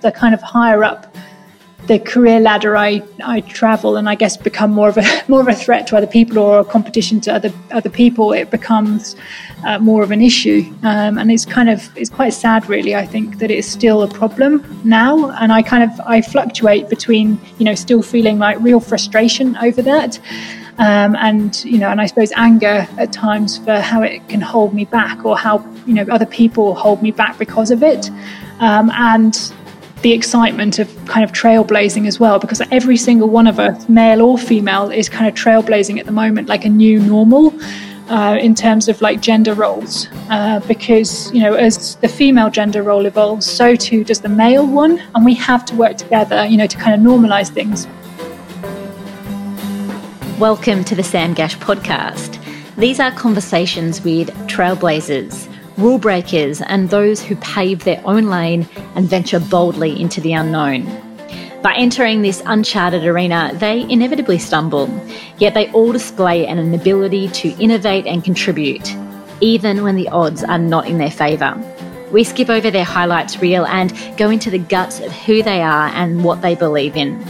[0.00, 1.14] the kind of higher up
[1.86, 5.48] the career ladder I, I travel and I guess become more of a more of
[5.48, 9.16] a threat to other people or a competition to other other people, it becomes
[9.66, 10.62] uh, more of an issue.
[10.82, 12.94] Um, and it's kind of it's quite sad, really.
[12.94, 17.40] I think that it's still a problem now, and I kind of I fluctuate between
[17.58, 20.20] you know still feeling like real frustration over that.
[20.78, 24.72] Um, and you know, and I suppose anger at times for how it can hold
[24.72, 28.08] me back, or how you know other people hold me back because of it,
[28.60, 29.52] um, and
[30.02, 34.22] the excitement of kind of trailblazing as well, because every single one of us, male
[34.22, 37.52] or female, is kind of trailblazing at the moment, like a new normal.
[38.08, 42.82] Uh, in terms of like gender roles, uh, because you know as the female gender
[42.82, 46.56] role evolves, so too does the male one, and we have to work together, you
[46.56, 47.86] know, to kind of normalize things.
[50.40, 52.44] Welcome to the Sam Gash podcast.
[52.74, 55.49] These are conversations with trailblazers
[55.80, 60.84] rule breakers, and those who pave their own lane and venture boldly into the unknown.
[61.62, 64.88] By entering this uncharted arena, they inevitably stumble,
[65.38, 68.94] yet they all display an ability to innovate and contribute,
[69.40, 71.54] even when the odds are not in their favour.
[72.12, 75.88] We skip over their highlights reel and go into the guts of who they are
[75.88, 77.22] and what they believe in.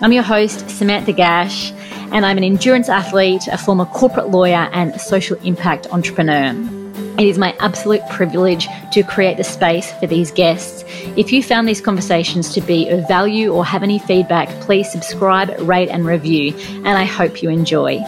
[0.00, 1.72] I'm your host, Samantha Gash,
[2.12, 6.81] and I'm an endurance athlete, a former corporate lawyer, and social impact entrepreneur.
[7.18, 10.82] It is my absolute privilege to create the space for these guests.
[11.16, 15.50] If you found these conversations to be of value or have any feedback, please subscribe,
[15.60, 16.54] rate, and review.
[16.84, 18.00] And I hope you enjoy.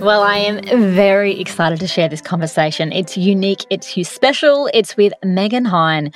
[0.00, 0.60] Well, I am
[0.92, 2.92] very excited to share this conversation.
[2.92, 4.68] It's unique, it's special.
[4.74, 6.12] It's with Megan Hine,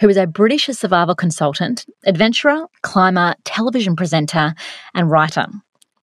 [0.00, 4.54] who is a British survival consultant, adventurer, climber, television presenter,
[4.92, 5.46] and writer.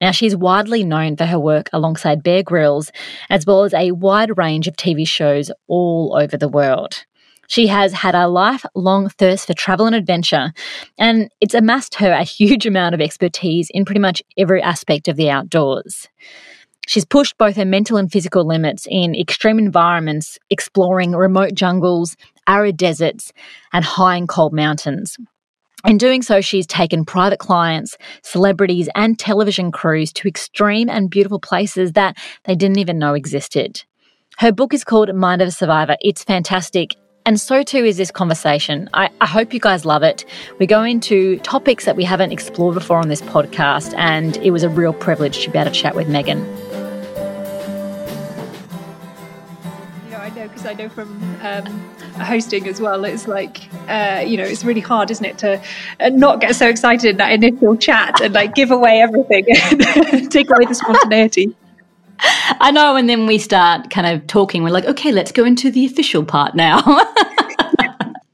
[0.01, 2.91] Now, she's widely known for her work alongside Bear Grylls,
[3.29, 7.05] as well as a wide range of TV shows all over the world.
[7.47, 10.51] She has had a lifelong thirst for travel and adventure,
[10.97, 15.15] and it's amassed her a huge amount of expertise in pretty much every aspect of
[15.15, 16.07] the outdoors.
[16.87, 22.15] She's pushed both her mental and physical limits in extreme environments, exploring remote jungles,
[22.47, 23.33] arid deserts,
[23.73, 25.17] and high and cold mountains.
[25.85, 31.39] In doing so, she's taken private clients, celebrities, and television crews to extreme and beautiful
[31.39, 33.83] places that they didn't even know existed.
[34.39, 35.95] Her book is called Mind of a Survivor.
[36.01, 36.95] It's fantastic.
[37.27, 38.89] And so too is this conversation.
[38.95, 40.25] I, I, hope you guys love it.
[40.59, 44.63] We go into topics that we haven't explored before on this podcast, and it was
[44.63, 46.39] a real privilege to be able to chat with Megan.
[50.05, 53.03] You know, I know because I know from um, hosting as well.
[53.05, 55.61] It's like, uh, you know, it's really hard, isn't it, to
[55.99, 59.45] uh, not get so excited in that initial chat and like give away everything
[60.29, 61.55] take away the spontaneity.
[62.19, 64.63] I know, and then we start kind of talking.
[64.63, 66.81] We're like, okay, let's go into the official part now.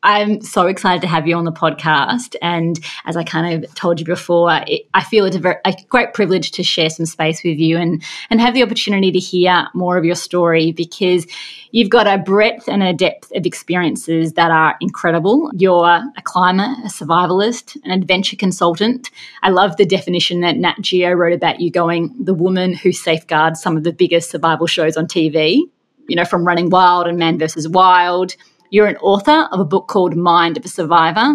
[0.03, 2.35] I'm so excited to have you on the podcast.
[2.41, 5.75] And as I kind of told you before, it, I feel it's a, very, a,
[5.89, 8.01] great privilege to share some space with you and,
[8.31, 11.27] and have the opportunity to hear more of your story because
[11.69, 15.51] you've got a breadth and a depth of experiences that are incredible.
[15.53, 19.11] You're a climber, a survivalist, an adventure consultant.
[19.43, 23.61] I love the definition that Nat Geo wrote about you going the woman who safeguards
[23.61, 25.59] some of the biggest survival shows on TV.
[26.07, 28.35] You know, from Running Wild and Man versus Wild
[28.71, 31.33] you're an author of a book called Mind of a Survivor,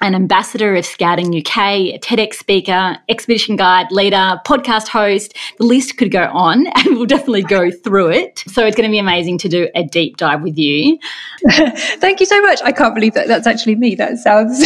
[0.00, 5.36] an ambassador of Scouting UK, a TEDx speaker, expedition guide, leader, podcast host.
[5.58, 8.44] The list could go on and we'll definitely go through it.
[8.46, 11.00] So it's going to be amazing to do a deep dive with you.
[11.50, 12.60] Thank you so much.
[12.62, 13.96] I can't believe that that's actually me.
[13.96, 14.64] That sounds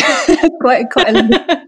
[0.61, 1.67] quite quite a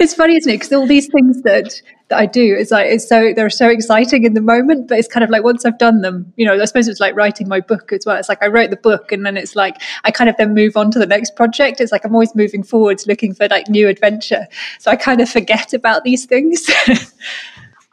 [0.00, 0.54] it's funny, isn't it?
[0.56, 1.80] Because all these things that
[2.14, 5.08] that I do is like it's so they're so exciting in the moment, but it's
[5.08, 7.60] kind of like once I've done them, you know, I suppose it's like writing my
[7.60, 8.16] book as well.
[8.16, 10.76] It's like I wrote the book and then it's like I kind of then move
[10.76, 11.80] on to the next project.
[11.80, 14.46] It's like I'm always moving forwards, looking for like new adventure.
[14.78, 16.68] So I kind of forget about these things.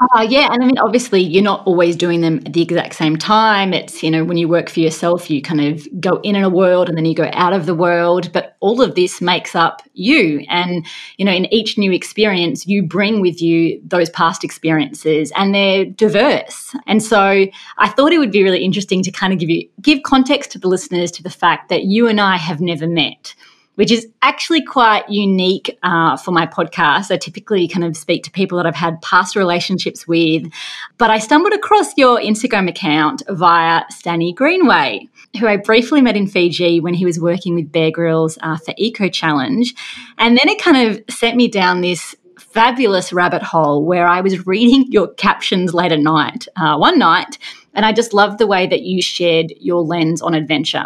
[0.01, 3.17] Uh, yeah, and I mean, obviously, you're not always doing them at the exact same
[3.17, 3.71] time.
[3.71, 6.49] It's, you know, when you work for yourself, you kind of go in in a
[6.49, 8.31] world and then you go out of the world.
[8.31, 10.43] But all of this makes up you.
[10.49, 10.87] And,
[11.17, 15.85] you know, in each new experience, you bring with you those past experiences and they're
[15.85, 16.73] diverse.
[16.87, 17.45] And so
[17.77, 20.59] I thought it would be really interesting to kind of give you, give context to
[20.59, 23.35] the listeners to the fact that you and I have never met
[23.75, 27.11] which is actually quite unique uh, for my podcast.
[27.11, 30.51] I typically kind of speak to people that I've had past relationships with,
[30.97, 35.07] but I stumbled across your Instagram account via Stanny Greenway,
[35.39, 38.73] who I briefly met in Fiji when he was working with Bear Grylls uh, for
[38.77, 39.73] Eco Challenge.
[40.17, 44.45] And then it kind of sent me down this fabulous rabbit hole where I was
[44.45, 47.37] reading your captions late at night, uh, one night,
[47.73, 50.85] and I just loved the way that you shared your lens on adventure.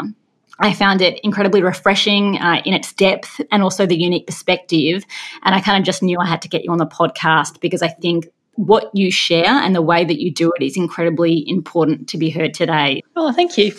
[0.59, 5.05] I found it incredibly refreshing uh, in its depth and also the unique perspective.
[5.43, 7.81] And I kind of just knew I had to get you on the podcast because
[7.81, 12.07] I think what you share and the way that you do it is incredibly important
[12.09, 13.01] to be heard today.
[13.15, 13.73] Oh, thank you.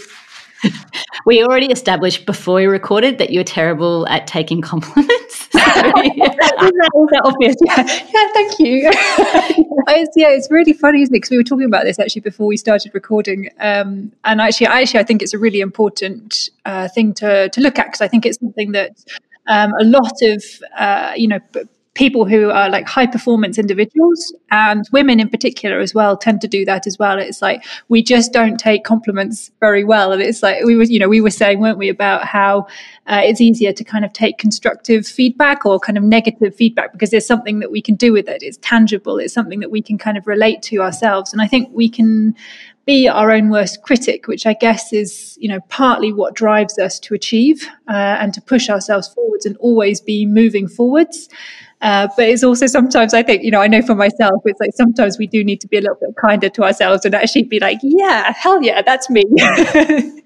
[1.26, 5.48] we already established before we recorded that you're terrible at taking compliments.
[5.56, 6.34] So, yeah.
[6.36, 7.56] that obvious?
[7.64, 8.90] Yeah, yeah thank you.
[9.88, 11.18] it's, yeah, it's really funny, isn't it?
[11.18, 15.00] Because we were talking about this actually before we started recording, um, and actually, actually,
[15.00, 18.26] I think it's a really important uh, thing to to look at because I think
[18.26, 19.04] it's something that
[19.46, 20.44] um, a lot of
[20.76, 21.40] uh, you know
[21.96, 26.46] people who are like high performance individuals and women in particular as well tend to
[26.46, 27.18] do that as well.
[27.18, 30.98] It's like we just don't take compliments very well and it's like we were you
[30.98, 32.66] know we were saying weren't we about how
[33.06, 37.10] uh, it's easier to kind of take constructive feedback or kind of negative feedback because
[37.10, 38.42] there's something that we can do with it.
[38.42, 39.18] It's tangible.
[39.18, 41.32] It's something that we can kind of relate to ourselves.
[41.32, 42.34] And i think we can
[42.86, 47.00] be our own worst critic, which I guess is, you know, partly what drives us
[47.00, 51.28] to achieve uh, and to push ourselves forwards and always be moving forwards.
[51.82, 54.70] Uh, but it's also sometimes I think, you know, I know for myself, it's like
[54.74, 57.60] sometimes we do need to be a little bit kinder to ourselves and actually be
[57.60, 59.24] like, yeah, hell yeah, that's me.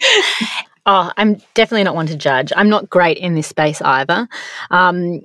[0.87, 2.52] oh, I'm definitely not one to judge.
[2.55, 4.29] I'm not great in this space either.
[4.70, 5.23] Um,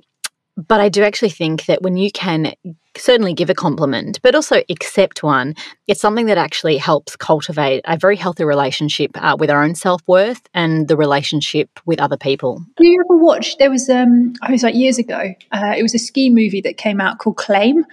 [0.56, 2.54] but I do actually think that when you can
[2.98, 5.54] certainly give a compliment, but also accept one,
[5.86, 10.02] it's something that actually helps cultivate a very healthy relationship uh, with our own self
[10.06, 12.64] worth and the relationship with other people.
[12.76, 13.58] Do you ever watch?
[13.58, 15.34] There was, um, I was like years ago.
[15.52, 17.84] Uh, it was a ski movie that came out called Claim,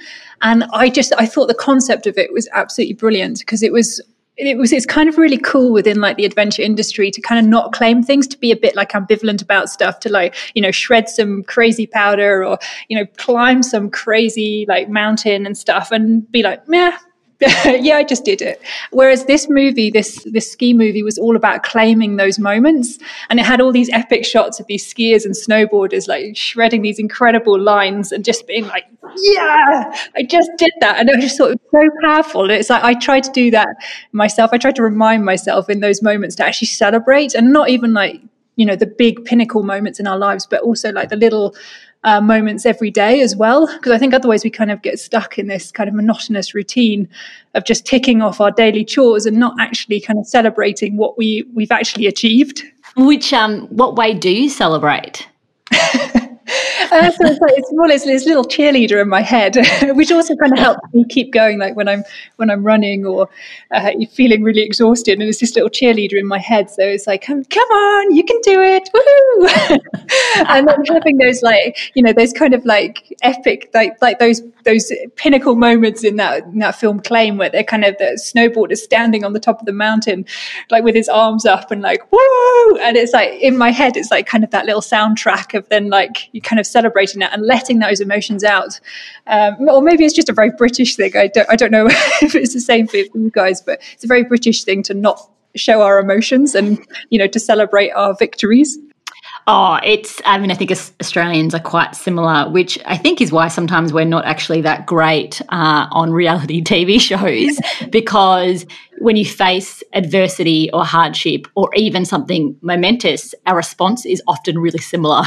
[0.41, 4.01] and I just I thought the concept of it was absolutely brilliant because it was
[4.37, 7.49] it was it's kind of really cool within like the adventure industry to kind of
[7.49, 10.71] not claim things to be a bit like ambivalent about stuff to like you know
[10.71, 12.57] shred some crazy powder or
[12.89, 16.97] you know climb some crazy like mountain and stuff and be like yeah
[17.81, 18.61] yeah, I just did it.
[18.91, 22.99] Whereas this movie, this this ski movie, was all about claiming those moments,
[23.29, 26.99] and it had all these epic shots of these skiers and snowboarders like shredding these
[26.99, 28.85] incredible lines and just being like,
[29.17, 32.43] "Yeah, I just did that," and I just thought it was so powerful.
[32.43, 33.67] And it's like I tried to do that
[34.11, 34.51] myself.
[34.53, 38.21] I tried to remind myself in those moments to actually celebrate, and not even like
[38.55, 41.55] you know the big pinnacle moments in our lives, but also like the little
[42.03, 43.67] uh, moments every day as well.
[43.67, 47.07] Because I think otherwise we kind of get stuck in this kind of monotonous routine
[47.53, 51.45] of just ticking off our daily chores and not actually kind of celebrating what we
[51.53, 52.63] we've actually achieved.
[52.95, 55.27] Which um, what way do you celebrate?
[56.91, 59.55] uh, so it's, like, it's more this, this little cheerleader in my head,
[59.95, 61.59] which also kind of helps me keep going.
[61.59, 62.03] Like when I'm
[62.37, 63.29] when I'm running or
[63.71, 66.69] uh, feeling really exhausted, and it's this little cheerleader in my head.
[66.69, 69.79] So it's like, come, come on, you can do it, woohoo!
[70.49, 74.41] and then having those like you know those kind of like epic like like those
[74.63, 78.77] those pinnacle moments in that in that film Claim, where they're kind of the snowboarder
[78.77, 80.25] standing on the top of the mountain,
[80.69, 84.11] like with his arms up and like woo, and it's like in my head, it's
[84.11, 87.45] like kind of that little soundtrack of then like you kind of celebrating that and
[87.45, 88.79] letting those emotions out.
[89.27, 91.15] Um, or maybe it's just a very British thing.
[91.15, 91.87] I don't, I don't know
[92.21, 95.29] if it's the same for you guys, but it's a very British thing to not
[95.55, 98.77] show our emotions and, you know, to celebrate our victories.
[99.45, 103.49] Oh, it's, I mean, I think Australians are quite similar, which I think is why
[103.49, 107.59] sometimes we're not actually that great uh, on reality TV shows
[107.89, 108.65] because
[108.99, 114.79] when you face adversity or hardship or even something momentous, our response is often really
[114.79, 115.23] similar.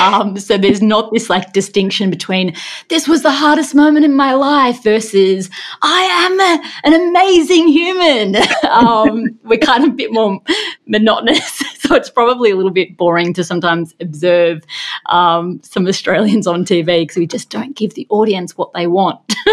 [0.00, 2.54] Um, so there's not this like distinction between
[2.88, 5.50] this was the hardest moment in my life versus
[5.82, 8.36] I am a, an amazing human.
[8.68, 10.40] um, we're kind of a bit more
[10.86, 11.62] monotonous.
[11.78, 14.64] so it's probably a little bit boring to sometimes observe
[15.06, 19.34] um, some Australians on TV because we just don't give the audience what they want.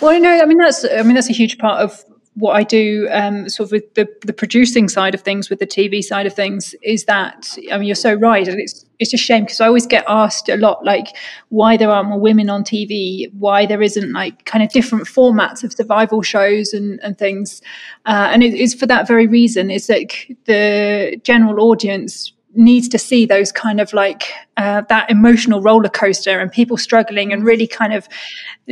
[0.00, 2.04] well, no, I mean that's I mean that's a huge part of
[2.34, 5.66] what I do, um, sort of with the, the producing side of things, with the
[5.66, 9.18] TV side of things, is that I mean you're so right, and it's it's a
[9.18, 11.08] shame because I always get asked a lot like
[11.50, 15.62] why there aren't more women on TV, why there isn't like kind of different formats
[15.62, 17.60] of survival shows and and things,
[18.06, 19.70] uh, and it is for that very reason.
[19.70, 25.60] Is like the general audience needs to see those kind of like uh, that emotional
[25.60, 28.08] roller coaster and people struggling and really kind of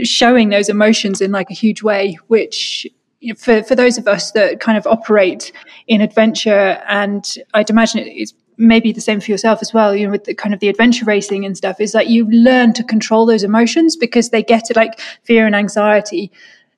[0.02, 2.86] showing those emotions in like a huge way, which
[3.36, 5.52] for, for those of us that kind of operate
[5.86, 10.12] in adventure, and I'd imagine it's maybe the same for yourself as well, you know,
[10.12, 13.26] with the kind of the adventure racing and stuff, is that you learn to control
[13.26, 16.30] those emotions because they get it like fear and anxiety.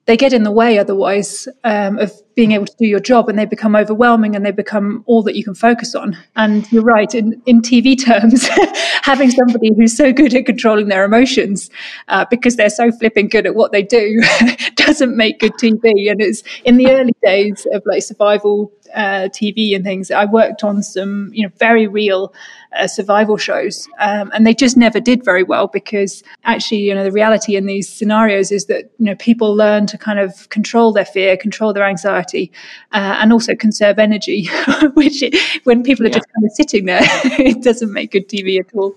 [0.07, 3.39] They get in the way otherwise um, of being able to do your job and
[3.39, 6.17] they become overwhelming and they become all that you can focus on.
[6.35, 8.49] And you're right, in, in TV terms,
[9.03, 11.71] having somebody who's so good at controlling their emotions
[12.09, 14.21] uh, because they're so flipping good at what they do
[14.77, 16.11] doesn't make good TV.
[16.11, 20.65] And it's in the early days of like survival uh, TV and things, I worked
[20.65, 22.33] on some, you know, very real
[22.77, 27.05] uh, survival shows, um, and they just never did very well because actually, you know,
[27.05, 30.93] the reality in these scenarios is that you know people learn to kind of control
[30.93, 32.51] their fear, control their anxiety,
[32.93, 34.49] uh, and also conserve energy,
[34.95, 36.17] which it, when people are yeah.
[36.17, 37.03] just kind of sitting there,
[37.39, 38.95] it doesn't make good TV at all.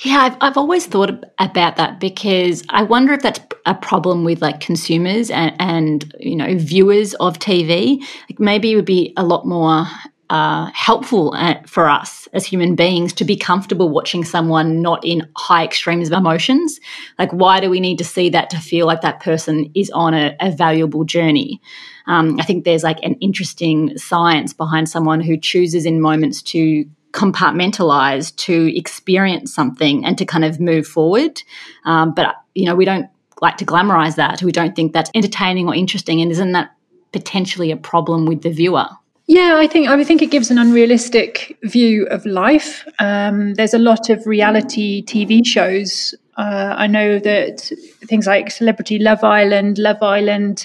[0.00, 4.40] Yeah, I've, I've always thought about that because I wonder if that's a problem with
[4.40, 8.00] like consumers and, and you know viewers of TV.
[8.30, 9.86] Like maybe it would be a lot more
[10.30, 15.26] uh, helpful uh, for us as human beings to be comfortable watching someone not in
[15.36, 16.80] high extremes of emotions.
[17.18, 20.12] Like, why do we need to see that to feel like that person is on
[20.14, 21.62] a, a valuable journey?
[22.06, 26.84] Um, I think there's like an interesting science behind someone who chooses in moments to
[27.12, 31.42] compartmentalize, to experience something, and to kind of move forward.
[31.84, 33.08] Um, but you know, we don't
[33.40, 34.42] like to glamorize that.
[34.42, 36.70] We don't think that's entertaining or interesting, and isn't that
[37.12, 38.88] potentially a problem with the viewer?
[39.28, 42.88] Yeah, I think I think it gives an unrealistic view of life.
[42.98, 46.14] Um, there's a lot of reality TV shows.
[46.38, 47.70] Uh, I know that
[48.06, 50.64] things like Celebrity Love Island, Love Island,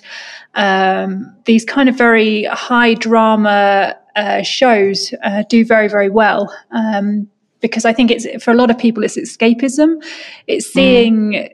[0.56, 6.50] um, these kind of very high drama uh, shows uh, do very very well.
[6.72, 7.28] Um,
[7.60, 10.02] because I think it's for a lot of people, it's escapism.
[10.48, 10.74] It's mm.
[10.74, 11.50] seeing mm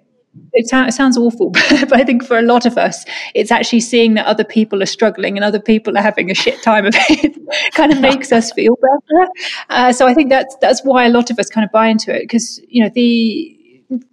[0.53, 4.13] it, it, sounds awful, but I think for a lot of us, it's actually seeing
[4.15, 7.73] that other people are struggling and other people are having a shit time of it
[7.73, 9.31] kind of makes us feel better.
[9.69, 12.15] Uh, so I think that's that's why a lot of us kind of buy into
[12.15, 13.55] it because you know the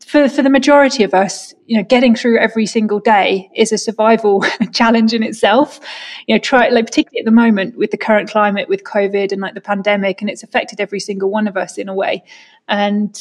[0.06, 3.78] for for the majority of us, you know, getting through every single day is a
[3.78, 4.42] survival
[4.72, 5.80] challenge in itself.
[6.26, 9.40] You know, try like particularly at the moment with the current climate, with COVID and
[9.40, 12.24] like the pandemic, and it's affected every single one of us in a way.
[12.68, 13.16] And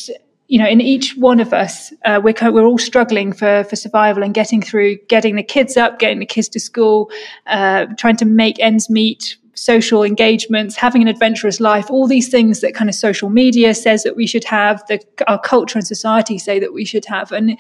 [0.48, 4.24] you know, in each one of us, uh, we're we're all struggling for for survival
[4.24, 7.10] and getting through, getting the kids up, getting the kids to school,
[7.48, 12.62] uh, trying to make ends meet, social engagements, having an adventurous life, all these things
[12.62, 16.38] that kind of social media says that we should have, that our culture and society
[16.38, 17.58] say that we should have, and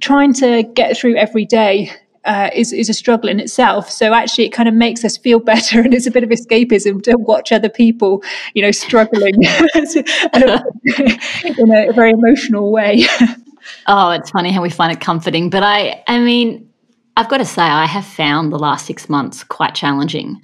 [0.00, 1.90] trying to get through every day
[2.24, 3.90] uh, is is a struggle in itself.
[3.90, 7.02] So actually, it kind of makes us feel better, and it's a bit of escapism
[7.02, 8.22] to watch other people,
[8.54, 9.34] you know, struggling
[9.74, 13.04] in a very emotional way.
[13.86, 16.68] oh, it's funny how we find it comforting, but I, I mean,
[17.16, 20.40] I've got to say, I have found the last six months quite challenging.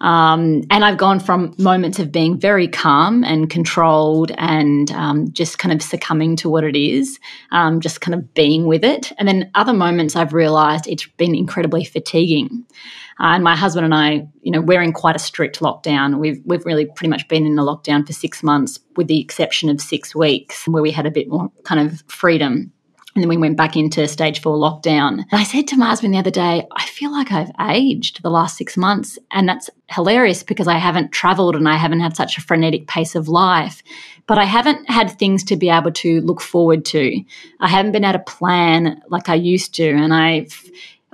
[0.00, 5.58] Um, and I've gone from moments of being very calm and controlled and um, just
[5.58, 7.18] kind of succumbing to what it is,
[7.50, 9.12] um, just kind of being with it.
[9.18, 12.66] And then other moments I've realized it's been incredibly fatiguing.
[13.20, 16.18] Uh, and my husband and I, you know, we're in quite a strict lockdown.
[16.18, 19.68] We've we've really pretty much been in a lockdown for six months, with the exception
[19.68, 22.72] of six weeks where we had a bit more kind of freedom.
[23.14, 25.18] And then we went back into stage four lockdown.
[25.18, 28.56] And I said to husband the other day, I feel like I've aged the last
[28.56, 29.18] six months.
[29.30, 33.14] And that's hilarious because I haven't traveled and I haven't had such a frenetic pace
[33.14, 33.82] of life.
[34.26, 37.22] But I haven't had things to be able to look forward to.
[37.60, 39.90] I haven't been able to plan like I used to.
[39.90, 40.64] And I've,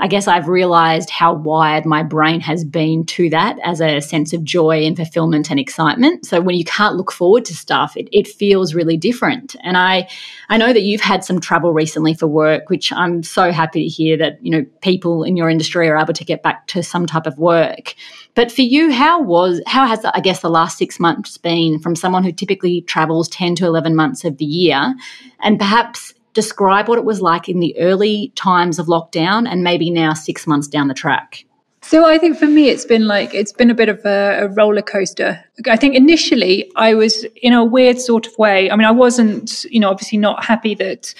[0.01, 4.33] I guess I've realized how wired my brain has been to that as a sense
[4.33, 6.25] of joy and fulfillment and excitement.
[6.25, 9.57] So when you can't look forward to stuff, it, it feels really different.
[9.63, 10.09] And I,
[10.49, 13.89] I know that you've had some trouble recently for work, which I'm so happy to
[13.89, 17.07] hear that, you know, people in your industry are able to get back to some
[17.07, 17.95] type of work.
[18.37, 21.97] But for you, how was, how has, I guess, the last six months been from
[21.97, 24.95] someone who typically travels 10 to 11 months of the year
[25.41, 29.91] and perhaps describe what it was like in the early times of lockdown and maybe
[29.91, 31.45] now six months down the track?
[31.83, 34.49] So I think for me, it's been like it's been a bit of a, a,
[34.49, 35.43] roller coaster.
[35.67, 38.71] I think initially I was in a weird sort of way.
[38.71, 41.13] I mean, I wasn't, you know, obviously not happy that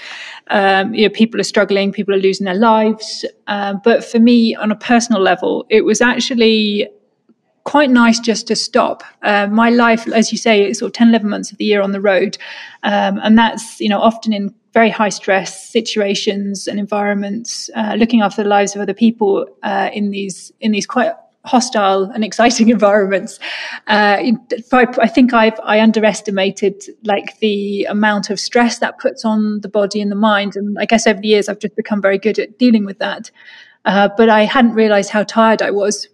[0.51, 3.25] um, you know people are struggling, people are losing their lives.
[3.49, 6.89] Uh, but for me, on a personal level, it was actually
[7.65, 9.03] quite nice just to stop.
[9.23, 11.83] Uh, my life, as you say, is sort of 10, 11 months of the year
[11.83, 12.39] on the road.
[12.83, 18.21] Um, and that's, you know, often in very high stress situations and environments, uh, looking
[18.21, 21.13] after the lives of other people uh, in these in these quite
[21.45, 23.39] hostile and exciting environments.
[23.87, 24.23] Uh,
[24.73, 30.01] I think I've I underestimated like the amount of stress that puts on the body
[30.01, 32.59] and the mind, and I guess over the years I've just become very good at
[32.59, 33.31] dealing with that.
[33.85, 36.09] Uh, but I hadn't realised how tired I was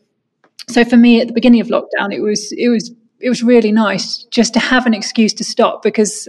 [0.68, 3.72] so for me at the beginning of lockdown, it was it was it was really
[3.72, 6.28] nice just to have an excuse to stop because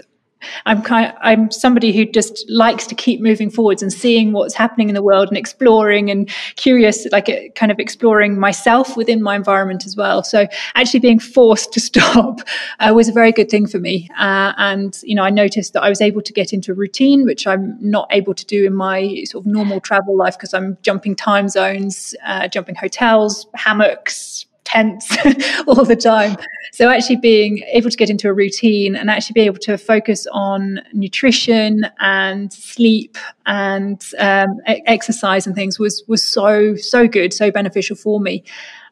[0.65, 4.53] I'm kind of, I'm somebody who just likes to keep moving forwards and seeing what's
[4.53, 9.21] happening in the world and exploring and curious, like uh, kind of exploring myself within
[9.21, 10.23] my environment as well.
[10.23, 12.41] So actually being forced to stop
[12.79, 14.09] uh, was a very good thing for me.
[14.17, 17.25] Uh, and you know, I noticed that I was able to get into a routine
[17.25, 20.77] which I'm not able to do in my sort of normal travel life because I'm
[20.81, 25.09] jumping time zones, uh, jumping hotels, hammocks, tents
[25.67, 26.35] all the time.
[26.73, 30.27] So actually being able to get into a routine and actually be able to focus
[30.31, 37.49] on nutrition and sleep and um, exercise and things was was so so good, so
[37.51, 38.43] beneficial for me.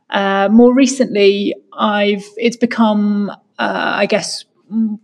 [0.10, 3.36] Uh, more recently, I've it's become, uh,
[3.96, 4.46] I guess,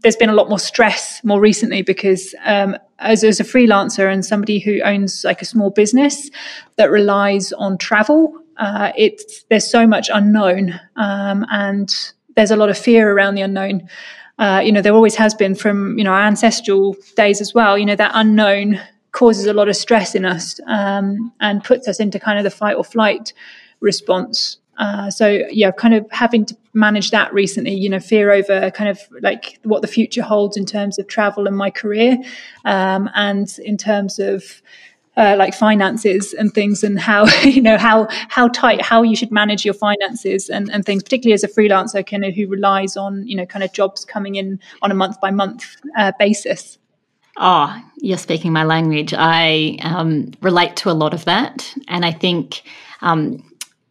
[0.01, 4.25] there's been a lot more stress more recently because um, as, as a freelancer and
[4.25, 6.29] somebody who owns like a small business
[6.77, 11.89] that relies on travel uh, it's there's so much unknown, um, and
[12.35, 13.87] there's a lot of fear around the unknown.
[14.37, 17.77] Uh, you know, there always has been from you know our ancestral days as well.
[17.77, 18.79] You know, that unknown
[19.11, 22.51] causes a lot of stress in us um, and puts us into kind of the
[22.51, 23.33] fight or flight
[23.79, 24.57] response.
[24.77, 28.89] Uh, so yeah, kind of having to manage that recently, you know, fear over kind
[28.89, 32.17] of like what the future holds in terms of travel and my career,
[32.65, 34.61] um, and in terms of
[35.19, 39.31] uh, like finances and things and how you know how how tight how you should
[39.31, 43.27] manage your finances and, and things particularly as a freelancer kind of who relies on
[43.27, 46.77] you know kind of jobs coming in on a month by month uh, basis
[47.37, 52.11] oh you're speaking my language i um, relate to a lot of that and i
[52.11, 52.63] think
[53.01, 53.43] um,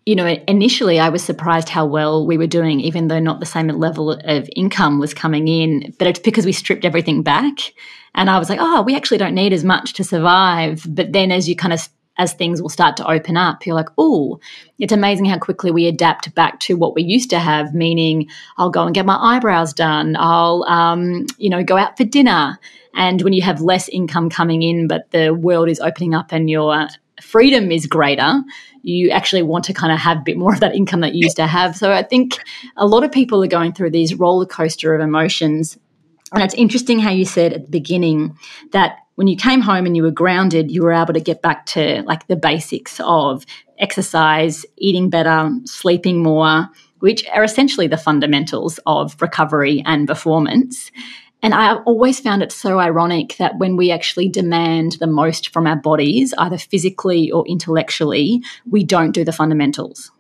[0.04, 3.47] you know, initially I was surprised how well we were doing, even though not the
[3.47, 5.94] same level of income was coming in.
[5.99, 7.75] But it's because we stripped everything back.
[8.14, 10.84] And I was like, oh, we actually don't need as much to survive.
[10.88, 11.88] But then as you kind of
[12.18, 14.40] as things will start to open up, you're like, oh,
[14.78, 18.70] it's amazing how quickly we adapt back to what we used to have, meaning I'll
[18.70, 20.16] go and get my eyebrows done.
[20.18, 22.58] I'll, um, you know, go out for dinner.
[22.94, 26.50] And when you have less income coming in, but the world is opening up and
[26.50, 26.88] your
[27.22, 28.42] freedom is greater,
[28.82, 31.24] you actually want to kind of have a bit more of that income that you
[31.24, 31.76] used to have.
[31.76, 32.38] So I think
[32.76, 35.78] a lot of people are going through these roller coaster of emotions.
[36.32, 38.37] And it's interesting how you said at the beginning
[38.73, 41.66] that when you came home and you were grounded, you were able to get back
[41.66, 43.44] to like the basics of
[43.78, 46.68] exercise, eating better, sleeping more,
[47.00, 50.90] which are essentially the fundamentals of recovery and performance.
[51.42, 55.67] And I always found it so ironic that when we actually demand the most from
[55.67, 60.10] our bodies, either physically or intellectually, we don't do the fundamentals.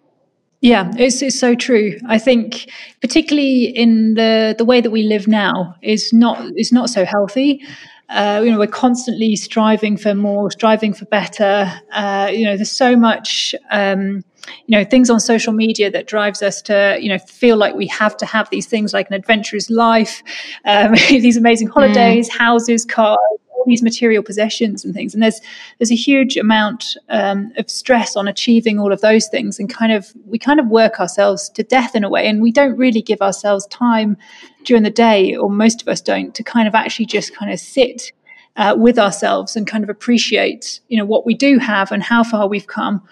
[0.60, 1.98] Yeah, it's, it's so true.
[2.08, 2.68] I think,
[3.00, 7.62] particularly in the the way that we live now, is not is not so healthy.
[8.08, 11.70] Uh, you know, we're constantly striving for more, striving for better.
[11.92, 13.54] Uh, you know, there's so much.
[13.70, 14.24] Um,
[14.66, 17.86] you know things on social media that drives us to you know feel like we
[17.86, 20.22] have to have these things like an adventurous life
[20.64, 22.38] um, these amazing holidays mm.
[22.38, 23.18] houses cars
[23.58, 25.40] all these material possessions and things and there's
[25.78, 29.92] there's a huge amount um, of stress on achieving all of those things and kind
[29.92, 33.02] of we kind of work ourselves to death in a way and we don't really
[33.02, 34.16] give ourselves time
[34.64, 37.58] during the day or most of us don't to kind of actually just kind of
[37.58, 38.12] sit
[38.56, 42.22] uh, with ourselves and kind of appreciate you know what we do have and how
[42.22, 43.02] far we've come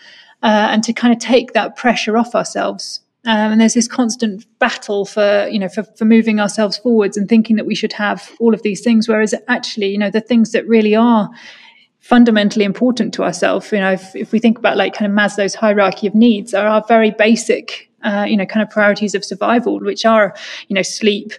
[0.43, 3.01] uh, and to kind of take that pressure off ourselves.
[3.27, 7.29] Um, and there's this constant battle for you know for, for moving ourselves forwards and
[7.29, 10.53] thinking that we should have all of these things, whereas actually you know the things
[10.53, 11.31] that really are
[12.01, 13.73] fundamentally important to ourselves.
[13.73, 16.67] You know, if, if we think about like kind of Maslow's hierarchy of needs, are
[16.67, 20.35] our very basic uh, you know, kind of priorities of survival, which are,
[20.69, 21.33] you know, sleep,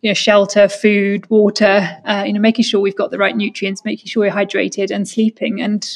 [0.00, 3.84] you know, shelter, food, water, uh, you know, making sure we've got the right nutrients,
[3.84, 5.60] making sure we're hydrated and sleeping.
[5.60, 5.86] And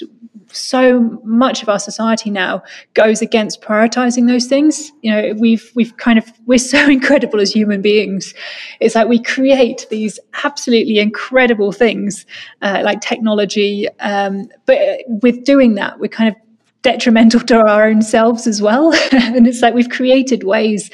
[0.51, 2.63] so much of our society now
[2.95, 4.93] goes against prioritizing those things.
[5.03, 8.35] You know, we've we've kind of we're so incredible as human beings.
[8.81, 12.27] It's like we create these absolutely incredible things
[12.63, 16.37] uh, like technology, um, but with doing that, we're kind of
[16.83, 18.93] detrimental to our own selves as well.
[19.13, 20.91] and it's like we've created ways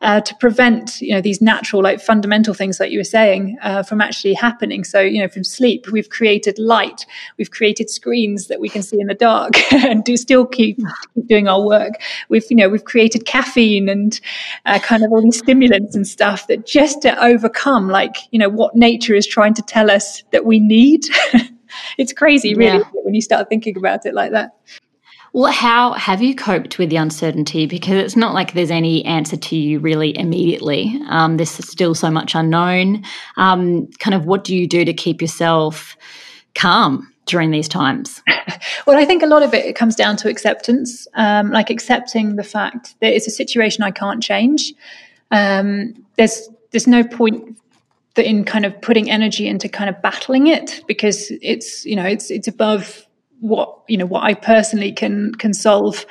[0.00, 3.82] uh, to prevent, you know, these natural, like fundamental things, like you were saying, uh,
[3.82, 4.84] from actually happening.
[4.84, 9.00] So, you know, from sleep, we've created light, we've created screens that we can see
[9.00, 10.78] in the dark and do still keep,
[11.14, 11.94] keep, doing our work.
[12.28, 14.20] We've, you know, we've created caffeine and
[14.66, 18.48] uh, kind of all these stimulants and stuff that just to overcome, like, you know,
[18.48, 21.04] what nature is trying to tell us that we need.
[21.98, 22.84] it's crazy, really, yeah.
[23.02, 24.50] when you start thinking about it like that.
[25.32, 27.66] Well, how have you coped with the uncertainty?
[27.66, 30.98] Because it's not like there's any answer to you really immediately.
[31.08, 33.04] Um, there's still so much unknown.
[33.36, 35.96] Um, kind of what do you do to keep yourself
[36.54, 38.22] calm during these times?
[38.86, 42.36] well, I think a lot of it, it comes down to acceptance, um, like accepting
[42.36, 44.72] the fact that it's a situation I can't change.
[45.30, 47.58] Um, there's there's no point
[48.16, 52.30] in kind of putting energy into kind of battling it because it's you know it's
[52.30, 53.06] it's above
[53.40, 56.04] what you know what I personally can can solve.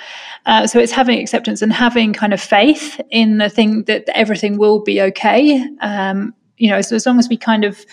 [0.46, 4.58] Uh, so it's having acceptance and having kind of faith in the thing that everything
[4.58, 5.66] will be okay.
[5.82, 7.86] Um, you know, so as long as we kind of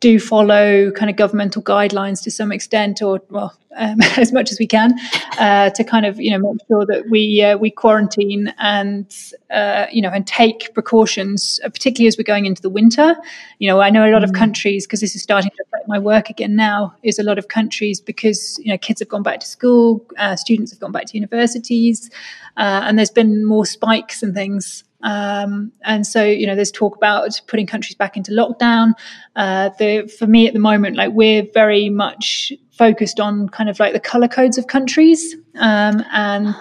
[0.00, 4.58] do follow kind of governmental guidelines to some extent, or well, um, as much as
[4.58, 4.98] we can,
[5.38, 9.14] uh, to kind of you know make sure that we uh, we quarantine and
[9.50, 13.14] uh, you know and take precautions, uh, particularly as we're going into the winter.
[13.58, 14.36] You know, I know a lot of mm.
[14.36, 16.94] countries because this is starting to affect my work again now.
[17.02, 20.34] Is a lot of countries because you know kids have gone back to school, uh,
[20.36, 22.10] students have gone back to universities,
[22.56, 24.84] uh, and there's been more spikes and things.
[25.02, 28.92] Um, and so, you know, there's talk about putting countries back into lockdown.
[29.36, 33.78] Uh, the, for me at the moment, like we're very much focused on kind of
[33.78, 36.54] like the color codes of countries um, and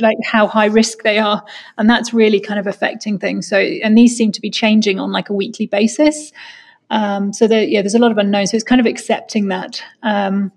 [0.00, 1.44] like how high risk they are.
[1.78, 3.48] And that's really kind of affecting things.
[3.48, 6.32] So, and these seem to be changing on like a weekly basis.
[6.90, 8.50] Um, so there, yeah, there's a lot of unknowns.
[8.50, 9.82] So it's kind of accepting that.
[10.02, 10.52] Um,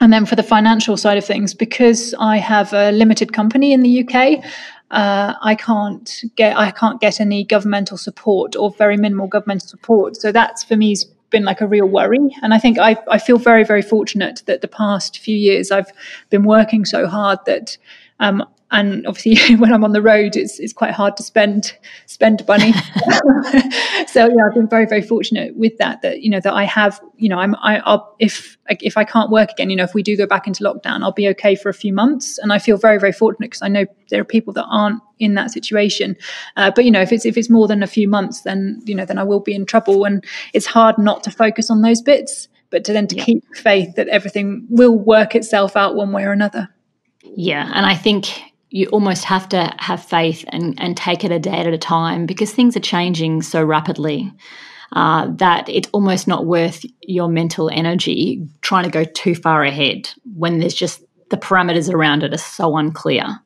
[0.00, 3.82] and then for the financial side of things, because I have a limited company in
[3.82, 4.44] the UK,
[4.90, 10.16] uh, I can't get I can't get any governmental support or very minimal governmental support.
[10.16, 12.30] So that's for me has been like a real worry.
[12.42, 15.90] And I think I I feel very very fortunate that the past few years I've
[16.30, 17.76] been working so hard that
[18.20, 21.76] um, and obviously when I'm on the road, it's it's quite hard to spend
[22.06, 22.72] spend money.
[24.06, 26.02] so yeah, I've been very very fortunate with that.
[26.02, 29.30] That you know that I have you know I'm I, I'll if if I can't
[29.30, 31.68] work again, you know if we do go back into lockdown, I'll be okay for
[31.68, 34.52] a few months, and I feel very very fortunate because I know there are people
[34.54, 36.16] that aren't in that situation.
[36.56, 38.94] Uh, but you know if it's if it's more than a few months, then you
[38.94, 42.02] know then I will be in trouble, and it's hard not to focus on those
[42.02, 43.24] bits, but to then to yeah.
[43.24, 46.68] keep faith that everything will work itself out one way or another.
[47.22, 48.28] Yeah, and I think
[48.70, 52.26] you almost have to have faith and, and take it a day at a time
[52.26, 54.32] because things are changing so rapidly
[54.92, 60.10] uh, that it's almost not worth your mental energy trying to go too far ahead
[60.34, 63.40] when there's just the parameters around it are so unclear.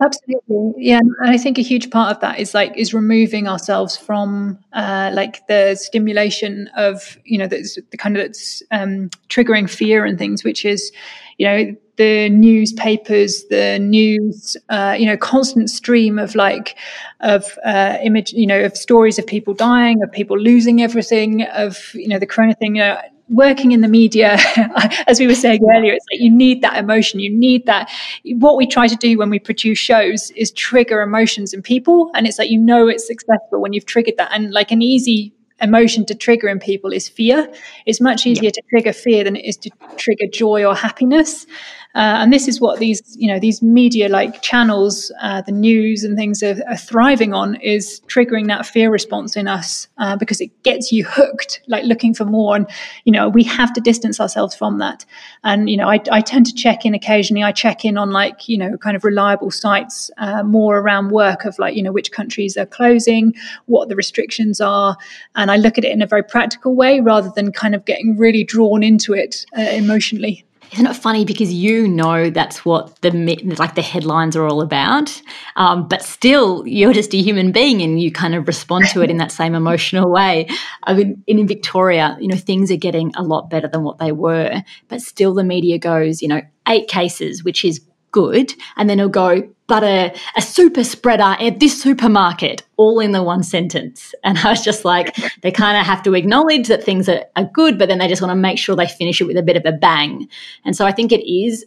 [0.00, 0.98] Absolutely, yeah.
[0.98, 5.10] And I think a huge part of that is like is removing ourselves from uh,
[5.12, 10.18] like the stimulation of you know the, the kind of that's um, triggering fear and
[10.18, 10.92] things, which is
[11.38, 16.76] you know the newspapers, the news, uh, you know, constant stream of like
[17.20, 21.94] of uh, image, you know, of stories of people dying, of people losing everything, of
[21.94, 22.76] you know the corona thing.
[22.76, 24.36] You know, working in the media,
[25.06, 27.20] as we were saying earlier, it's like you need that emotion.
[27.20, 27.90] You need that.
[28.24, 32.26] What we try to do when we produce shows is trigger emotions in people, and
[32.26, 34.30] it's like you know it's successful when you've triggered that.
[34.32, 37.48] And like an easy emotion to trigger in people is fear.
[37.86, 38.50] It's much easier yeah.
[38.50, 41.46] to trigger fear than it is to trigger joy or happiness.
[41.94, 46.04] Uh, and this is what these, you know, these media like channels, uh, the news
[46.04, 50.40] and things are, are, thriving on is triggering that fear response in us uh, because
[50.40, 52.56] it gets you hooked, like looking for more.
[52.56, 52.66] And,
[53.04, 55.04] you know, we have to distance ourselves from that.
[55.44, 57.42] And, you know, I, I tend to check in occasionally.
[57.42, 61.44] I check in on like, you know, kind of reliable sites uh, more around work
[61.44, 63.34] of like, you know, which countries are closing,
[63.66, 64.96] what the restrictions are.
[65.34, 68.16] And I look at it in a very practical way rather than kind of getting
[68.16, 70.46] really drawn into it uh, emotionally.
[70.72, 73.10] Isn't it funny because you know that's what the
[73.58, 75.20] like the headlines are all about,
[75.56, 79.10] um, but still you're just a human being and you kind of respond to it
[79.10, 80.48] in that same emotional way.
[80.84, 84.12] I mean, in Victoria, you know, things are getting a lot better than what they
[84.12, 87.80] were, but still the media goes, you know, eight cases, which is
[88.10, 88.52] good.
[88.76, 93.22] And then it'll go, but a, a super spreader at this supermarket, all in the
[93.22, 94.14] one sentence.
[94.22, 97.46] And I was just like, they kind of have to acknowledge that things are, are
[97.46, 99.56] good, but then they just want to make sure they finish it with a bit
[99.56, 100.28] of a bang.
[100.66, 101.64] And so I think it is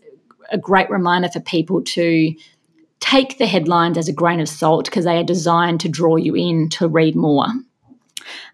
[0.52, 2.36] a great reminder for people to
[3.00, 6.36] take the headlines as a grain of salt because they are designed to draw you
[6.36, 7.48] in to read more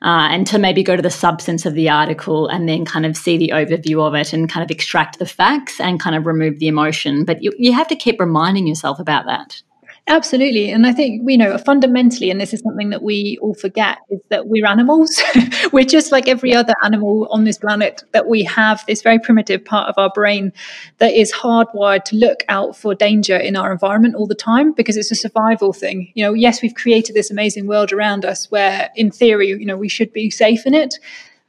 [0.02, 3.16] uh, and to maybe go to the substance of the article and then kind of
[3.16, 6.60] see the overview of it and kind of extract the facts and kind of remove
[6.60, 7.26] the emotion.
[7.26, 9.62] But you, you have to keep reminding yourself about that.
[10.12, 10.70] Absolutely.
[10.70, 14.20] And I think, you know, fundamentally, and this is something that we all forget, is
[14.28, 15.22] that we're animals.
[15.72, 19.64] we're just like every other animal on this planet, that we have this very primitive
[19.64, 20.52] part of our brain
[20.98, 24.98] that is hardwired to look out for danger in our environment all the time because
[24.98, 26.12] it's a survival thing.
[26.14, 29.78] You know, yes, we've created this amazing world around us where, in theory, you know,
[29.78, 30.96] we should be safe in it.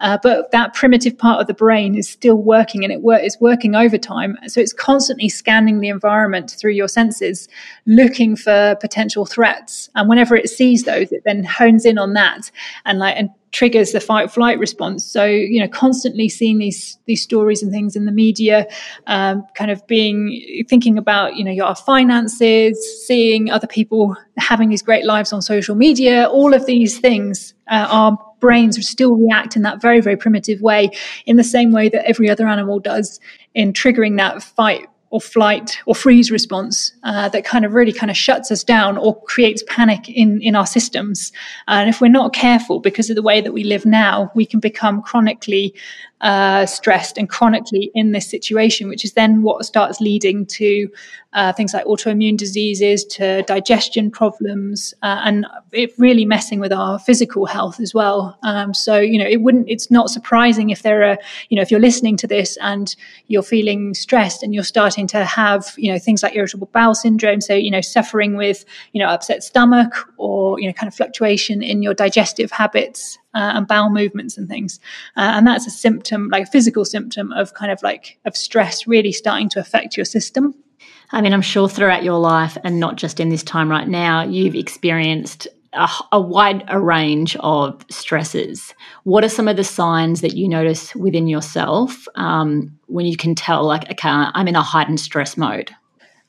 [0.03, 3.39] Uh, but that primitive part of the brain is still working and it wor- is
[3.41, 4.37] working overtime.
[4.49, 7.49] So it's constantly scanning the environment through your senses,
[7.87, 9.89] looking for potential threats.
[9.95, 12.51] And whenever it sees those, it then hones in on that
[12.85, 15.05] and like and triggers the fight flight response.
[15.05, 18.67] So you know, constantly seeing these these stories and things in the media,
[19.07, 24.83] um, kind of being thinking about you know your finances, seeing other people having these
[24.83, 26.27] great lives on social media.
[26.29, 30.91] All of these things uh, are brains still react in that very, very primitive way,
[31.25, 33.21] in the same way that every other animal does
[33.55, 38.11] in triggering that fight or flight or freeze response uh, that kind of really kind
[38.11, 41.33] of shuts us down or creates panic in, in our systems.
[41.69, 44.59] And if we're not careful, because of the way that we live now, we can
[44.59, 45.75] become chronically
[46.23, 50.89] uh, stressed and chronically in this situation, which is then what starts leading to
[51.33, 56.99] uh, things like autoimmune diseases, to digestion problems, uh, and it really messing with our
[56.99, 58.39] physical health as well.
[58.43, 59.69] Um, so you know, it wouldn't.
[59.69, 62.95] It's not surprising if there are, you know, if you're listening to this and
[63.27, 67.41] you're feeling stressed and you're starting to have, you know, things like irritable bowel syndrome.
[67.41, 71.63] So you know, suffering with, you know, upset stomach or you know, kind of fluctuation
[71.63, 74.81] in your digestive habits uh, and bowel movements and things.
[75.17, 78.87] Uh, and that's a symptom, like a physical symptom of kind of like of stress
[78.87, 80.55] really starting to affect your system.
[81.11, 84.23] I mean, I'm sure throughout your life and not just in this time right now,
[84.23, 88.75] you've experienced a, a, wide a range of stresses.
[89.05, 93.35] What are some of the signs that you notice within yourself um, when you can
[93.35, 95.71] tell, like, okay, I'm in a heightened stress mode?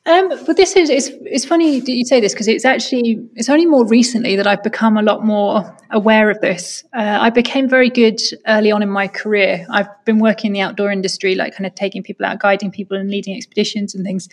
[0.06, 3.48] Um, but this is it's, it's funny that you say this because it's actually it's
[3.48, 6.84] only more recently that I've become a lot more aware of this.
[6.92, 9.66] Uh, I became very good early on in my career.
[9.70, 12.98] I've been working in the outdoor industry, like kind of taking people out, guiding people,
[12.98, 14.28] and leading expeditions and things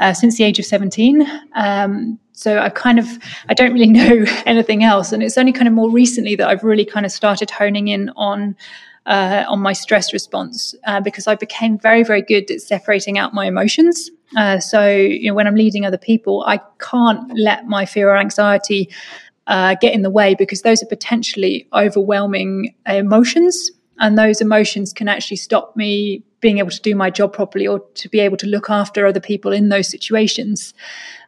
[0.00, 1.24] uh, since the age of seventeen.
[1.54, 3.06] Um, so I kind of
[3.48, 6.64] I don't really know anything else, and it's only kind of more recently that I've
[6.64, 8.56] really kind of started honing in on
[9.06, 13.34] uh, on my stress response uh, because I became very, very good at separating out
[13.34, 14.10] my emotions.
[14.36, 18.16] Uh, so, you know, when I'm leading other people, I can't let my fear or
[18.16, 18.88] anxiety
[19.46, 23.70] uh, get in the way because those are potentially overwhelming emotions.
[23.98, 27.80] And those emotions can actually stop me being able to do my job properly or
[27.94, 30.74] to be able to look after other people in those situations.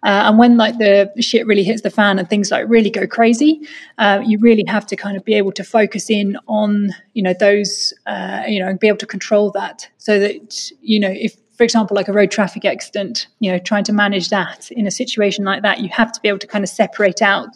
[0.02, 3.06] Uh, and when like the shit really hits the fan and things like really go
[3.06, 3.60] crazy,
[3.96, 7.32] uh, you really have to kind of be able to focus in on you know
[7.32, 11.36] those uh, you know and be able to control that so that you know if
[11.56, 14.90] for example, like a road traffic accident, you know, trying to manage that in a
[14.90, 17.48] situation like that, you have to be able to kind of separate out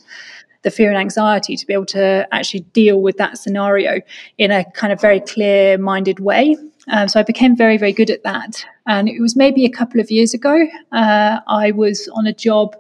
[0.63, 4.01] the fear and anxiety to be able to actually deal with that scenario
[4.39, 6.57] in a kind of very clear minded way.
[6.91, 8.65] Um, so I became very, very good at that.
[8.87, 10.67] And it was maybe a couple of years ago.
[10.93, 12.77] Uh, I was on a job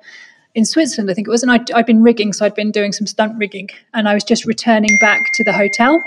[0.54, 2.92] in Switzerland, I think it was, and i had been rigging, so I'd been doing
[2.92, 6.02] some stunt rigging, and I was just returning back to the hotel,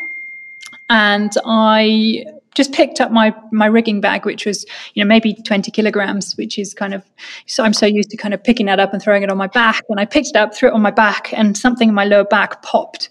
[0.89, 5.71] and I just picked up my my rigging bag, which was you know maybe twenty
[5.71, 7.03] kilograms, which is kind of
[7.45, 9.47] so I'm so used to kind of picking that up and throwing it on my
[9.47, 9.83] back.
[9.87, 12.25] And I picked it up, threw it on my back, and something in my lower
[12.25, 13.09] back popped,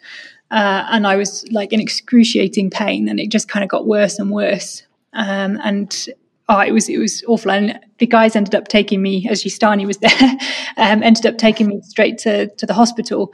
[0.51, 4.19] uh, and I was like in excruciating pain, and it just kind of got worse
[4.19, 4.83] and worse.
[5.13, 6.09] Um, and
[6.49, 7.51] oh, it was it was awful.
[7.51, 10.39] And the guys ended up taking me, as Stani was there,
[10.77, 13.33] um, ended up taking me straight to to the hospital.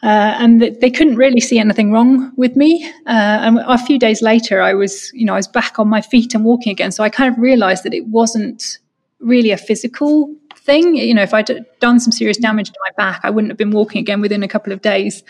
[0.00, 2.88] Uh, and they couldn't really see anything wrong with me.
[3.06, 6.00] Uh, and a few days later, I was, you know, I was back on my
[6.00, 6.92] feet and walking again.
[6.92, 8.78] So I kind of realised that it wasn't
[9.18, 10.94] really a physical thing.
[10.94, 13.72] You know, if I'd done some serious damage to my back, I wouldn't have been
[13.72, 15.24] walking again within a couple of days.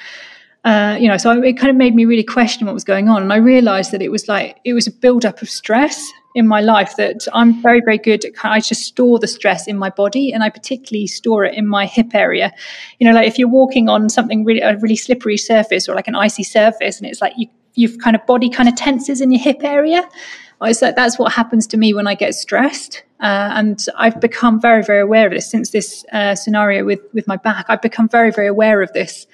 [0.64, 3.22] Uh, you know, so it kind of made me really question what was going on,
[3.22, 6.46] and I realised that it was like it was a build up of stress in
[6.46, 8.32] my life that I'm very, very good at.
[8.44, 11.86] I just store the stress in my body, and I particularly store it in my
[11.86, 12.52] hip area.
[12.98, 16.08] You know, like if you're walking on something really a really slippery surface or like
[16.08, 19.30] an icy surface, and it's like you you've kind of body kind of tenses in
[19.30, 20.08] your hip area.
[20.72, 23.04] So that's what happens to me when I get stressed.
[23.20, 27.26] Uh, and I've become very, very aware of this since this uh, scenario with, with
[27.26, 27.66] my back.
[27.68, 29.26] I've become very, very aware of this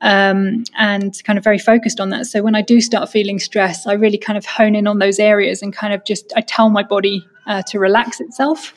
[0.00, 2.26] um, and kind of very focused on that.
[2.26, 5.20] So when I do start feeling stress, I really kind of hone in on those
[5.20, 8.74] areas and kind of just I tell my body uh, to relax itself.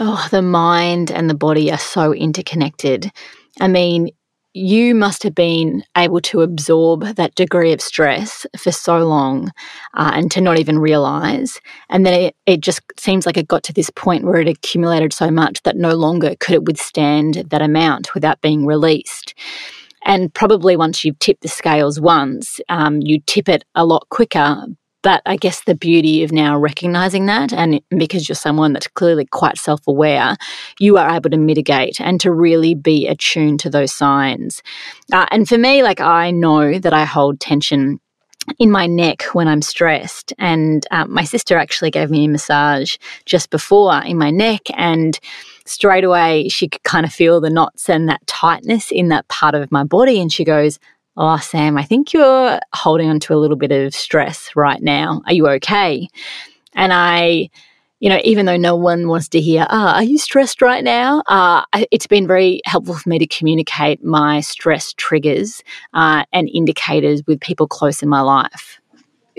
[0.00, 3.12] Oh, the mind and the body are so interconnected.
[3.60, 4.10] I mean,
[4.54, 9.50] you must have been able to absorb that degree of stress for so long
[9.94, 11.60] uh, and to not even realize.
[11.90, 15.12] And then it, it just seems like it got to this point where it accumulated
[15.12, 19.34] so much that no longer could it withstand that amount without being released.
[20.06, 24.66] And probably once you've tipped the scales once, um, you tip it a lot quicker
[25.04, 29.26] but I guess the beauty of now recognizing that, and because you're someone that's clearly
[29.26, 30.36] quite self aware,
[30.80, 34.62] you are able to mitigate and to really be attuned to those signs.
[35.12, 38.00] Uh, and for me, like I know that I hold tension
[38.58, 40.32] in my neck when I'm stressed.
[40.38, 45.20] And uh, my sister actually gave me a massage just before in my neck, and
[45.66, 49.54] straight away she could kind of feel the knots and that tightness in that part
[49.54, 50.18] of my body.
[50.18, 50.78] And she goes,
[51.16, 55.22] Oh, Sam, I think you're holding on to a little bit of stress right now.
[55.26, 56.08] Are you okay?
[56.74, 57.50] And I,
[58.00, 61.22] you know, even though no one wants to hear, ah, are you stressed right now?
[61.28, 67.22] Uh, it's been very helpful for me to communicate my stress triggers uh, and indicators
[67.28, 68.80] with people close in my life.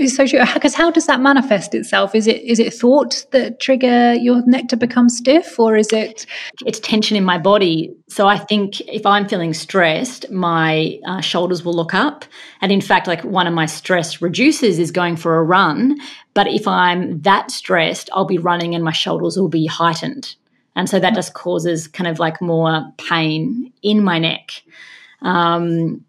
[0.07, 0.41] So true.
[0.53, 2.15] Because how does that manifest itself?
[2.15, 6.25] Is it is it thoughts that trigger your neck to become stiff, or is it?
[6.65, 7.95] It's tension in my body.
[8.09, 12.25] So I think if I'm feeling stressed, my uh, shoulders will look up,
[12.59, 15.97] and in fact, like one of my stress reducers is going for a run.
[16.33, 20.35] But if I'm that stressed, I'll be running and my shoulders will be heightened,
[20.75, 24.61] and so that just causes kind of like more pain in my neck.
[25.21, 26.03] Um,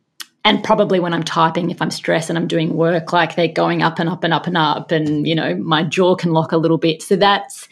[0.46, 3.82] and probably when I'm typing, if I'm stressed and I'm doing work, like they're going
[3.82, 6.56] up and up and up and up, and you know my jaw can lock a
[6.56, 7.02] little bit.
[7.02, 7.68] So that's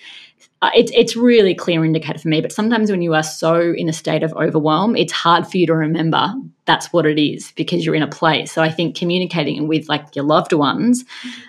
[0.60, 2.40] uh, it's it's really clear indicator for me.
[2.40, 5.68] But sometimes when you are so in a state of overwhelm, it's hard for you
[5.68, 6.34] to remember
[6.64, 8.50] that's what it is because you're in a place.
[8.50, 11.04] So I think communicating with like your loved ones,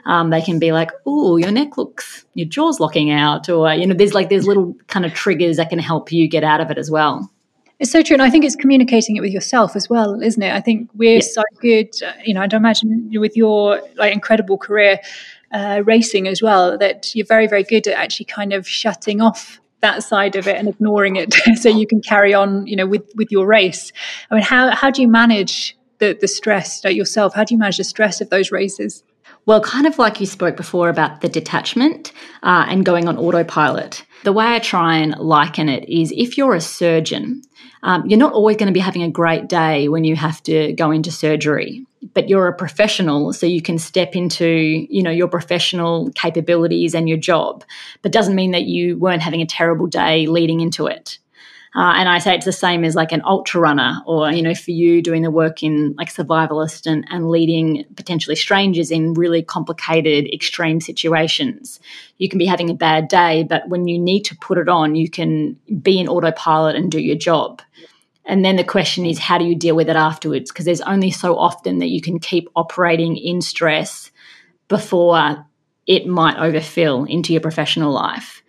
[0.06, 3.88] um, they can be like, "Oh, your neck looks, your jaw's locking out," or you
[3.88, 6.70] know, there's like there's little kind of triggers that can help you get out of
[6.70, 7.32] it as well.
[7.80, 10.54] It's so true, and I think it's communicating it with yourself as well, isn't it?
[10.54, 11.20] I think we're yeah.
[11.22, 11.90] so good.
[12.02, 15.00] Uh, you know, I'd imagine with your like incredible career
[15.52, 19.60] uh, racing as well that you're very, very good at actually kind of shutting off
[19.82, 22.66] that side of it and ignoring it, so you can carry on.
[22.66, 23.92] You know, with with your race.
[24.32, 27.34] I mean, how how do you manage the the stress like yourself?
[27.36, 29.04] How do you manage the stress of those races?
[29.46, 32.12] Well, kind of like you spoke before about the detachment
[32.42, 34.04] uh, and going on autopilot.
[34.24, 37.44] The way I try and liken it is if you're a surgeon,
[37.86, 40.74] um, you're not always going to be having a great day when you have to
[40.74, 44.48] go into surgery but you're a professional so you can step into
[44.90, 47.64] you know your professional capabilities and your job
[48.02, 51.20] but doesn't mean that you weren't having a terrible day leading into it
[51.76, 54.56] uh, and I say it's the same as like an ultra runner, or you know,
[54.56, 59.44] for you doing the work in like survivalist and, and leading potentially strangers in really
[59.44, 61.82] complicated, extreme situations.
[62.18, 64.96] You can be having a bad day, but when you need to put it on,
[64.96, 67.62] you can be in autopilot and do your job.
[68.26, 70.52] And then the question is, how do you deal with it afterwards?
[70.52, 74.12] Because there's only so often that you can keep operating in stress
[74.68, 75.46] before
[75.86, 78.42] it might overfill into your professional life.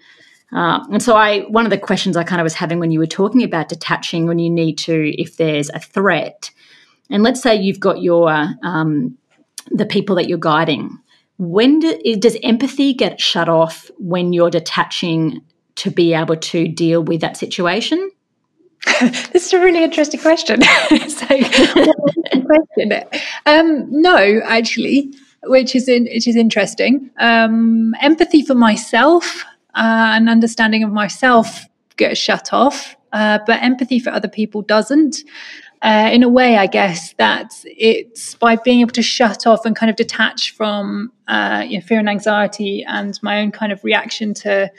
[0.52, 3.00] Uh, and so I one of the questions I kind of was having when you
[3.00, 6.50] were talking about detaching when you need to if there's a threat,
[7.10, 8.30] and let's say you've got your
[8.62, 9.18] um,
[9.70, 10.98] the people that you're guiding.
[11.38, 15.42] When do, does empathy get shut off when you're detaching
[15.74, 18.10] to be able to deal with that situation?
[19.32, 20.62] this is a really interesting question.
[21.08, 22.92] so, question.
[23.44, 25.12] Um, no, actually,
[25.44, 27.10] which is in, which is interesting.
[27.18, 29.44] Um, empathy for myself
[29.76, 35.18] uh, an understanding of myself gets shut off, uh, but empathy for other people doesn't.
[35.82, 39.76] Uh, in a way, I guess that it's by being able to shut off and
[39.76, 43.84] kind of detach from uh, you know, fear and anxiety and my own kind of
[43.84, 44.72] reaction to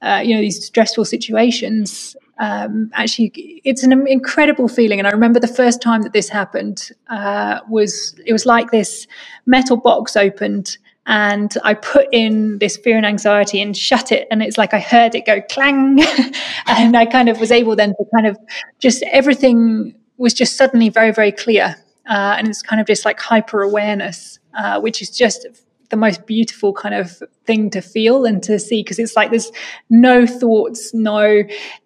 [0.00, 2.16] uh, you know these stressful situations.
[2.38, 6.90] Um, actually, it's an incredible feeling, and I remember the first time that this happened
[7.08, 9.06] uh, was it was like this
[9.46, 14.28] metal box opened and I put in this fear and anxiety and shut it.
[14.30, 15.98] And it's like I heard it go clang.
[16.66, 18.38] and I kind of was able then to kind of
[18.78, 21.76] just everything was just suddenly very, very clear.
[22.06, 25.46] Uh, and it's kind of just like hyper awareness, uh, which is just
[25.90, 29.50] the most beautiful kind of thing to feel and to see because it's like there's
[29.90, 31.42] no thoughts, no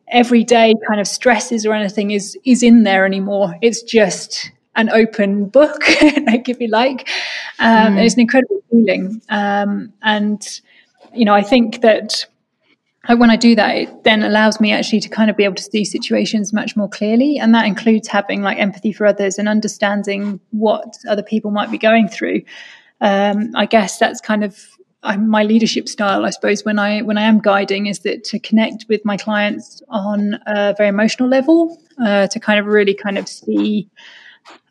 [0.09, 3.55] everyday kind of stresses or anything is is in there anymore.
[3.63, 5.83] It's just an open book,
[6.27, 7.09] like if you like.
[7.59, 8.05] Um, mm.
[8.05, 10.61] It's an incredible feeling, um, and
[11.15, 12.27] you know, I think that
[13.09, 15.63] when I do that, it then allows me actually to kind of be able to
[15.63, 20.41] see situations much more clearly, and that includes having like empathy for others and understanding
[20.51, 22.43] what other people might be going through.
[23.03, 24.57] Um, I guess that's kind of
[25.19, 28.87] my leadership style, I suppose, when I when I am guiding, is that to connect
[28.89, 33.29] with my clients on a very emotional level, uh, to kind of really kind of
[33.29, 33.91] see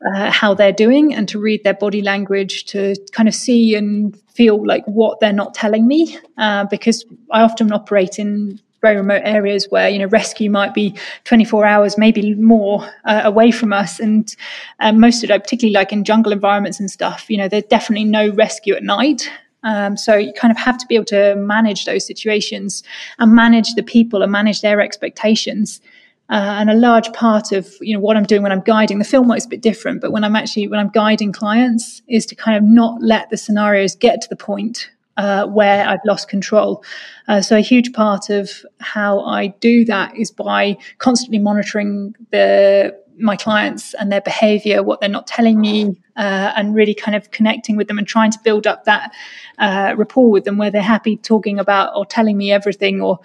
[0.05, 4.17] uh, how they're doing and to read their body language to kind of see and
[4.33, 9.21] feel like what they're not telling me uh, because I often operate in very remote
[9.23, 13.99] areas where you know rescue might be 24 hours maybe more uh, away from us.
[13.99, 14.35] And
[14.79, 18.05] um, most of it particularly like in jungle environments and stuff you know there's definitely
[18.05, 19.29] no rescue at night.
[19.63, 22.83] Um, so you kind of have to be able to manage those situations
[23.19, 25.81] and manage the people and manage their expectations.
[26.29, 29.05] Uh, and a large part of you know what I'm doing when I'm guiding the
[29.05, 32.35] film works a bit different, but when I'm actually when I'm guiding clients is to
[32.35, 36.83] kind of not let the scenarios get to the point uh, where I've lost control.
[37.27, 42.99] Uh, so a huge part of how I do that is by constantly monitoring the
[43.17, 47.29] my clients and their behavior, what they're not telling me, uh, and really kind of
[47.31, 49.11] connecting with them and trying to build up that
[49.59, 53.19] uh, rapport with them where they're happy talking about or telling me everything or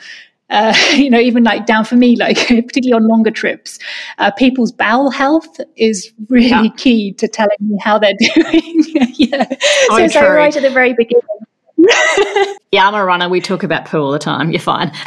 [0.48, 3.78] uh, you know, even like down for me, like particularly on longer trips,
[4.18, 6.68] uh, people's bowel health is really yeah.
[6.76, 8.84] key to telling me how they're doing.
[9.14, 9.44] yeah.
[9.88, 11.22] So, so right at the very beginning,
[12.72, 13.28] yeah, I'm a runner.
[13.28, 14.50] We talk about poo all the time.
[14.50, 14.92] You're fine.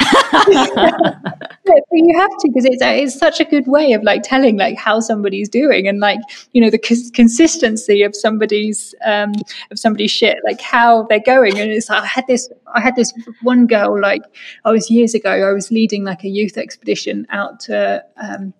[1.92, 5.00] you have to because it's, it's such a good way of like telling like how
[5.00, 6.20] somebody's doing and like
[6.52, 9.32] you know the c- consistency of somebody's um
[9.70, 12.96] of somebody's shit like how they're going and it's like, I had this I had
[12.96, 13.12] this
[13.42, 14.22] one girl like
[14.64, 18.54] I was years ago I was leading like a youth expedition out to um,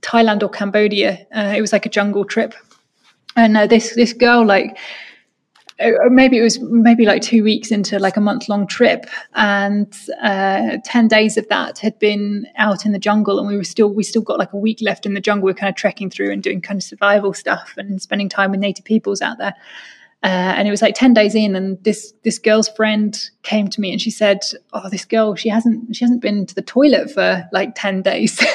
[0.00, 2.54] Thailand or Cambodia uh, it was like a jungle trip
[3.36, 4.78] and uh, this this girl like uh,
[5.80, 10.78] maybe it was maybe like two weeks into like a month long trip and uh,
[10.84, 14.04] 10 days of that had been out in the jungle and we were still we
[14.04, 15.46] still got like a week left in the jungle.
[15.46, 18.52] We are kind of trekking through and doing kind of survival stuff and spending time
[18.52, 19.54] with native peoples out there.
[20.22, 23.78] Uh, and it was like 10 days in and this this girl's friend came to
[23.78, 24.40] me and she said
[24.72, 28.40] oh this girl she hasn't she hasn't been to the toilet for like 10 days.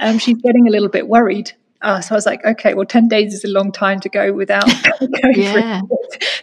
[0.00, 1.52] Um, she's getting a little bit worried
[1.86, 4.32] uh, so I was like, okay, well, ten days is a long time to go
[4.32, 4.66] without
[4.98, 5.80] going yeah.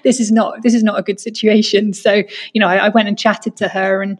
[0.01, 1.91] This is not this is not a good situation.
[1.91, 2.23] So
[2.53, 4.17] you know, I, I, went and chatted to her and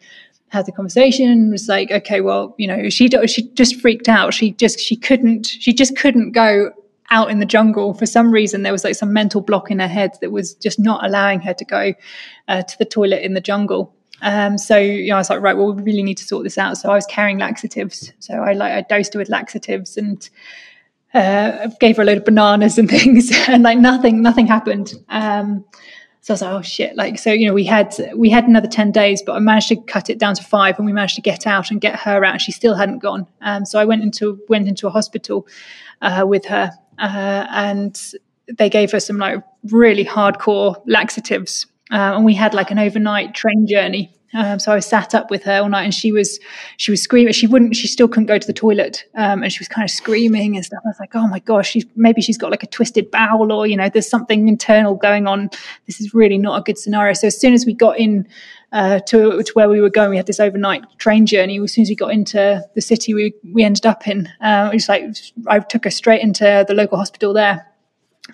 [0.50, 4.34] had the conversation and was like, okay, well, you know, she she just freaked out.
[4.34, 6.72] She just she couldn't she just couldn't go
[7.10, 8.64] out in the jungle for some reason.
[8.64, 11.54] There was like some mental block in her head that was just not allowing her
[11.54, 11.94] to go
[12.50, 13.96] uh, to the toilet in the jungle.
[14.22, 16.58] Um, so you know, I was like, right, well, we really need to sort this
[16.58, 16.76] out.
[16.78, 18.12] So I was carrying laxatives.
[18.20, 20.30] So I like I dosed her with laxatives and
[21.14, 24.94] uh, gave her a load of bananas and things, and like nothing, nothing happened.
[25.10, 25.66] Um,
[26.22, 26.96] so I was like, oh shit!
[26.96, 29.76] Like, so you know, we had we had another ten days, but I managed to
[29.76, 32.34] cut it down to five, and we managed to get out and get her out.
[32.34, 33.28] And She still hadn't gone.
[33.42, 35.46] Um, so I went into went into a hospital
[36.02, 38.02] uh, with her, uh, and
[38.58, 43.36] they gave her some like really hardcore laxatives, uh, and we had like an overnight
[43.36, 46.40] train journey um, so I was sat up with her all night, and she was
[46.78, 47.34] she was screaming.
[47.34, 47.76] She wouldn't.
[47.76, 50.66] She still couldn't go to the toilet, um, and she was kind of screaming and
[50.66, 50.82] stuff.
[50.86, 53.68] I was like, oh my gosh, she's maybe she's got like a twisted bowel, or
[53.68, 55.50] you know, there's something internal going on.
[55.86, 57.14] This is really not a good scenario.
[57.14, 58.28] So as soon as we got in
[58.72, 61.60] uh, to to where we were going, we had this overnight train journey.
[61.62, 64.28] As soon as we got into the city, we we ended up in.
[64.42, 65.04] Uh, it was like
[65.48, 67.68] I took her straight into the local hospital there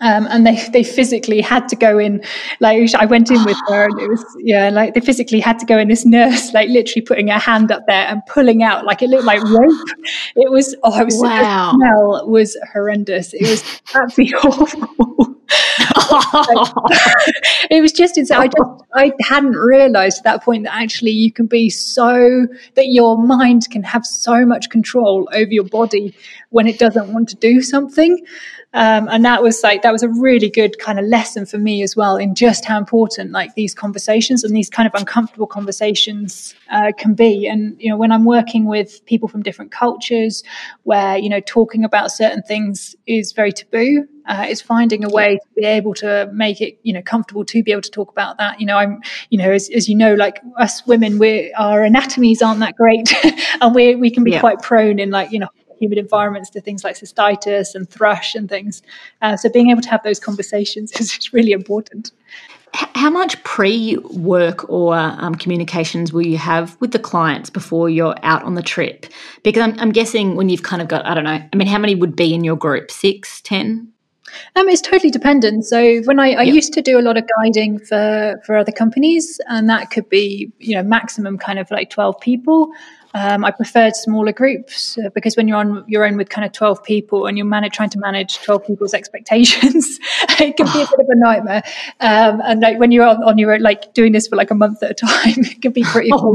[0.01, 2.21] um, and they they physically had to go in
[2.59, 5.65] like I went in with her and it was yeah like they physically had to
[5.65, 9.01] go in this nurse like literally putting her hand up there and pulling out like
[9.01, 9.87] it looked like rope
[10.35, 11.71] it was oh it was wow.
[11.71, 15.35] the smell was horrendous it was absolutely awful
[17.71, 18.37] it was just insane.
[18.37, 22.87] I just I hadn't realized at that point that actually you can be so that
[22.87, 26.13] your mind can have so much control over your body
[26.49, 28.23] when it doesn't want to do something.
[28.71, 31.81] Um, and that was like that was a really good kind of lesson for me
[31.81, 36.53] as well in just how important like these conversations and these kind of uncomfortable conversations
[36.69, 40.43] uh, can be and you know when i'm working with people from different cultures
[40.83, 45.37] where you know talking about certain things is very taboo uh, it's finding a way
[45.37, 48.37] to be able to make it you know comfortable to be able to talk about
[48.37, 49.01] that you know i'm
[49.31, 53.11] you know as, as you know like us women we our anatomies aren't that great
[53.61, 54.39] and we we can be yeah.
[54.39, 55.49] quite prone in like you know
[55.79, 58.81] humid environments to things like cystitis and thrush and things.
[59.21, 62.11] Uh, so being able to have those conversations is really important.
[62.73, 68.15] How much pre work or um, communications will you have with the clients before you're
[68.21, 69.07] out on the trip?
[69.43, 71.79] Because I'm, I'm, guessing when you've kind of got, I don't know, I mean, how
[71.79, 72.91] many would be in your group?
[72.91, 73.91] Six, ten?
[74.55, 75.65] Um, it's totally dependent.
[75.65, 76.55] So when I, I yep.
[76.55, 80.51] used to do a lot of guiding for for other companies, and that could be
[80.59, 82.71] you know maximum kind of like twelve people.
[83.15, 86.51] Um, I preferred smaller groups uh, because when you're on your own with kind of
[86.51, 89.99] 12 people and you're manage, trying to manage 12 people's expectations,
[90.39, 91.63] it can be a bit of a nightmare.
[91.99, 94.55] Um, and like when you're on, on, your own, like doing this for like a
[94.55, 96.29] month at a time, it can be pretty oh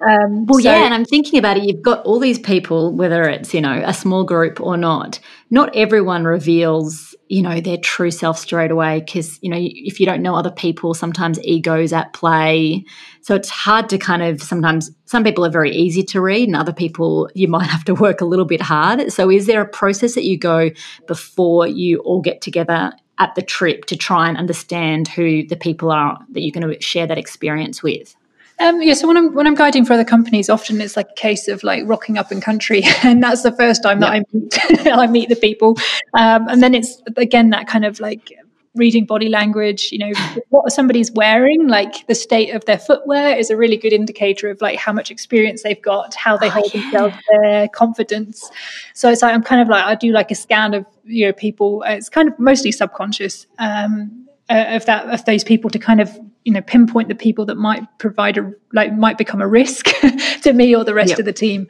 [0.00, 1.64] um, well, so, yeah, and I'm thinking about it.
[1.64, 5.18] You've got all these people, whether it's you know a small group or not.
[5.48, 10.06] Not everyone reveals you know their true self straight away because you know if you
[10.06, 12.84] don't know other people, sometimes egos at play.
[13.22, 14.90] So it's hard to kind of sometimes.
[15.06, 18.20] Some people are very easy to read, and other people you might have to work
[18.20, 19.12] a little bit hard.
[19.12, 20.70] So is there a process that you go
[21.06, 25.90] before you all get together at the trip to try and understand who the people
[25.90, 28.14] are that you're going to share that experience with?
[28.58, 31.14] Um, yeah, so when I'm when I'm guiding for other companies, often it's like a
[31.14, 34.86] case of like rocking up in country, and that's the first time that I meet
[34.86, 35.76] I meet the people,
[36.14, 38.32] um, and then it's again that kind of like
[38.74, 40.12] reading body language you know
[40.50, 44.60] what somebody's wearing like the state of their footwear is a really good indicator of
[44.60, 46.82] like how much experience they've got how they oh, hold yeah.
[46.82, 48.50] themselves their confidence.
[48.92, 51.32] So it's like i'm kind of like i do like a scan of you know
[51.32, 51.82] people.
[51.86, 53.46] It's kind of mostly subconscious.
[53.58, 57.44] Um, uh, of that of those people to kind of you know pinpoint the people
[57.44, 59.86] that might provide a like might become a risk
[60.42, 61.18] to me or the rest yep.
[61.18, 61.66] of the team.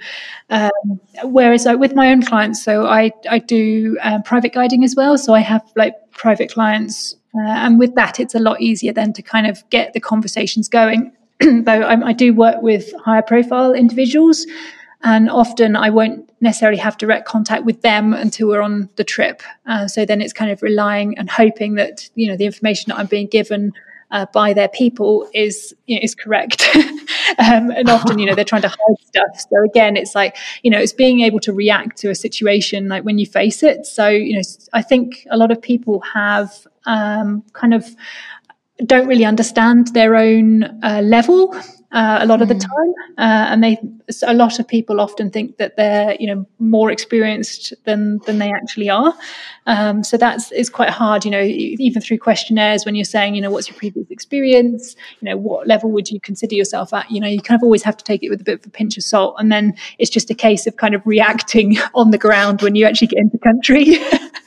[0.51, 0.71] Um,
[1.25, 5.17] whereas like with my own clients so i i do um, private guiding as well.
[5.17, 9.13] So i have like private clients uh, and with that it's a lot easier then
[9.15, 11.13] to kind of get the conversations going.
[11.41, 14.47] Though I, I do work with higher profile individuals
[15.03, 19.43] and often I won't necessarily have direct contact with them until we're on the trip.
[19.67, 22.99] Uh, so then it's kind of relying and hoping that you know the information that
[22.99, 23.73] I'm being given
[24.11, 26.65] uh, by their people is you know, is correct.
[27.39, 29.47] um, and often, you know, they're trying to hide stuff.
[29.51, 33.05] So again, it's like you know, it's being able to react to a situation like
[33.05, 33.87] when you face it.
[33.87, 37.89] So you know, I think a lot of people have um, kind of
[38.85, 41.57] don't really understand their own uh, level
[41.97, 42.43] uh, a lot mm.
[42.43, 42.61] of the hmm.
[42.61, 43.79] time, uh, and they
[44.25, 48.53] a lot of people often think that they're you know more experienced than than they
[48.53, 49.15] actually are.
[49.67, 53.41] Um, so that's is quite hard, you know, even through questionnaires when you're saying you
[53.41, 57.19] know what's your previous experience, you know what level would you consider yourself at, you
[57.19, 58.99] know you kind of always have to take it with a bit of a pinch
[58.99, 62.61] of salt, and then it's just a case of kind of reacting on the ground
[62.61, 63.97] when you actually get into country.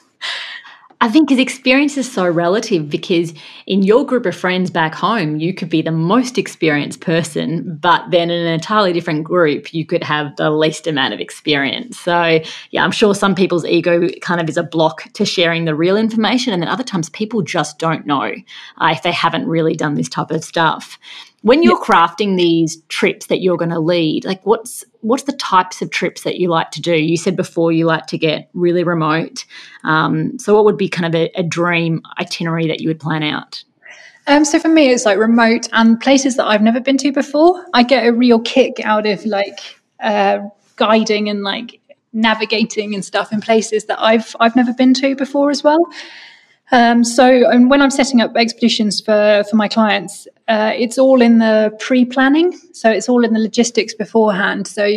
[1.01, 3.33] I think his experience is so relative because
[3.65, 8.11] in your group of friends back home, you could be the most experienced person, but
[8.11, 11.97] then in an entirely different group, you could have the least amount of experience.
[11.97, 12.41] So,
[12.71, 15.95] yeah, I'm sure some people's ego kind of is a block to sharing the real
[15.95, 16.51] information.
[16.51, 18.33] And then other times people just don't know
[18.77, 20.99] uh, if they haven't really done this type of stuff.
[21.43, 25.81] When you're crafting these trips that you're going to lead, like what's what's the types
[25.81, 26.95] of trips that you like to do?
[26.95, 29.45] You said before you like to get really remote.
[29.83, 33.23] Um, so what would be kind of a, a dream itinerary that you would plan
[33.23, 33.63] out?
[34.27, 37.65] Um, so for me, it's like remote and places that I've never been to before.
[37.73, 39.59] I get a real kick out of like
[39.99, 40.39] uh,
[40.75, 41.79] guiding and like
[42.13, 45.79] navigating and stuff in places that I've I've never been to before as well.
[46.71, 51.21] Um, so and when I'm setting up expeditions for for my clients, uh, it's all
[51.21, 52.57] in the pre-planning.
[52.73, 54.65] So it's all in the logistics beforehand.
[54.65, 54.89] So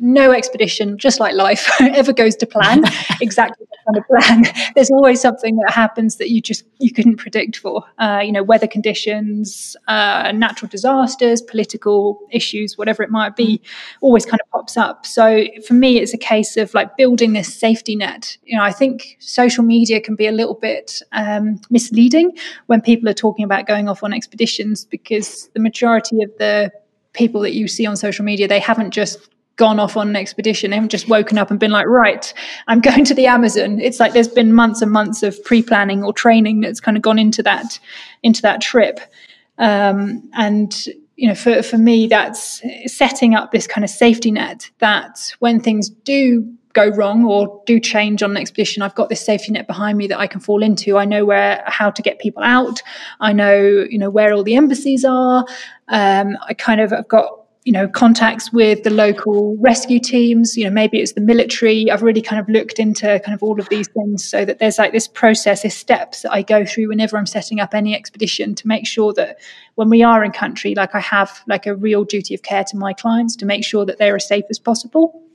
[0.00, 2.84] no expedition, just like life, ever goes to plan
[3.20, 4.70] exactly the kind of plan.
[4.74, 7.84] There's always something that happens that you just you couldn't predict for.
[7.98, 13.62] Uh, you know, weather conditions, uh, natural disasters, political issues, whatever it might be,
[14.02, 15.06] always kind of pops up.
[15.06, 18.36] So for me, it's a case of like building this safety net.
[18.44, 22.36] You know, I think social media can be a little bit um, misleading
[22.66, 26.70] when people are talking about going off on expeditions because the majority of the
[27.12, 30.70] people that you see on social media, they haven't just gone off on an expedition.
[30.70, 32.32] They haven't just woken up and been like, right,
[32.68, 33.80] I'm going to the Amazon.
[33.80, 37.18] It's like there's been months and months of pre-planning or training that's kind of gone
[37.18, 37.78] into that
[38.22, 39.00] into that trip.
[39.58, 40.86] Um, and
[41.16, 45.60] you know, for, for me, that's setting up this kind of safety net that when
[45.60, 46.48] things do
[46.78, 50.06] go wrong or do change on an expedition, I've got this safety net behind me
[50.08, 50.96] that I can fall into.
[50.96, 52.80] I know where how to get people out.
[53.20, 55.44] I know, you know, where all the embassies are.
[55.88, 57.30] Um, I kind of have got
[57.64, 62.02] you know contacts with the local rescue teams you know maybe it's the military i've
[62.02, 64.92] really kind of looked into kind of all of these things so that there's like
[64.92, 68.66] this process this steps that i go through whenever i'm setting up any expedition to
[68.66, 69.38] make sure that
[69.74, 72.76] when we are in country like i have like a real duty of care to
[72.76, 75.27] my clients to make sure that they're as safe as possible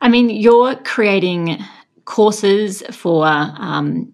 [0.00, 1.58] i mean you're creating
[2.04, 4.12] courses for um,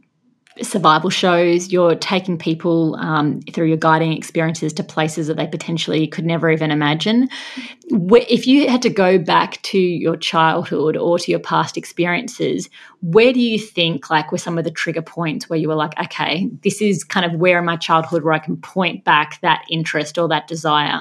[0.62, 6.07] survival shows, you're taking people um, through your guiding experiences to places that they potentially
[6.07, 7.28] could never even imagine.
[7.91, 12.68] If you had to go back to your childhood or to your past experiences,
[13.03, 15.99] where do you think, like, were some of the trigger points where you were like,
[16.01, 19.64] okay, this is kind of where in my childhood where I can point back that
[19.68, 21.01] interest or that desire?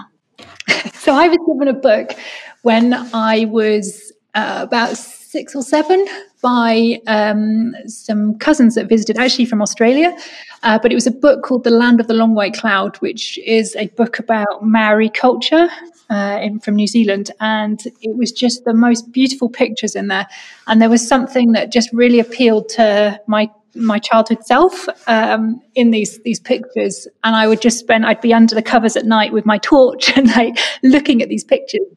[0.93, 2.17] so I was given a book
[2.63, 4.02] when I was
[4.35, 6.05] uh, about six or seven
[6.41, 10.15] by um, some cousins that visited, actually from Australia.
[10.61, 13.39] Uh, but it was a book called The Land of the Long White Cloud, which
[13.39, 15.67] is a book about Maori culture
[16.09, 17.31] uh, in, from New Zealand.
[17.39, 20.27] And it was just the most beautiful pictures in there.
[20.67, 25.89] And there was something that just really appealed to my my childhood self um, in
[25.89, 28.05] these these pictures, and I would just spend.
[28.05, 31.43] I'd be under the covers at night with my torch and like looking at these
[31.43, 31.87] pictures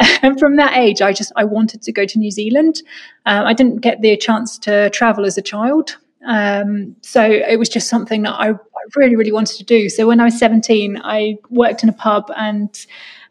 [0.00, 2.82] and from that age, I just I wanted to go to New Zealand.
[3.26, 5.96] Um, I didn't get the chance to travel as a child,
[6.26, 8.54] um, so it was just something that I, I,
[8.96, 9.88] really really wanted to do.
[9.88, 12.68] So when I was seventeen, I worked in a pub and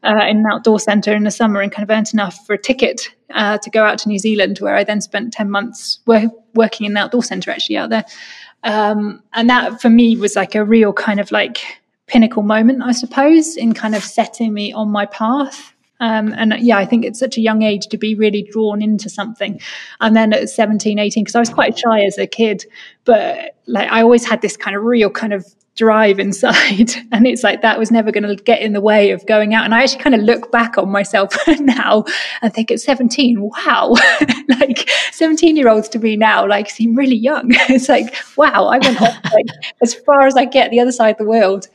[0.03, 2.57] uh, in an outdoor centre in the summer, and kind of earned enough for a
[2.57, 6.85] ticket uh, to go out to New Zealand, where I then spent ten months working
[6.85, 8.05] in the outdoor centre actually out there.
[8.63, 11.59] Um, and that for me was like a real kind of like
[12.07, 15.73] pinnacle moment, I suppose, in kind of setting me on my path.
[15.99, 19.09] Um, and yeah, I think it's such a young age to be really drawn into
[19.09, 19.59] something.
[19.99, 22.65] And then at 17, 18, because I was quite shy as a kid,
[23.05, 25.45] but like I always had this kind of real kind of
[25.79, 26.91] drive inside.
[27.11, 29.65] And it's like that was never going to get in the way of going out.
[29.65, 32.05] And I actually kind of look back on myself now
[32.41, 33.95] and think at 17, wow,
[34.59, 37.47] like 17 year olds to me now, like seem really young.
[37.69, 39.47] it's like, wow, I went off like,
[39.81, 41.67] as far as I get the other side of the world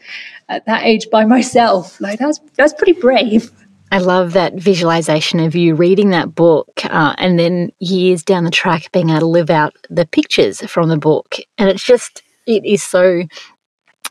[0.48, 2.00] at that age by myself.
[2.00, 3.50] Like that's, that's pretty brave.
[3.92, 8.50] I love that visualization of you reading that book uh, and then years down the
[8.50, 11.36] track being able to live out the pictures from the book.
[11.58, 13.22] And it's just, it is so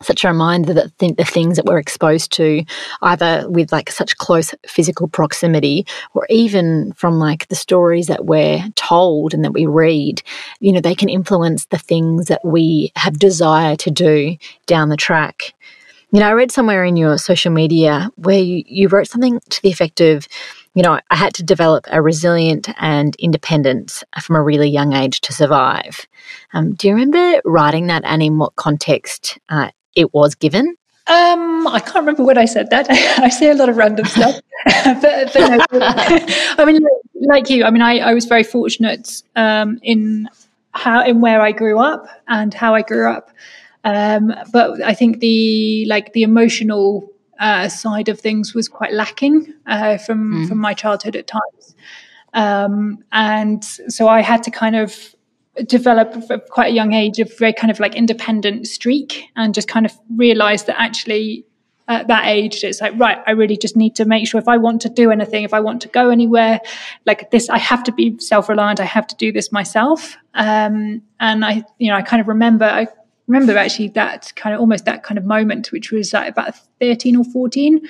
[0.01, 2.63] such a reminder that think the things that we're exposed to
[3.01, 8.63] either with like such close physical proximity or even from like the stories that we're
[8.75, 10.21] told and that we read
[10.59, 14.97] you know they can influence the things that we have desire to do down the
[14.97, 15.53] track
[16.13, 19.61] you know i read somewhere in your social media where you, you wrote something to
[19.61, 20.27] the effect of
[20.75, 25.21] you know, I had to develop a resilient and independent from a really young age
[25.21, 26.07] to survive.
[26.53, 30.75] Um, do you remember writing that and in what context uh, it was given?
[31.05, 32.87] Um, I can't remember when I said that.
[33.19, 35.59] I say a lot of random stuff, but, but no,
[36.57, 36.79] I mean,
[37.21, 40.27] like you, I mean, I, I was very fortunate um, in
[40.71, 43.29] how in where I grew up and how I grew up.
[43.83, 47.09] Um, but I think the like the emotional
[47.39, 50.47] uh, side of things was quite lacking uh, from mm.
[50.47, 51.75] from my childhood at times,
[52.33, 55.15] um, and so I had to kind of
[55.67, 59.67] develop at quite a young age a very kind of like independent streak and just
[59.67, 61.45] kind of realize that actually
[61.87, 64.57] at that age it's like right i really just need to make sure if i
[64.57, 66.59] want to do anything if i want to go anywhere
[67.05, 71.45] like this i have to be self-reliant i have to do this myself um, and
[71.45, 72.87] i you know i kind of remember i
[73.27, 77.15] remember actually that kind of almost that kind of moment which was like about 13
[77.15, 77.89] or 14 uh,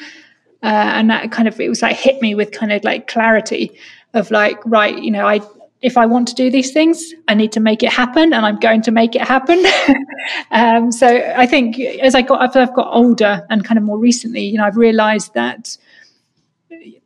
[0.61, 3.71] and that kind of it was like hit me with kind of like clarity
[4.13, 5.39] of like right you know i
[5.83, 8.57] if I want to do these things, I need to make it happen, and I'm
[8.57, 9.63] going to make it happen.
[10.51, 13.97] um, so I think as I got as I've got older and kind of more
[13.99, 15.77] recently, you know, I've realised that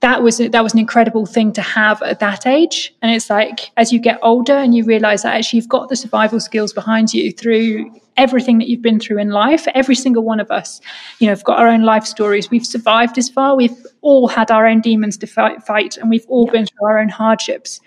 [0.01, 2.93] that was that was an incredible thing to have at that age.
[3.01, 5.95] And it's like as you get older and you realise that actually you've got the
[5.95, 9.67] survival skills behind you through everything that you've been through in life.
[9.73, 10.81] Every single one of us,
[11.19, 12.49] you know, have got our own life stories.
[12.49, 13.55] We've survived this far.
[13.55, 16.99] We've all had our own demons to fight, fight and we've all been through our
[16.99, 17.79] own hardships.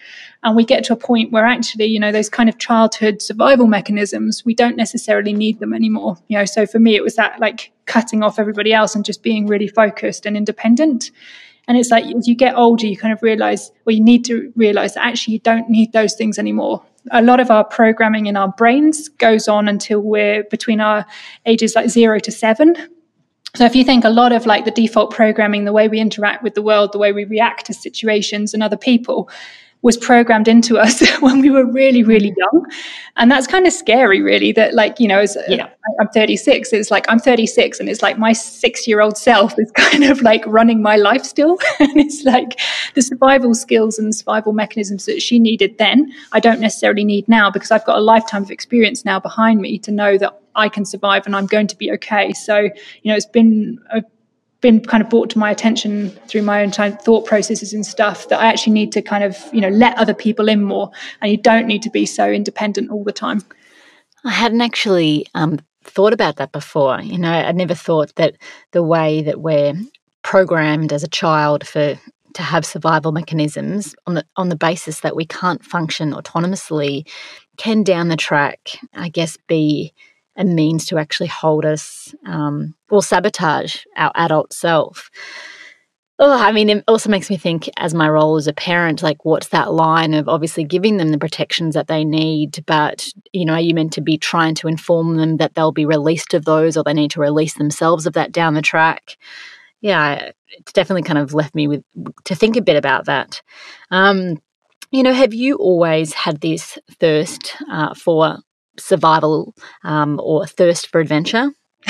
[0.42, 3.66] And we get to a point where actually, you know, those kind of childhood survival
[3.66, 6.16] mechanisms, we don't necessarily need them anymore.
[6.28, 9.22] You know, so for me, it was that like cutting off everybody else and just
[9.22, 11.10] being really focused and independent.
[11.68, 14.52] And it's like as you get older, you kind of realize, well, you need to
[14.56, 16.82] realize that actually you don't need those things anymore.
[17.10, 21.06] A lot of our programming in our brains goes on until we're between our
[21.46, 22.76] ages like zero to seven.
[23.56, 26.42] So if you think a lot of like the default programming, the way we interact
[26.42, 29.28] with the world, the way we react to situations and other people,
[29.82, 32.56] was programmed into us when we were really, really mm-hmm.
[32.56, 32.66] young.
[33.16, 35.70] And that's kind of scary, really, that like, you know, as, uh, yeah.
[35.98, 39.70] I'm 36, it's like I'm 36 and it's like my six year old self is
[39.76, 41.58] kind of like running my life still.
[41.80, 42.60] and it's like
[42.94, 47.50] the survival skills and survival mechanisms that she needed then, I don't necessarily need now
[47.50, 50.84] because I've got a lifetime of experience now behind me to know that I can
[50.84, 52.32] survive and I'm going to be okay.
[52.32, 52.72] So, you
[53.04, 54.02] know, it's been a
[54.60, 58.28] been kind of brought to my attention through my own time, thought processes and stuff
[58.28, 60.90] that I actually need to kind of, you know, let other people in more.
[61.20, 63.42] And you don't need to be so independent all the time.
[64.24, 67.00] I hadn't actually um, thought about that before.
[67.00, 68.36] You know, I'd never thought that
[68.72, 69.74] the way that we're
[70.22, 71.98] programmed as a child for
[72.34, 77.08] to have survival mechanisms on the on the basis that we can't function autonomously
[77.56, 79.92] can down the track, I guess, be
[80.40, 85.10] a means to actually hold us um, or sabotage our adult self.
[86.22, 89.24] Oh, I mean, it also makes me think, as my role as a parent, like
[89.24, 93.54] what's that line of obviously giving them the protections that they need, but you know,
[93.54, 96.76] are you meant to be trying to inform them that they'll be released of those,
[96.76, 99.16] or they need to release themselves of that down the track?
[99.80, 101.84] Yeah, it's definitely kind of left me with
[102.24, 103.40] to think a bit about that.
[103.90, 104.42] Um,
[104.90, 108.40] you know, have you always had this thirst uh, for
[108.80, 109.54] survival
[109.84, 111.50] um, or thirst for adventure?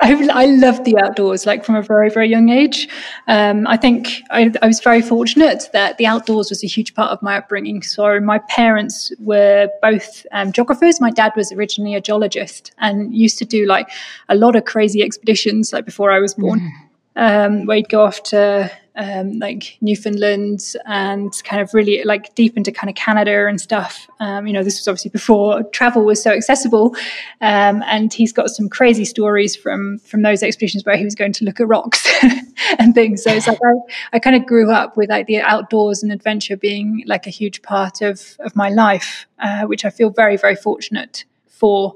[0.00, 2.88] I, I love the outdoors, like from a very, very young age.
[3.28, 7.10] Um, I think I, I, was very fortunate that the outdoors was a huge part
[7.10, 7.82] of my upbringing.
[7.82, 11.02] So my parents were both um, geographers.
[11.02, 13.90] My dad was originally a geologist and used to do like
[14.30, 16.60] a lot of crazy expeditions, like before I was born.
[16.60, 16.70] Mm.
[17.16, 22.56] Um, where he'd go off to um, like Newfoundland and kind of really like deep
[22.56, 24.08] into kind of Canada and stuff.
[24.20, 26.96] Um, you know, this was obviously before travel was so accessible,
[27.40, 31.32] um, and he's got some crazy stories from from those expeditions where he was going
[31.34, 32.06] to look at rocks
[32.78, 33.22] and things.
[33.22, 36.56] So it's like I, I kind of grew up with like the outdoors and adventure
[36.56, 40.56] being like a huge part of of my life, uh, which I feel very very
[40.56, 41.94] fortunate for.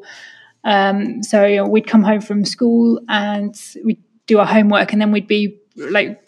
[0.65, 3.99] Um, so you know, we'd come home from school and we'd
[4.31, 6.23] do our homework, and then we'd be like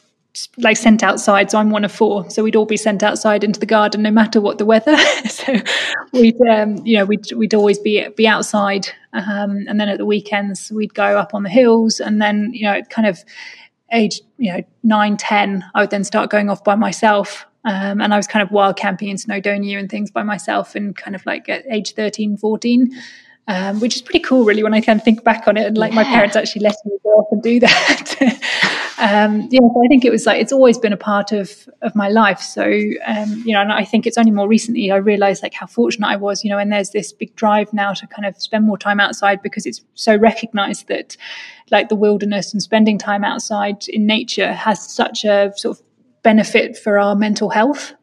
[0.59, 1.51] like sent outside.
[1.51, 2.29] So I'm one of four.
[2.31, 4.97] So we'd all be sent outside into the garden, no matter what the weather.
[5.29, 5.55] so
[6.13, 8.89] we'd, um, you know, we'd we'd always be be outside.
[9.13, 12.01] Um, and then at the weekends, we'd go up on the hills.
[12.01, 13.23] And then, you know, kind of
[13.93, 17.47] age, you know, nine, ten, I would then start going off by myself.
[17.65, 20.97] Um, and I was kind of wild camping in Snowdonia and things by myself, and
[20.97, 22.91] kind of like at age 13, 14.
[23.49, 25.67] Um, which is pretty cool, really, when I kind of think back on it.
[25.67, 25.97] And like yeah.
[25.97, 28.15] my parents actually letting me go off and do that.
[28.99, 31.97] um, yeah, so I think it was like it's always been a part of of
[31.97, 32.39] my life.
[32.39, 35.67] So um, you know, and I think it's only more recently I realised like how
[35.67, 36.45] fortunate I was.
[36.45, 39.43] You know, and there's this big drive now to kind of spend more time outside
[39.43, 41.17] because it's so recognised that
[41.73, 45.85] like the wilderness and spending time outside in nature has such a sort of
[46.23, 47.95] benefit for our mental health.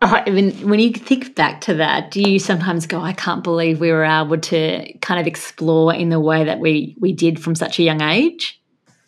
[0.00, 3.80] I mean, when you think back to that, do you sometimes go, "I can't believe
[3.80, 7.54] we were able to kind of explore in the way that we we did from
[7.54, 8.60] such a young age"?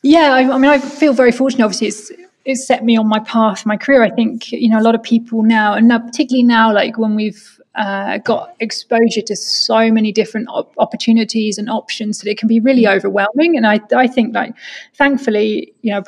[0.02, 1.64] Yeah, I, I mean, I feel very fortunate.
[1.64, 2.10] Obviously, it's
[2.44, 4.02] it's set me on my path, my career.
[4.02, 7.14] I think you know a lot of people now, and now, particularly now, like when
[7.14, 12.48] we've uh, got exposure to so many different op- opportunities and options, that it can
[12.48, 13.56] be really overwhelming.
[13.56, 14.54] And I, I think, like,
[14.94, 16.02] thankfully, you know,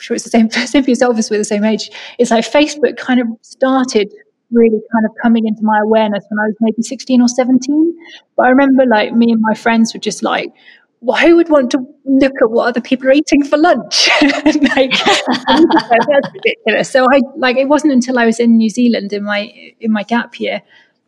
[0.00, 0.30] Sure it's the
[0.66, 1.90] same, for yourself as we're the same age.
[2.18, 4.12] It's like Facebook kind of started
[4.50, 7.96] really kind of coming into my awareness when I was maybe 16 or 17.
[8.36, 10.52] But I remember like me and my friends were just like,
[11.20, 14.08] who would want to look at what other people are eating for lunch?
[14.22, 16.90] like, that's ridiculous.
[16.90, 20.04] So I like it wasn't until I was in New Zealand in my in my
[20.04, 20.62] gap year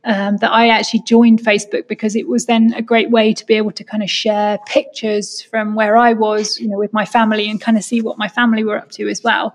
[0.05, 3.55] um, that I actually joined Facebook because it was then a great way to be
[3.55, 7.51] able to kind of share pictures from where I was, you know, with my family
[7.51, 9.55] and kind of see what my family were up to as well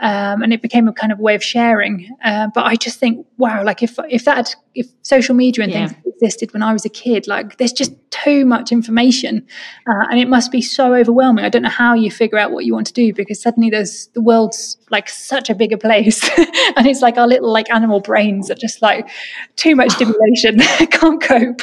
[0.00, 2.14] um, and it became a kind of way of sharing.
[2.22, 5.88] Uh, but I just think, wow, like if if that if social media and yeah.
[5.88, 9.46] things existed when I was a kid, like there's just too much information,
[9.86, 11.44] uh, and it must be so overwhelming.
[11.44, 14.08] I don't know how you figure out what you want to do because suddenly there's
[14.14, 16.22] the world's like such a bigger place,
[16.76, 19.08] and it's like our little like animal brains are just like
[19.56, 20.58] too much stimulation,
[20.90, 21.62] can't cope.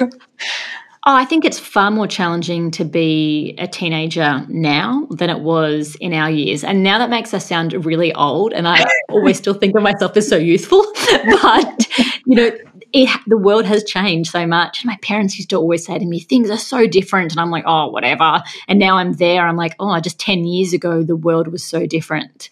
[1.04, 5.96] Oh, I think it's far more challenging to be a teenager now than it was
[5.96, 6.64] in our years.
[6.64, 8.54] And now that makes us sound really old.
[8.54, 10.86] And I always still think of myself as so youthful.
[11.42, 11.88] But,
[12.26, 12.52] you know,
[12.94, 14.82] it, the world has changed so much.
[14.82, 17.32] And my parents used to always say to me, things are so different.
[17.32, 18.44] And I'm like, oh, whatever.
[18.68, 19.48] And now I'm there.
[19.48, 22.50] I'm like, oh, just 10 years ago, the world was so different.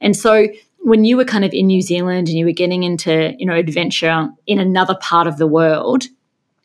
[0.00, 0.48] And so
[0.80, 3.54] when you were kind of in New Zealand and you were getting into, you know,
[3.54, 6.04] adventure in another part of the world,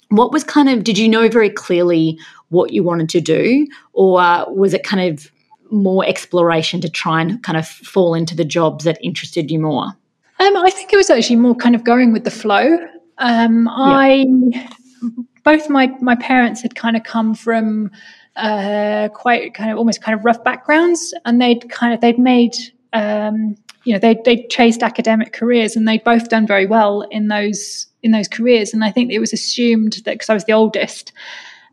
[0.09, 2.17] what was kind of did you know very clearly
[2.49, 4.21] what you wanted to do or
[4.53, 5.30] was it kind of
[5.69, 9.86] more exploration to try and kind of fall into the jobs that interested you more
[10.39, 12.78] um, i think it was actually more kind of going with the flow
[13.20, 13.74] um, yeah.
[13.76, 14.26] i
[15.43, 17.89] both my my parents had kind of come from
[18.36, 22.53] uh, quite kind of almost kind of rough backgrounds and they'd kind of they'd made
[22.93, 27.30] um, you know they they chased academic careers and they'd both done very well in
[27.30, 28.74] those in those careers.
[28.74, 31.11] And I think it was assumed that because I was the oldest,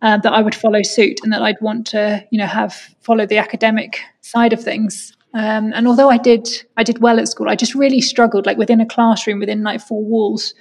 [0.03, 3.27] uh, that I would follow suit and that I'd want to, you know, have follow
[3.27, 5.17] the academic side of things.
[5.33, 8.59] Um, and although I did, I did well at school, I just really struggled, like
[8.59, 10.55] within a classroom, within like four walls.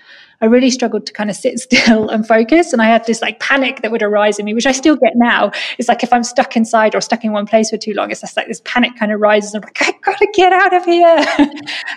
[0.44, 2.74] I really struggled to kind of sit still and focus.
[2.74, 5.14] And I had this like panic that would arise in me, which I still get
[5.16, 5.52] now.
[5.78, 8.20] It's like if I'm stuck inside or stuck in one place for too long, it's
[8.20, 9.56] just like this panic kind of rises.
[9.56, 11.26] I'm like, I gotta get out of here.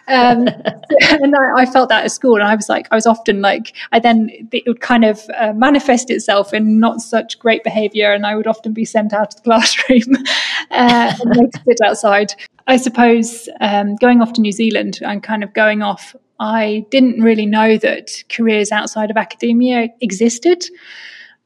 [0.07, 0.47] um,
[1.11, 2.37] and I, I, felt that at school.
[2.37, 5.53] And I was like, I was often like, I then, it would kind of uh,
[5.53, 8.13] manifest itself in not such great behavior.
[8.13, 10.25] And I would often be sent out of the classroom
[10.71, 12.33] uh, and sit outside.
[12.69, 17.23] I suppose um, going off to New Zealand and kind of going off I didn't
[17.23, 20.65] really know that careers outside of academia existed.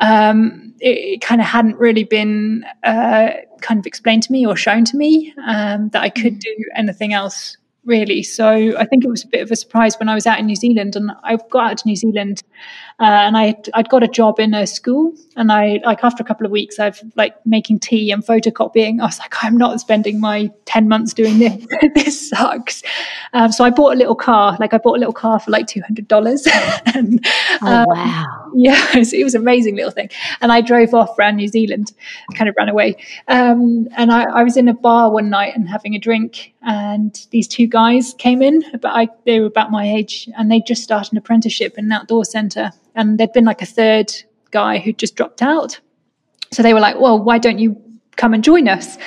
[0.01, 3.31] Um, it, it kind of hadn't really been uh,
[3.61, 6.41] kind of explained to me or shown to me um, that I could mm.
[6.41, 8.23] do anything else really.
[8.23, 10.47] So I think it was a bit of a surprise when I was out in
[10.47, 12.43] New Zealand, and I got out to New Zealand,
[13.01, 16.27] uh, and I I'd got a job in a school, and I like after a
[16.27, 19.01] couple of weeks, I've like making tea and photocopying.
[19.01, 21.67] I was like, I'm not spending my ten months doing this.
[21.95, 22.83] this sucks.
[23.33, 25.67] Um, so I bought a little car, like I bought a little car for like
[25.67, 26.47] two hundred dollars.
[26.95, 27.27] and
[27.63, 28.37] oh, um, wow!
[28.55, 30.11] Yeah, it was, it was, an amazing little thing.
[30.41, 31.93] And I drove off around New Zealand,
[32.35, 32.97] kind of ran away.
[33.29, 37.17] Um, and I, I, was in a bar one night and having a drink, and
[37.31, 38.63] these two guys came in.
[38.73, 41.93] But I, they were about my age, and they just started an apprenticeship in an
[41.93, 44.13] outdoor centre, and there'd been like a third
[44.51, 45.81] guy who just dropped out.
[46.53, 47.81] So they were like, "Well, why don't you
[48.21, 48.99] come and join us.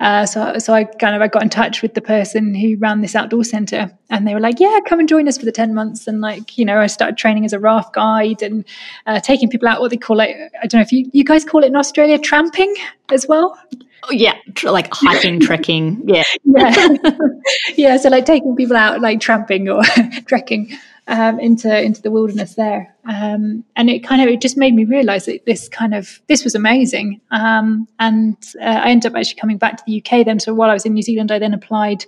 [0.00, 3.02] Uh, so, so I kind of I got in touch with the person who ran
[3.02, 5.74] this outdoor center, and they were like, "Yeah, come and join us for the ten
[5.74, 8.64] months." And like, you know, I started training as a raft guide and
[9.06, 9.80] uh, taking people out.
[9.80, 10.30] What they call it,
[10.60, 12.74] I don't know if you you guys call it in Australia, tramping
[13.12, 13.58] as well.
[14.04, 16.02] Oh, yeah, tr- like hiking, trekking.
[16.06, 16.88] Yeah, yeah,
[17.76, 17.96] yeah.
[17.98, 19.82] So like taking people out, like tramping or
[20.26, 20.76] trekking
[21.08, 24.84] um, into into the wilderness there, um, and it kind of it just made me
[24.84, 27.20] realise that this kind of this was amazing.
[27.30, 30.38] Um, and uh, I ended up actually coming back to the UK then.
[30.40, 32.04] So while I was in New Zealand, I then applied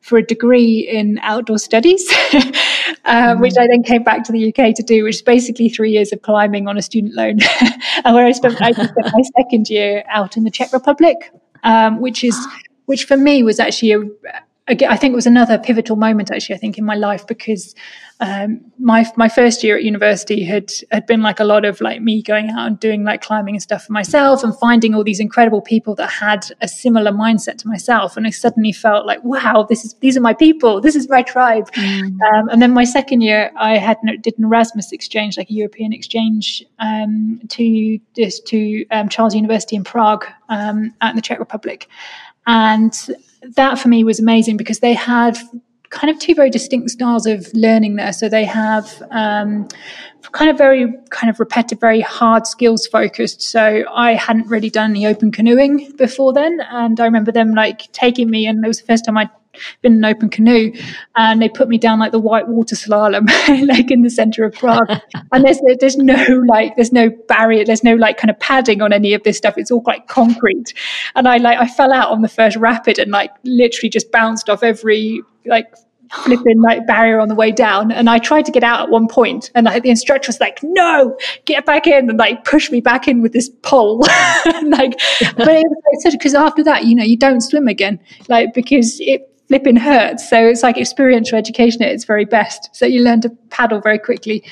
[0.00, 2.04] for a degree in outdoor studies,
[3.04, 5.92] uh, which I then came back to the UK to do, which is basically three
[5.92, 7.38] years of climbing on a student loan,
[8.04, 11.30] and where I spent, I spent my second year out in the Czech Republic,
[11.62, 12.36] um, which is
[12.86, 14.00] which for me was actually a
[14.68, 17.74] I think it was another pivotal moment actually I think in my life because
[18.22, 22.00] um, my my first year at university had had been like a lot of like
[22.00, 25.18] me going out and doing like climbing and stuff for myself and finding all these
[25.18, 28.16] incredible people that had a similar mindset to myself.
[28.16, 30.80] And I suddenly felt like wow this is these are my people.
[30.80, 31.70] This is my tribe.
[31.72, 32.20] Mm.
[32.32, 35.92] um, and then my second year I had did an Erasmus exchange like a European
[35.92, 41.40] exchange um, to this to um, Charles University in Prague um, out in the Czech
[41.40, 41.88] Republic.
[42.46, 42.94] And
[43.56, 45.36] that for me was amazing because they had
[45.92, 48.12] kind of two very distinct styles of learning there.
[48.12, 49.68] So they have um,
[50.32, 53.42] kind of very kind of repetitive, very hard skills focused.
[53.42, 57.92] So I hadn't really done any open canoeing before then, and I remember them like
[57.92, 59.30] taking me, and it was the first time I'd
[59.82, 60.72] been in an open canoe,
[61.14, 63.28] and they put me down like the white water slalom,
[63.68, 64.88] like in the center of Prague.
[65.32, 68.94] and there's there's no like there's no barrier, there's no like kind of padding on
[68.94, 69.58] any of this stuff.
[69.58, 70.72] It's all like concrete,
[71.14, 74.48] and I like I fell out on the first rapid and like literally just bounced
[74.48, 75.74] off every like
[76.12, 77.90] flipping like barrier on the way down.
[77.90, 80.60] And I tried to get out at one point, and like, the instructor was like,
[80.62, 83.98] "No, get back in!" and like push me back in with this pole.
[84.64, 84.98] like,
[85.36, 89.28] but it was because after that, you know, you don't swim again, like because it
[89.48, 90.28] flipping hurts.
[90.28, 92.70] So it's like experiential education at its very best.
[92.72, 94.42] So you learn to paddle very quickly.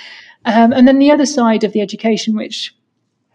[0.44, 2.74] Um, and then the other side of the education, which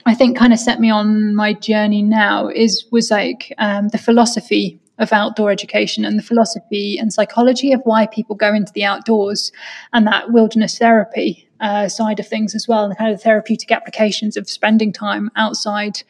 [0.06, 3.98] I think kind of set me on my journey now, is was like um, the
[3.98, 8.84] philosophy of outdoor education and the philosophy and psychology of why people go into the
[8.84, 9.52] outdoors
[9.94, 13.72] and that wilderness therapy uh, side of things as well, and kind of the therapeutic
[13.72, 16.02] applications of spending time outside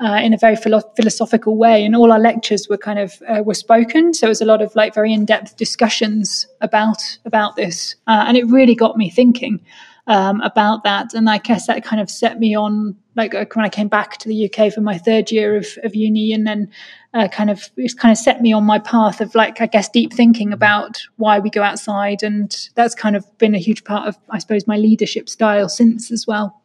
[0.00, 1.84] uh, in a very philo- philosophical way.
[1.84, 4.62] And all our lectures were kind of uh, were spoken, so it was a lot
[4.62, 9.10] of like very in depth discussions about about this, uh, and it really got me
[9.10, 9.60] thinking
[10.06, 11.14] um, about that.
[11.14, 14.28] And I guess that kind of set me on, like when I came back to
[14.28, 16.70] the UK for my third year of, of uni, and then
[17.14, 19.88] uh, kind of it's kind of set me on my path of like I guess
[19.88, 24.08] deep thinking about why we go outside, and that's kind of been a huge part
[24.08, 26.58] of I suppose my leadership style since as well.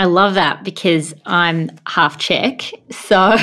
[0.00, 3.34] I love that because I'm half Czech, so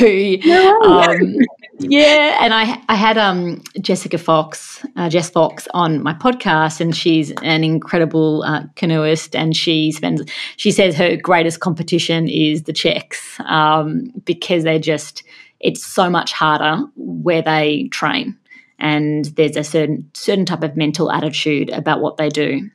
[0.45, 0.81] no.
[0.81, 1.35] um,
[1.79, 6.95] yeah, and I I had um, Jessica Fox, uh, Jess Fox, on my podcast, and
[6.95, 10.23] she's an incredible uh, canoeist, and she spends
[10.57, 15.23] she says her greatest competition is the Czechs um, because they're just
[15.59, 18.37] it's so much harder where they train,
[18.79, 22.69] and there's a certain certain type of mental attitude about what they do,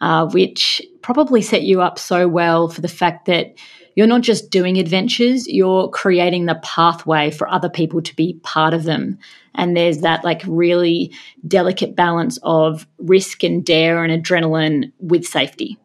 [0.00, 3.54] uh, which probably set you up so well for the fact that
[3.94, 8.74] you're not just doing adventures, you're creating the pathway for other people to be part
[8.74, 9.18] of them.
[9.54, 11.12] And there's that like really
[11.46, 15.78] delicate balance of risk and dare and adrenaline with safety.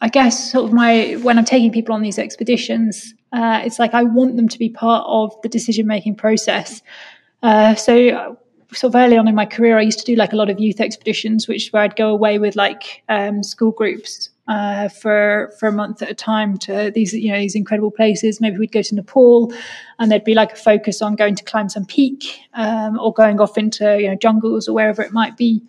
[0.00, 3.94] I guess sort of my when I'm taking people on these expeditions, uh, it's like
[3.94, 6.82] I want them to be part of the decision making process.
[7.42, 8.36] Uh, so
[8.72, 10.60] sort of early on in my career, I used to do like a lot of
[10.60, 15.68] youth expeditions, which where I'd go away with like um, school groups uh, for for
[15.68, 18.40] a month at a time to these you know these incredible places.
[18.40, 19.52] Maybe we'd go to Nepal,
[19.98, 22.24] and there'd be like a focus on going to climb some peak
[22.54, 25.62] um, or going off into you know jungles or wherever it might be.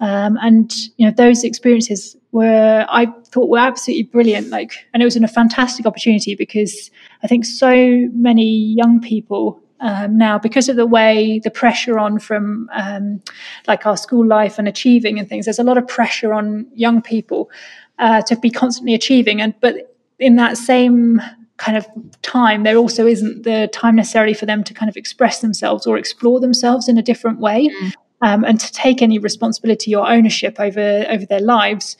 [0.00, 4.48] Um, and you know those experiences were I thought were absolutely brilliant.
[4.48, 6.90] Like, and it was a fantastic opportunity because
[7.22, 12.20] I think so many young people um, now because of the way the pressure on
[12.20, 13.20] from um,
[13.66, 15.44] like our school life and achieving and things.
[15.44, 17.50] There's a lot of pressure on young people
[17.98, 21.20] uh, to be constantly achieving, and but in that same
[21.56, 21.86] kind of
[22.22, 25.96] time, there also isn't the time necessarily for them to kind of express themselves or
[25.96, 27.68] explore themselves in a different way.
[27.68, 27.92] Mm.
[28.22, 31.96] um, and to take any responsibility or ownership over over their lives.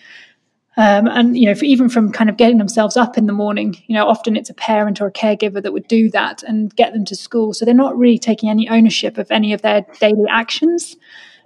[0.77, 3.77] Um, and you know, for, even from kind of getting themselves up in the morning,
[3.89, 6.95] you know, often it's a parent or a caregiver that would do that and get
[6.95, 7.53] them to school.
[7.53, 10.97] So they're not really taking any ownership of any of their daily actions.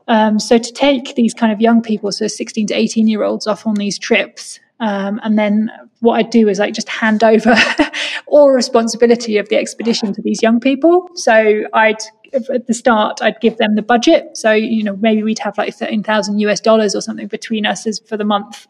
[0.09, 3.47] Um, so to take these kind of young people, so 16 to 18 year olds,
[3.47, 7.55] off on these trips, um, and then what I'd do is like just hand over
[8.27, 11.09] all responsibility of the expedition to these young people.
[11.15, 11.99] So I'd
[12.35, 14.37] at the start I'd give them the budget.
[14.37, 17.87] So you know maybe we'd have like thirteen thousand US dollars or something between us
[17.87, 18.67] as for the month.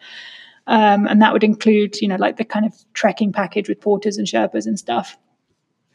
[0.69, 4.19] Um, and that would include, you know, like the kind of trekking package with porters
[4.19, 5.17] and Sherpas and stuff.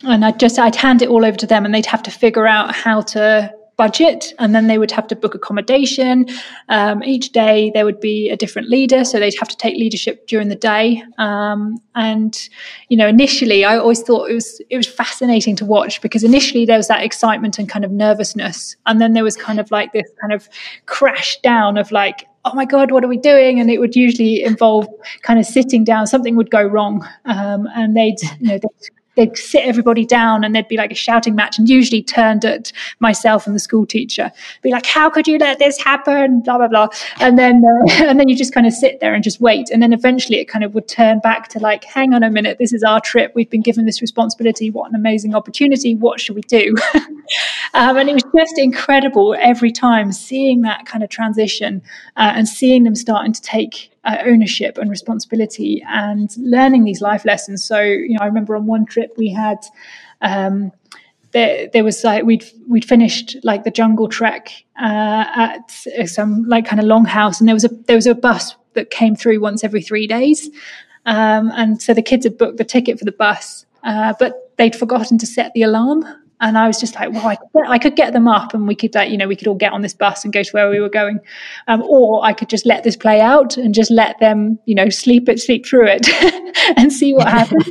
[0.04, 2.48] And I'd just, I'd hand it all over to them and they'd have to figure
[2.48, 6.28] out how to budget and then they would have to book accommodation.
[6.70, 10.28] Um, each day there would be a different leader so they'd have to take leadership
[10.28, 11.04] during the day.
[11.18, 12.50] Um, and
[12.90, 16.64] you know initially i always thought it was it was fascinating to watch because initially
[16.66, 19.92] there was that excitement and kind of nervousness and then there was kind of like
[19.92, 20.48] this kind of
[20.86, 23.60] crash down of like oh my god what are we doing?
[23.60, 24.88] And it would usually involve
[25.22, 27.08] kind of sitting down something would go wrong.
[27.26, 30.96] Um, and they'd you know they'd they'd sit everybody down and there'd be like a
[30.96, 34.32] shouting match and usually turned at myself and the school teacher.
[34.62, 36.42] Be like how could you let this happen?
[36.42, 36.88] Blah blah blah.
[37.20, 39.70] And then uh, and then you just kind of sit there and just wait.
[39.70, 42.58] And then eventually it kind of would turn back to like hang on a minute
[42.58, 43.34] this is our trip.
[43.36, 44.70] We've been given this responsibility.
[44.70, 45.96] What an amazing opportunity.
[45.96, 46.76] What should we do?
[47.74, 51.82] Um, and it was just incredible every time seeing that kind of transition
[52.18, 57.26] uh, and seeing them starting to take uh, ownership and responsibility and learning these life
[57.26, 57.64] lessons.
[57.64, 59.58] So, you know, I remember on one trip we had,
[60.22, 60.72] um,
[61.32, 65.72] there, there was like we'd we'd finished like the jungle trek uh, at
[66.06, 69.16] some like kind of longhouse, and there was a there was a bus that came
[69.16, 70.50] through once every three days,
[71.06, 74.76] um, and so the kids had booked the ticket for the bus, uh, but they'd
[74.76, 76.06] forgotten to set the alarm
[76.42, 78.68] and I was just like, well, I could, get, I could get them up and
[78.68, 80.52] we could, uh, you know, we could all get on this bus and go to
[80.52, 81.20] where we were going.
[81.68, 84.90] Um, or I could just let this play out and just let them, you know,
[84.90, 86.10] sleep it, sleep through it
[86.78, 87.66] and see what happens.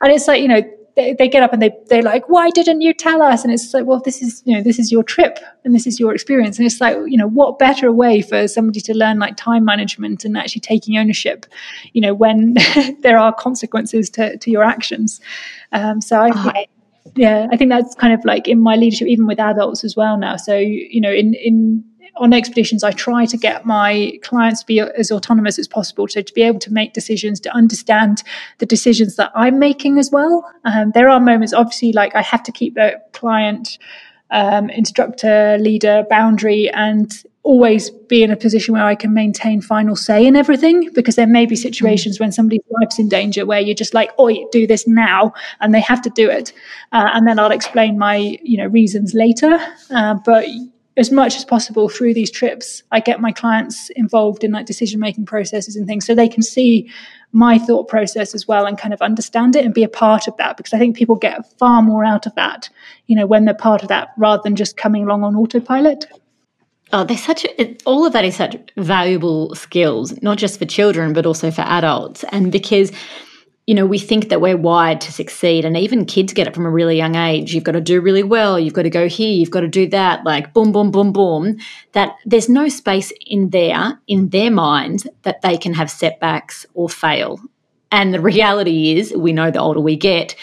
[0.00, 0.62] and it's like, you know,
[0.94, 3.44] they, they get up and they, they're like, why didn't you tell us?
[3.44, 5.98] And it's like, well, this is, you know, this is your trip and this is
[5.98, 6.58] your experience.
[6.58, 10.26] And it's like, you know, what better way for somebody to learn like time management
[10.26, 11.46] and actually taking ownership,
[11.94, 12.56] you know, when
[13.00, 15.18] there are consequences to, to your actions.
[15.72, 16.64] Um, so I, oh,
[17.14, 20.16] yeah i think that's kind of like in my leadership even with adults as well
[20.16, 20.36] now.
[20.36, 21.84] So you know in in
[22.16, 26.06] on expeditions i try to get my clients to be as autonomous as possible.
[26.08, 28.22] So to be able to make decisions to understand
[28.58, 30.44] the decisions that i'm making as well.
[30.64, 33.78] Um, there are moments obviously like i have to keep the client
[34.30, 37.12] um, instructor leader boundary and
[37.44, 41.26] always be in a position where I can maintain final say in everything because there
[41.26, 44.86] may be situations when somebody's life's in danger where you're just like, oh, do this
[44.86, 46.52] now," and they have to do it,
[46.92, 49.58] uh, and then I'll explain my you know reasons later.
[49.90, 50.46] Uh, but
[50.96, 55.00] as much as possible through these trips, I get my clients involved in like decision
[55.00, 56.90] making processes and things so they can see
[57.32, 60.36] my thought process as well and kind of understand it and be a part of
[60.36, 62.68] that because I think people get far more out of that,
[63.06, 66.04] you know, when they're part of that rather than just coming along on autopilot.
[66.94, 67.46] Oh, there's such
[67.86, 72.24] all of that is such valuable skills, not just for children but also for adults.
[72.30, 72.92] And because
[73.66, 76.66] you know, we think that we're wired to succeed, and even kids get it from
[76.66, 77.54] a really young age.
[77.54, 78.58] You've got to do really well.
[78.58, 79.32] You've got to go here.
[79.32, 80.24] You've got to do that.
[80.24, 81.58] Like boom, boom, boom, boom.
[81.92, 86.88] That there's no space in there in their mind that they can have setbacks or
[86.88, 87.40] fail.
[87.92, 90.34] And the reality is, we know the older we get,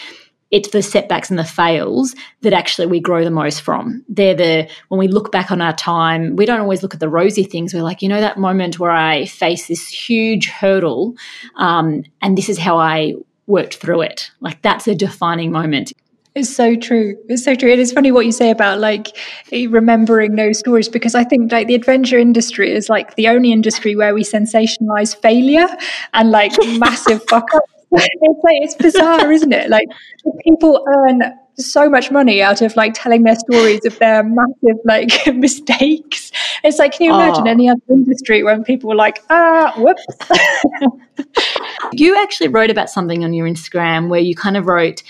[0.50, 4.04] it's the setbacks and the fails that actually we grow the most from.
[4.08, 7.08] They're the, when we look back on our time, we don't always look at the
[7.08, 7.72] rosy things.
[7.72, 11.14] We're like, you know, that moment where I face this huge hurdle
[11.56, 13.14] um, and this is how I
[13.46, 14.30] worked through it.
[14.40, 15.92] Like that's a defining moment.
[16.34, 17.16] It's so true.
[17.28, 17.72] It's so true.
[17.72, 19.08] And It is funny what you say about like
[19.52, 23.96] remembering those stories because I think like the adventure industry is like the only industry
[23.96, 25.66] where we sensationalize failure
[26.14, 29.70] and like massive fuck ups it's like it's bizarre, isn't it?
[29.70, 29.88] Like
[30.44, 31.22] people earn
[31.56, 36.32] so much money out of like telling their stories of their massive like mistakes.
[36.64, 37.50] It's like, can you imagine oh.
[37.50, 40.06] any other industry when people were like, ah, whoops.
[41.92, 45.02] you actually wrote about something on your Instagram where you kind of wrote,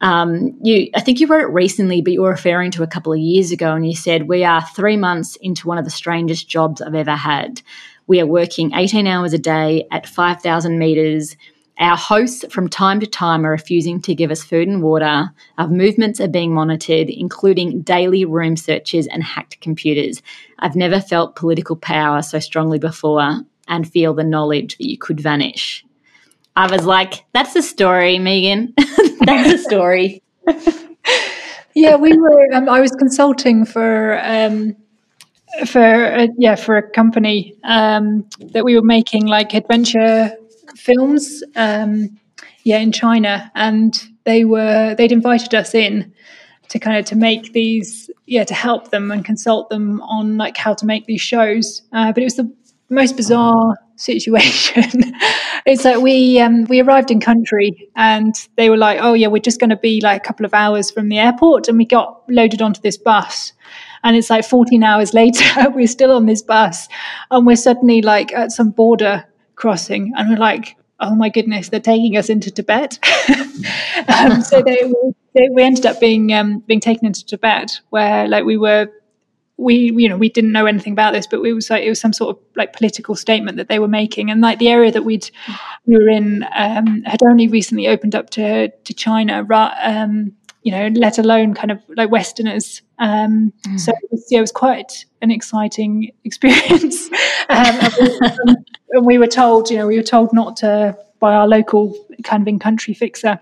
[0.00, 3.12] um, you, I think you wrote it recently, but you were referring to a couple
[3.12, 6.48] of years ago, and you said, We are three months into one of the strangest
[6.48, 7.62] jobs I've ever had.
[8.06, 11.36] We are working 18 hours a day at 5,000 meters
[11.78, 15.30] our hosts from time to time are refusing to give us food and water.
[15.58, 20.22] Our movements are being monitored, including daily room searches and hacked computers.
[20.58, 25.20] I've never felt political power so strongly before and feel the knowledge that you could
[25.20, 25.84] vanish.
[26.54, 28.72] I was like, that's the story, Megan.
[28.78, 30.22] that's the story.
[31.74, 34.76] yeah, we were, um, I was consulting for um,
[35.66, 40.34] for uh, yeah for a company um, that we were making like adventure
[40.86, 42.18] films um,
[42.64, 46.12] yeah in China and they were they'd invited us in
[46.68, 50.56] to kind of to make these yeah to help them and consult them on like
[50.56, 51.82] how to make these shows.
[51.92, 52.52] Uh, but it was the
[52.90, 54.84] most bizarre situation.
[55.68, 59.42] It's like we um, we arrived in country and they were like oh yeah we're
[59.42, 62.22] just going to be like a couple of hours from the airport and we got
[62.28, 63.52] loaded onto this bus.
[64.04, 66.86] And it's like 14 hours later we're still on this bus
[67.32, 69.24] and we're suddenly like at some border
[69.56, 72.98] crossing and we're like oh my goodness they're taking us into tibet.
[74.08, 74.92] Um, so they,
[75.34, 78.88] they, we ended up being um, being taken into tibet where like we were
[79.56, 82.00] we you know we didn't know anything about this but it was like it was
[82.00, 84.30] some sort of like political statement that they were making.
[84.30, 85.30] And like the area that we'd
[85.86, 89.44] we were in um, had only recently opened up to to China
[89.80, 90.32] um,
[90.66, 93.78] you know let alone kind of like westerners um, mm.
[93.78, 97.06] so it was, yeah, it was quite an exciting experience
[97.48, 98.56] um, and, we, um,
[98.90, 102.42] and we were told you know we were told not to by our local kind
[102.42, 103.38] of in country fixer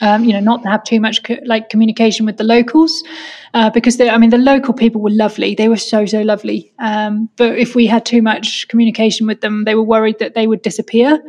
[0.00, 3.02] um, you know, not to have too much co- like communication with the locals,
[3.54, 5.56] uh, because they, I mean, the local people were lovely.
[5.56, 6.72] They were so so lovely.
[6.78, 10.46] Um, but if we had too much communication with them, they were worried that they
[10.46, 11.20] would disappear.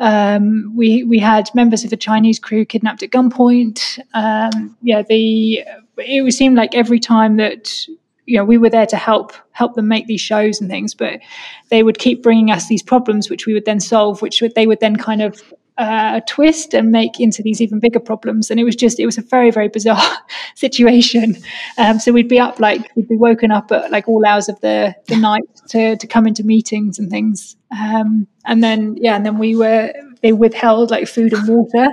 [0.00, 3.98] Um, we we had members of the Chinese crew kidnapped at gunpoint.
[4.14, 5.64] Um, yeah, the
[5.96, 7.86] it seemed like every time that
[8.26, 11.18] you know we were there to help help them make these shows and things but
[11.70, 14.66] they would keep bringing us these problems which we would then solve which would, they
[14.66, 18.50] would then kind of uh, twist and make into these even bigger problems.
[18.50, 20.18] And it was just, it was a very, very bizarre
[20.56, 21.36] situation.
[21.78, 24.60] Um, so we'd be up like, we'd be woken up at like all hours of
[24.60, 27.56] the, the night to, to come into meetings and things.
[27.70, 31.88] Um, and then, yeah, and then we were, they withheld like food and water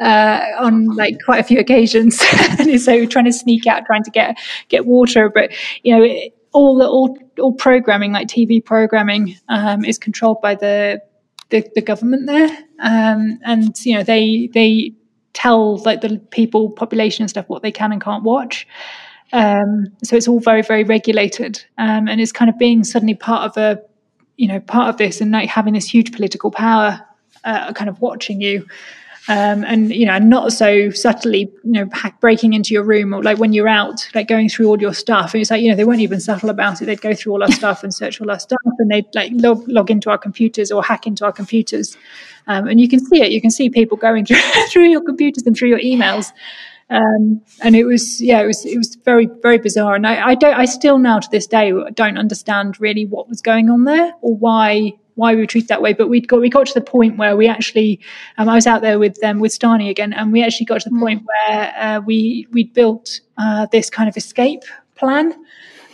[0.00, 2.20] uh, on like quite a few occasions.
[2.58, 5.30] And so trying to sneak out, trying to get, get water.
[5.30, 5.52] But,
[5.82, 10.56] you know, it, all the all all programming like TV programming um, is controlled by
[10.56, 11.00] the
[11.50, 12.48] the, the government there,
[12.80, 14.92] um, and you know they they
[15.32, 18.66] tell like the people population and stuff what they can and can't watch.
[19.32, 23.42] Um, so it's all very very regulated, um, and it's kind of being suddenly part
[23.50, 23.80] of a
[24.36, 27.00] you know part of this and like having this huge political power
[27.44, 28.66] uh, kind of watching you
[29.30, 31.88] um, and you know, not so subtly, you know,
[32.20, 35.34] breaking into your room or like when you're out, like going through all your stuff.
[35.34, 36.86] And it's like you know, they weren't even subtle about it.
[36.86, 39.62] They'd go through all our stuff and search all our stuff, and they'd like log,
[39.68, 41.96] log into our computers or hack into our computers.
[42.48, 43.30] Um, and you can see it.
[43.30, 46.32] You can see people going through, through your computers and through your emails.
[46.90, 50.34] Um, and it was yeah it was it was very very bizarre and I, I
[50.34, 54.12] don't I still now to this day don't understand really what was going on there
[54.22, 55.92] or why why we were treated that way.
[55.92, 58.00] But we got we got to the point where we actually,
[58.38, 60.80] um, I was out there with them um, with Stani again, and we actually got
[60.82, 61.00] to the mm.
[61.00, 64.62] point where uh, we we built uh, this kind of escape
[64.94, 65.34] plan.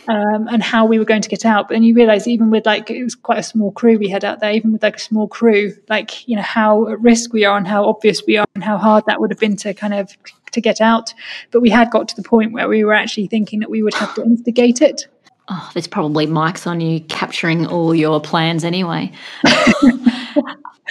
[0.09, 1.67] Um, and how we were going to get out.
[1.67, 4.23] But then you realize, even with like, it was quite a small crew we had
[4.23, 7.43] out there, even with like a small crew, like, you know, how at risk we
[7.43, 9.93] are and how obvious we are and how hard that would have been to kind
[9.93, 10.15] of
[10.53, 11.13] to get out.
[11.51, 13.95] But we had got to the point where we were actually thinking that we would
[13.95, 15.07] have to instigate it
[15.49, 19.11] oh, there's probably mics on you capturing all your plans anyway.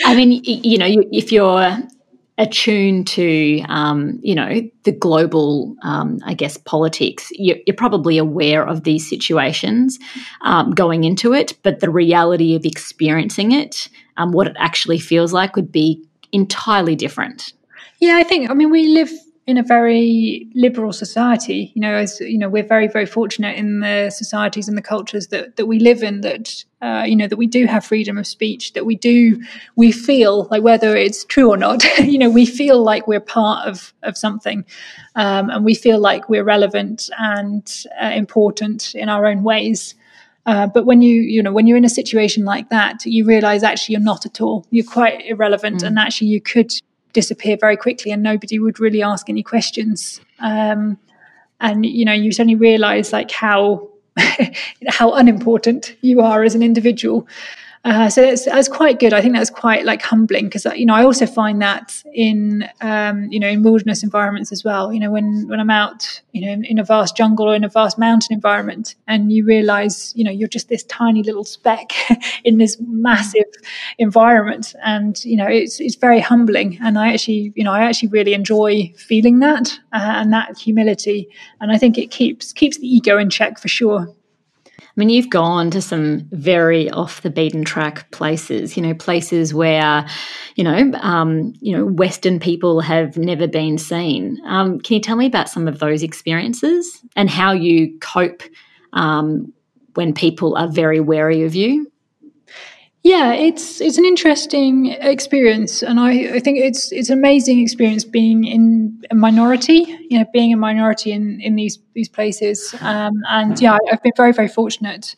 [0.04, 1.78] I mean, you know, if you're
[2.38, 8.66] attuned to, um, you know, the global, um, I guess, politics, you're, you're, probably aware
[8.66, 9.98] of these situations
[10.42, 13.88] um, going into it, but the reality of experiencing it,
[14.18, 17.54] um, what it actually feels like, would be entirely different.
[18.00, 19.10] Yeah, I think, I mean, we live
[19.46, 21.70] in a very liberal society.
[21.74, 25.28] You know, as you know, we're very, very fortunate in the societies and the cultures
[25.28, 26.22] that that we live in.
[26.22, 28.72] That uh, you know that we do have freedom of speech.
[28.72, 29.40] That we do,
[29.76, 31.84] we feel like whether it's true or not.
[31.98, 34.64] you know, we feel like we're part of of something,
[35.14, 39.94] um, and we feel like we're relevant and uh, important in our own ways.
[40.46, 43.62] Uh, but when you you know when you're in a situation like that, you realize
[43.62, 44.66] actually you're not at all.
[44.70, 45.86] You're quite irrelevant, mm.
[45.86, 46.72] and actually you could
[47.16, 50.20] disappear very quickly and nobody would really ask any questions.
[50.38, 50.98] Um,
[51.60, 53.88] and you know you suddenly realize like how
[54.88, 57.26] how unimportant you are as an individual
[57.86, 59.12] uh, so that's, that's quite good.
[59.12, 63.30] I think that's quite like humbling because you know I also find that in um,
[63.30, 64.92] you know in wilderness environments as well.
[64.92, 67.62] You know when when I'm out you know in, in, a vast jungle or in
[67.62, 71.92] a vast mountain environment, and you realise you know you're just this tiny little speck
[72.44, 73.46] in this massive
[73.98, 76.78] environment, and you know it's it's very humbling.
[76.82, 81.28] And I actually you know I actually really enjoy feeling that uh, and that humility,
[81.60, 84.12] and I think it keeps keeps the ego in check for sure.
[84.96, 89.52] I mean, you've gone to some very off the beaten track places, you know, places
[89.52, 90.06] where,
[90.54, 94.38] you know, um, you know, Western people have never been seen.
[94.46, 98.42] Um, can you tell me about some of those experiences and how you cope
[98.94, 99.52] um,
[99.96, 101.92] when people are very wary of you?
[103.06, 108.02] Yeah, it's it's an interesting experience, and I, I think it's it's an amazing experience
[108.02, 109.86] being in a minority.
[110.10, 114.10] You know, being a minority in in these these places, um, and yeah, I've been
[114.16, 115.14] very very fortunate,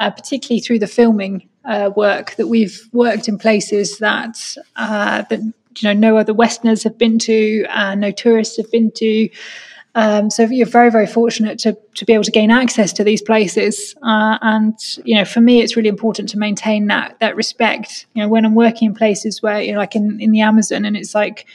[0.00, 4.36] uh, particularly through the filming uh, work that we've worked in places that
[4.76, 8.90] uh, that you know no other Westerners have been to, uh, no tourists have been
[8.96, 9.30] to.
[9.94, 13.22] Um, so you're very, very fortunate to, to be able to gain access to these
[13.22, 13.94] places.
[14.02, 18.06] Uh, and, you know, for me, it's really important to maintain that, that respect.
[18.14, 20.84] You know, when I'm working in places where, you know, like in, in the Amazon
[20.84, 21.46] and it's like,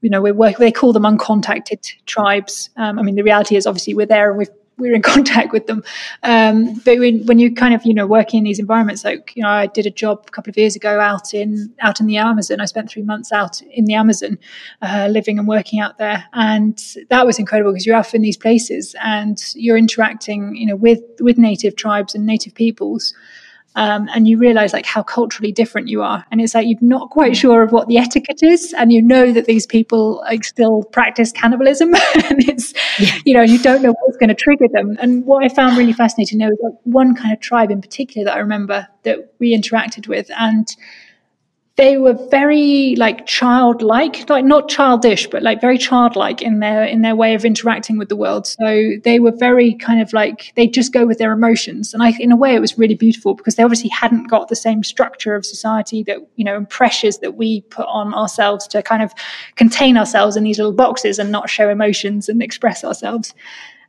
[0.00, 2.68] you know, we're working, they call them uncontacted tribes.
[2.76, 5.66] Um, I mean, the reality is obviously we're there and we've we're in contact with
[5.66, 5.82] them.
[6.22, 9.42] Um, but when, when, you kind of you know working in these environments, like you
[9.42, 12.16] know, I did a job a couple of years ago out in out in the
[12.16, 12.60] Amazon.
[12.60, 14.38] I spent three months out in the Amazon,
[14.82, 16.80] uh, living and working out there, and
[17.10, 21.02] that was incredible because you're out in these places and you're interacting, you know, with
[21.20, 23.14] with native tribes and native peoples.
[23.76, 26.24] Um, and you realize like how culturally different you are.
[26.30, 29.32] And it's like you're not quite sure of what the etiquette is and you know
[29.32, 31.94] that these people like still practice cannibalism.
[32.14, 33.18] And it's yeah.
[33.24, 34.96] you know you don't know what's going to trigger them.
[35.00, 38.24] And what i found really fascinating there was like one kind of tribe in particular
[38.24, 40.68] that i remember that we interacted with and
[41.76, 47.02] they were very like childlike like not childish but like very childlike in their in
[47.02, 48.46] their way of interacting with the world.
[48.46, 51.92] So they were very kind of like they just go with their emotions.
[51.92, 54.56] And i in a way it was really beautiful because they obviously hadn't got the
[54.56, 58.82] same structure of society that you know and pressures that we put on ourselves to
[58.82, 59.12] kind of
[59.56, 63.34] contain ourselves in these little boxes and not show emotions and express ourselves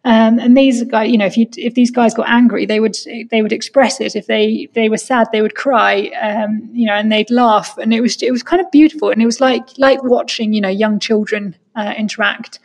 [0.06, 2.96] um, and these guys, you know, if you if these guys got angry, they would
[3.32, 4.16] they would express it.
[4.16, 6.12] If they they were sad, they would cry.
[6.22, 9.20] Um, you know, and they'd laugh, and it was it was kind of beautiful, and
[9.20, 12.60] it was like like watching you know young children uh, interact.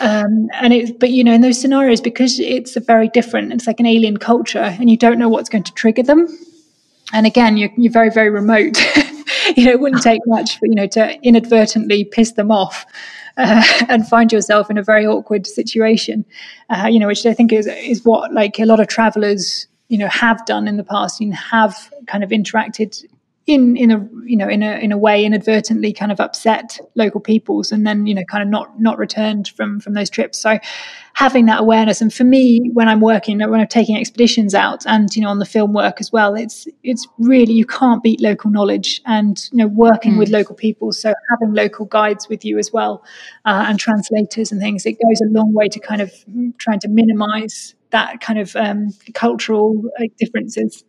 [0.00, 3.66] Um, and it, but you know, in those scenarios, because it's a very different, it's
[3.66, 6.28] like an alien culture, and you don't know what's going to trigger them.
[7.14, 8.76] And again, you're you're very very remote.
[9.56, 12.84] you know, it wouldn't take much for you know to inadvertently piss them off
[13.36, 16.24] uh, and find yourself in a very awkward situation.
[16.70, 19.98] Uh, you know, which I think is is what like a lot of travelers you
[19.98, 23.04] know have done in the past and have kind of interacted
[23.46, 27.20] in in a you know in a in a way inadvertently kind of upset local
[27.20, 30.38] peoples and then you know kind of not not returned from from those trips.
[30.38, 30.58] So
[31.12, 35.14] having that awareness and for me when i'm working when i'm taking expeditions out and
[35.14, 38.50] you know on the film work as well it's it's really you can't beat local
[38.50, 40.18] knowledge and you know working mm.
[40.18, 40.92] with local people.
[40.92, 43.04] So having local guides with you as well
[43.44, 46.12] uh, and translators and things it goes a long way to kind of
[46.58, 50.84] trying to minimize that kind of um, cultural uh, differences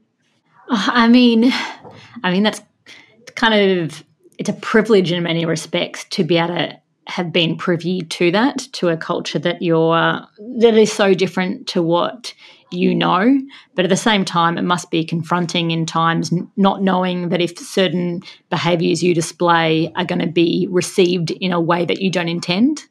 [0.70, 1.52] Oh, I mean,
[2.24, 2.62] I mean that's
[3.36, 4.04] kind of
[4.38, 8.58] it's a privilege in many respects to be able to have been privy to that,
[8.74, 10.22] to a culture that you're
[10.60, 12.34] that is so different to what
[12.72, 13.40] you know.
[13.76, 17.58] But at the same time, it must be confronting in times not knowing that if
[17.60, 22.28] certain behaviours you display are going to be received in a way that you don't
[22.30, 22.86] intend.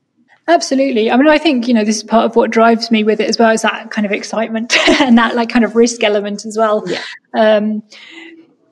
[0.47, 1.11] Absolutely.
[1.11, 3.29] I mean, I think, you know, this is part of what drives me with it
[3.29, 6.59] as well as that kind of excitement and that like kind of risk element as
[6.59, 6.85] well.
[6.87, 7.01] Yeah.
[7.35, 7.83] Um,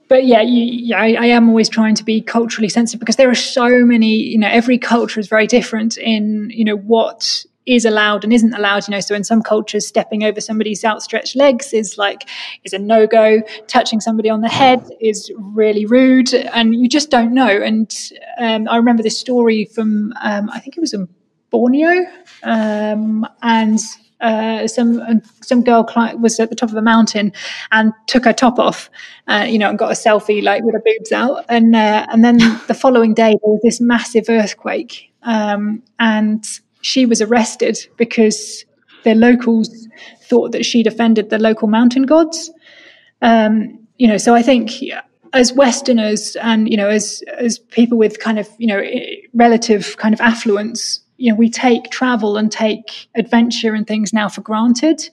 [0.09, 3.31] but yeah, you, yeah I, I, am always trying to be culturally sensitive because there
[3.31, 7.87] are so many, you know, every culture is very different in, you know, what is
[7.87, 9.01] allowed and isn't allowed, you know.
[9.01, 12.29] So in some cultures, stepping over somebody's outstretched legs is like
[12.65, 13.41] is a no go.
[13.69, 17.47] Touching somebody on the head is really rude, and you just don't know.
[17.47, 17.97] And
[18.39, 21.09] um, I remember this story from um, I think it was in
[21.53, 22.05] Borneo,
[22.43, 23.79] um, and
[24.21, 25.87] uh, some some girl
[26.19, 27.33] was at the top of a mountain
[27.71, 28.91] and took her top off,
[29.29, 31.45] uh, you know, and got a selfie like with her boobs out.
[31.49, 36.45] And uh, and then the following day there was this massive earthquake, um, and
[36.81, 38.65] she was arrested because
[39.05, 39.89] the locals
[40.23, 42.51] thought that she'd offended the local mountain gods.
[43.21, 44.71] Um, you know, so I think
[45.33, 48.83] as Westerners and you know as as people with kind of you know
[49.35, 54.29] relative kind of affluence you know we take travel and take adventure and things now
[54.29, 55.09] for granted.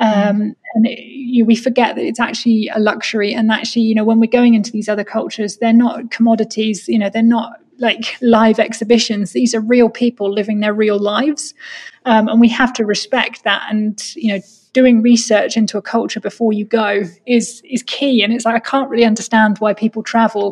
[0.00, 3.34] Um, and it, you, we forget that it's actually a luxury.
[3.34, 6.98] And actually you know when we're going into these other cultures they're not commodities you
[6.98, 9.32] know they're not like live exhibitions.
[9.32, 11.54] These are real people living their real lives.
[12.04, 14.40] Um, and we have to respect that and you know
[14.78, 18.22] doing research into a culture before you go is is key.
[18.22, 20.46] And it's like i can't really understand why people travel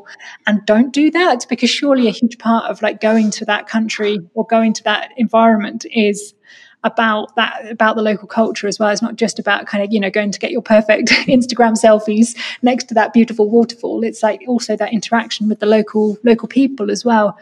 [0.47, 4.19] and don't do that because surely a huge part of like going to that country
[4.35, 6.35] or going to that environment is
[6.82, 8.90] about that about the local culture as well.
[8.90, 12.36] It's not just about kind of you know going to get your perfect instagram selfies
[12.62, 14.03] next to that beautiful waterfall.
[14.03, 17.39] It's like also that interaction with the local local people as well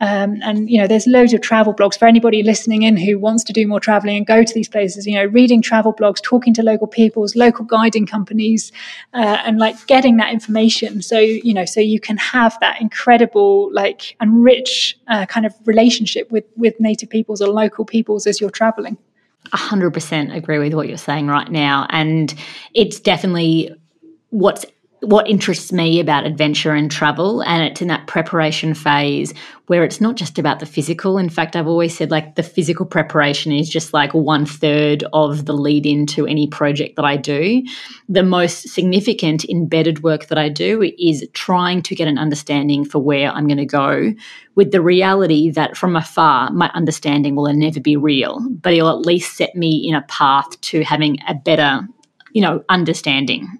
[0.00, 3.42] Um, and you know, there's loads of travel blogs for anybody listening in who wants
[3.44, 5.06] to do more traveling and go to these places.
[5.06, 8.72] You know, reading travel blogs, talking to local peoples, local guiding companies,
[9.14, 11.00] uh, and like getting that information.
[11.00, 15.54] So you know, so you can have that incredible, like, and rich uh, kind of
[15.64, 18.98] relationship with with native peoples or local peoples as you're traveling.
[19.52, 21.86] 100% agree with what you're saying right now.
[21.90, 22.34] And
[22.74, 23.72] it's definitely
[24.30, 24.66] what's
[25.06, 29.32] what interests me about adventure and travel and it's in that preparation phase
[29.68, 31.16] where it's not just about the physical.
[31.16, 35.44] In fact i've always said like the physical preparation is just like one third of
[35.44, 37.62] the lead into any project that i do.
[38.08, 42.98] The most significant embedded work that i do is trying to get an understanding for
[42.98, 44.12] where i'm going to go
[44.56, 49.06] with the reality that from afar my understanding will never be real but it'll at
[49.06, 51.86] least set me in a path to having a better
[52.32, 53.58] you know understanding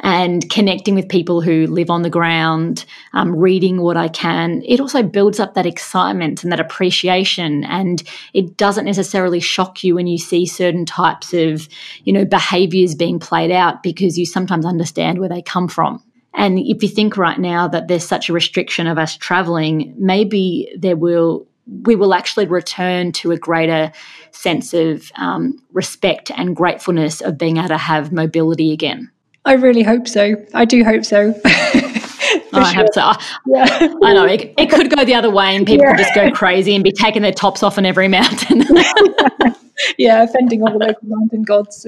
[0.00, 4.62] and connecting with people who live on the ground, um, reading what I can.
[4.64, 8.02] It also builds up that excitement and that appreciation, and
[8.32, 11.68] it doesn't necessarily shock you when you see certain types of,
[12.04, 16.02] you know, behaviors being played out because you sometimes understand where they come from.
[16.34, 20.70] And if you think right now that there's such a restriction of us traveling, maybe
[20.78, 21.46] there will
[21.82, 23.90] we will actually return to a greater
[24.30, 29.10] sense of um, respect and gratefulness of being able to have mobility again.
[29.46, 30.34] I really hope so.
[30.52, 31.34] I do hope so.
[32.52, 33.18] Oh, I have to.
[33.46, 33.94] Yeah.
[34.02, 35.96] I know it, it, could go the other way, and people yeah.
[35.96, 38.64] could just go crazy and be taking their tops off on every mountain.
[39.98, 41.86] yeah, offending all the local mountain gods.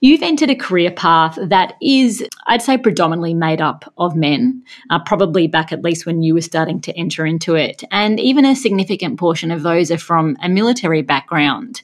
[0.00, 4.62] You've entered a career path that is, I'd say, predominantly made up of men.
[4.88, 8.44] Uh, probably back at least when you were starting to enter into it, and even
[8.44, 11.82] a significant portion of those are from a military background.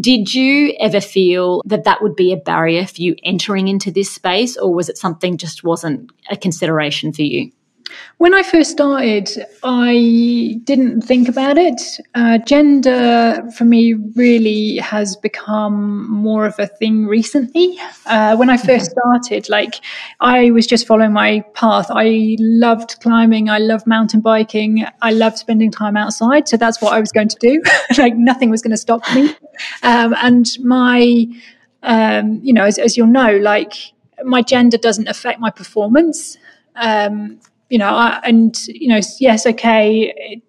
[0.00, 4.12] Did you ever feel that that would be a barrier for you entering into this
[4.12, 7.50] space, or was it something just wasn't a consideration for you?
[8.18, 9.30] When I first started,
[9.62, 11.80] I didn't think about it.
[12.14, 17.78] Uh, gender for me really has become more of a thing recently.
[18.06, 19.22] Uh, when I first mm-hmm.
[19.22, 19.76] started, like
[20.20, 21.86] I was just following my path.
[21.90, 26.48] I loved climbing, I loved mountain biking, I loved spending time outside.
[26.48, 27.62] So that's what I was going to do.
[27.98, 29.34] like nothing was going to stop me.
[29.82, 31.26] Um, and my,
[31.82, 33.74] um, you know, as, as you'll know, like
[34.24, 36.36] my gender doesn't affect my performance.
[36.74, 40.42] Um, you know, I, and you know, yes, okay.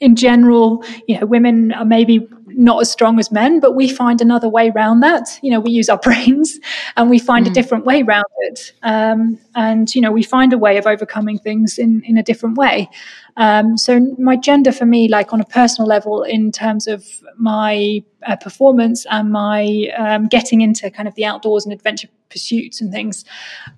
[0.00, 4.20] In general, you know, women are maybe not as strong as men, but we find
[4.20, 5.38] another way around that.
[5.42, 6.58] You know, we use our brains
[6.96, 7.50] and we find mm.
[7.50, 8.72] a different way around it.
[8.82, 12.56] Um, and, you know, we find a way of overcoming things in, in a different
[12.56, 12.88] way.
[13.36, 17.04] Um, so my gender for me, like on a personal level, in terms of
[17.36, 22.80] my uh, performance and my um, getting into kind of the outdoors and adventure pursuits
[22.80, 23.24] and things,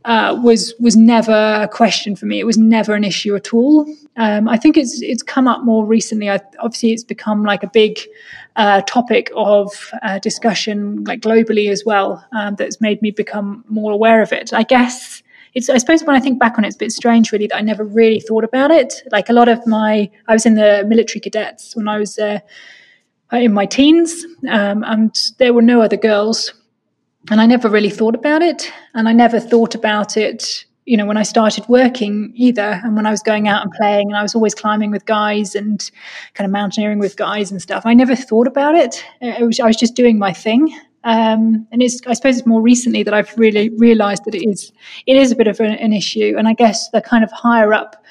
[0.04, 2.38] uh, was was never a question for me.
[2.38, 3.86] It was never an issue at all.
[4.16, 6.28] Um, I think it's it's come up more recently.
[6.28, 7.98] I, obviously, it's become like a big
[8.56, 12.24] uh, topic of uh, discussion, like globally as well.
[12.32, 14.52] Um, that's made me become more aware of it.
[14.52, 15.22] I guess
[15.56, 17.56] it's I suppose when I think back on it, it's a bit strange really that
[17.56, 19.02] I never really thought about it.
[19.10, 22.40] Like a lot of my, I was in the military cadets when I was uh,
[23.32, 26.52] in my teens, um, and there were no other girls,
[27.30, 30.65] and I never really thought about it, and I never thought about it.
[30.86, 34.08] You know, when I started working either, and when I was going out and playing,
[34.08, 35.90] and I was always climbing with guys and
[36.34, 37.84] kind of mountaineering with guys and stuff.
[37.84, 39.04] I never thought about it.
[39.20, 40.74] it was, I was just doing my thing,
[41.06, 44.72] um, and it's, I suppose it's more recently that I've really realised that it is,
[45.06, 46.34] it is a bit of an, an, issue.
[46.36, 48.02] And I guess the kind of higher up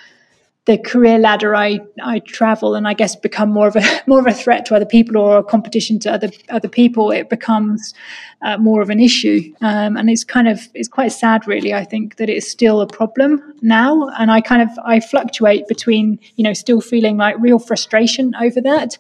[0.66, 4.28] the career ladder I, I travel, and I guess become more of a more of
[4.28, 7.94] a threat to other people or a competition to other other people, it becomes
[8.42, 9.54] uh, more of an issue.
[9.62, 11.74] Um, and it's kind of it's quite sad, really.
[11.74, 16.20] I think that it's still a problem now, and I kind of I fluctuate between
[16.36, 18.98] you know still feeling like real frustration over that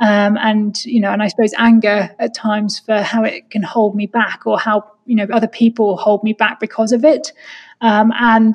[0.00, 3.96] um, and you know, and I suppose anger at times for how it can hold
[3.96, 7.32] me back, or how you know other people hold me back because of it,
[7.80, 8.54] um, and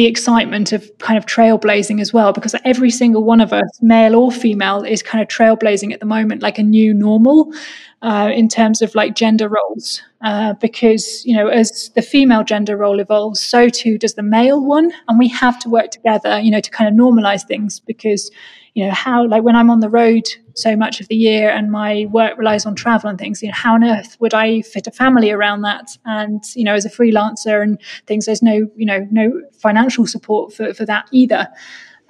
[0.00, 4.16] the excitement of kind of trailblazing as well, because every single one of us, male
[4.16, 7.52] or female, is kind of trailblazing at the moment, like a new normal
[8.00, 10.00] uh, in terms of like gender roles.
[10.22, 14.64] Uh, because, you know, as the female gender role evolves, so too does the male
[14.64, 14.90] one.
[15.06, 18.30] And we have to work together, you know, to kind of normalize things because,
[18.74, 20.24] you know, how, like when I'm on the road
[20.54, 23.54] so much of the year and my work relies on travel and things, you know,
[23.54, 25.96] how on earth would I fit a family around that?
[26.04, 30.52] And, you know, as a freelancer and things, there's no, you know, no financial support
[30.52, 31.48] for, for that either.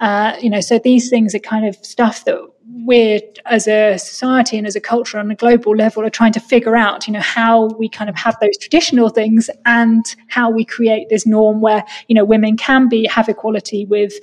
[0.01, 2.37] Uh, you know, so these things are kind of stuff that
[2.85, 6.39] we're as a society and as a culture on a global level are trying to
[6.39, 10.63] figure out you know how we kind of have those traditional things and how we
[10.63, 14.13] create this norm where you know women can be have equality with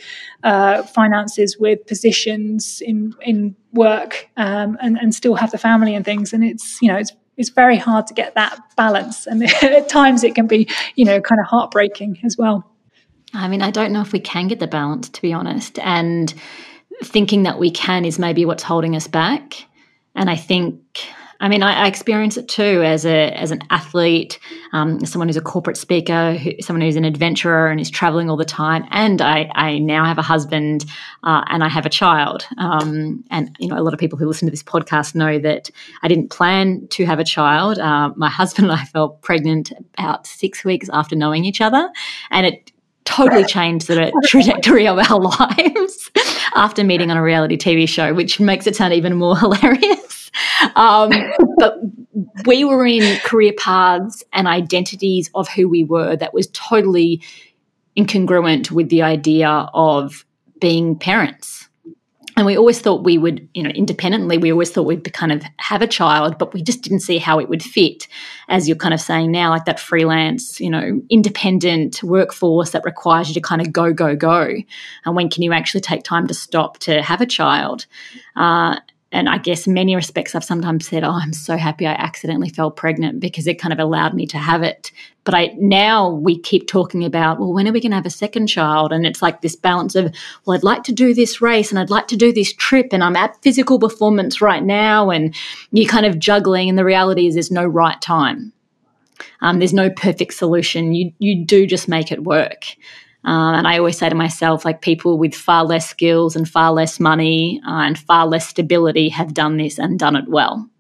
[0.45, 6.05] uh, finances with positions in in work um, and and still have the family and
[6.05, 6.33] things.
[6.33, 9.27] And it's you know it's it's very hard to get that balance.
[9.27, 12.65] And at times it can be you know kind of heartbreaking as well
[13.35, 16.35] i mean i don't know if we can get the balance to be honest and
[17.03, 19.67] thinking that we can is maybe what's holding us back.
[20.15, 20.81] And I think,
[21.41, 24.41] I mean, I, I experience it too as a as an athlete,
[24.73, 28.37] um, someone who's a corporate speaker, who, someone who's an adventurer and is traveling all
[28.37, 28.85] the time.
[28.91, 30.85] And I, I now have a husband
[31.23, 32.49] uh, and I have a child.
[32.59, 35.71] Um, and you know, a lot of people who listen to this podcast know that
[36.03, 37.79] I didn't plan to have a child.
[37.79, 41.89] Uh, my husband and I fell pregnant about six weeks after knowing each other,
[42.33, 42.73] and it
[43.19, 46.11] totally changed the trajectory of our lives
[46.55, 50.31] after meeting on a reality TV show, which makes it sound even more hilarious.
[50.77, 51.11] Um,
[51.57, 51.79] but
[52.47, 57.21] we were in career paths and identities of who we were that was totally
[57.97, 60.25] incongruent with the idea of
[60.61, 61.68] being parents
[62.39, 65.43] and we always thought we would you know independently we always thought we'd kind of
[65.57, 68.07] have a child but we just didn't see how it would fit
[68.49, 73.29] as you're kind of saying now like that freelance you know independent workforce that requires
[73.29, 74.55] you to kind of go go go
[75.05, 77.87] and when can you actually take time to stop to have a child
[78.37, 78.79] uh,
[79.11, 82.71] and I guess many respects I've sometimes said, "Oh, I'm so happy I accidentally fell
[82.71, 84.93] pregnant because it kind of allowed me to have it."
[85.29, 88.11] But I now we keep talking about, well, when are we going to have a
[88.11, 88.93] second child?
[88.93, 90.11] And it's like this balance of,
[90.47, 93.05] well, I'd like to do this race and I'd like to do this trip, and
[93.05, 95.35] I'm at physical performance right now, and
[95.71, 96.71] you're kind of juggling.
[96.71, 98.55] And the reality is, there's no right time.
[99.43, 100.95] Um, there's no perfect solution.
[100.95, 102.65] You you do just make it work.
[103.23, 106.73] Um, and I always say to myself, like people with far less skills and far
[106.73, 110.71] less money uh, and far less stability have done this and done it well.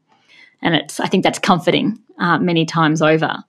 [0.62, 3.44] And it's, I think that's comforting uh, many times over.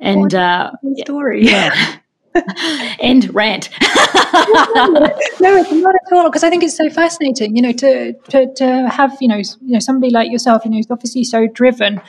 [0.00, 1.96] And uh, story, yeah.
[3.00, 3.70] End rant.
[3.80, 7.56] no, it's not at all because I think it's so fascinating.
[7.56, 10.76] You know, to to to have you know you know somebody like yourself, you know,
[10.76, 12.00] who's obviously so driven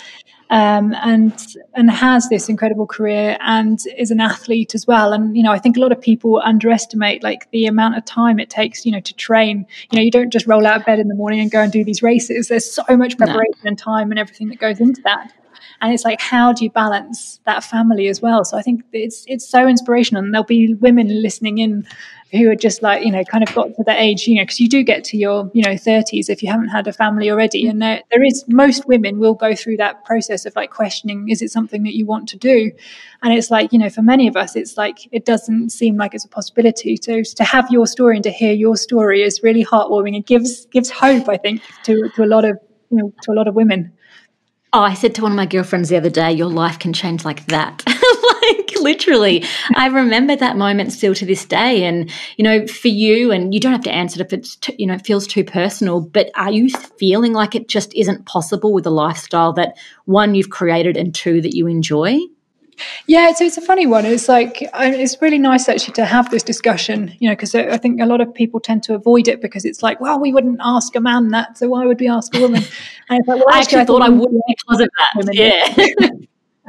[0.52, 1.34] um, and
[1.74, 5.14] and has this incredible career and is an athlete as well.
[5.14, 8.40] And you know, I think a lot of people underestimate like the amount of time
[8.40, 9.66] it takes, you know, to train.
[9.92, 11.72] You know, you don't just roll out of bed in the morning and go and
[11.72, 12.50] do these races.
[12.50, 13.70] There's so much preparation no.
[13.70, 15.32] and time and everything that goes into that.
[15.82, 18.46] And it's like, how do you balance that family as well?
[18.46, 21.88] So I think it's it's so inspirational, and there'll be women listening in
[22.32, 24.60] who are just like you know kind of got to the age you know because
[24.60, 27.66] you do get to your you know 30s if you haven't had a family already.
[27.66, 27.70] Mm.
[27.72, 31.42] And there, there is most women will go through that process of like questioning is
[31.42, 32.72] it something that you want to do?
[33.24, 36.14] And it's like you know for many of us it's like it doesn't seem like
[36.14, 39.64] it's a possibility so to have your story and to hear your story is really
[39.64, 42.58] heartwarming it gives gives hope i think to to a lot of
[42.90, 43.92] you know to a lot of women
[44.74, 47.26] Oh, I said to one of my girlfriends the other day, your life can change
[47.26, 47.84] like that.
[48.42, 49.44] like literally.
[49.76, 51.84] I remember that moment still to this day.
[51.84, 54.74] And, you know, for you, and you don't have to answer it if it's, too,
[54.78, 58.72] you know, it feels too personal, but are you feeling like it just isn't possible
[58.72, 62.18] with the lifestyle that one, you've created and two, that you enjoy?
[63.08, 64.06] Yeah, so it's a funny one.
[64.06, 68.02] It's like it's really nice actually to have this discussion, you know, because I think
[68.02, 70.96] a lot of people tend to avoid it because it's like, well, we wouldn't ask
[70.96, 72.64] a man that, so why would we ask a woman?
[73.10, 75.34] And it's like, well, I actually, I thought I would because of that.
[75.34, 76.08] Yeah.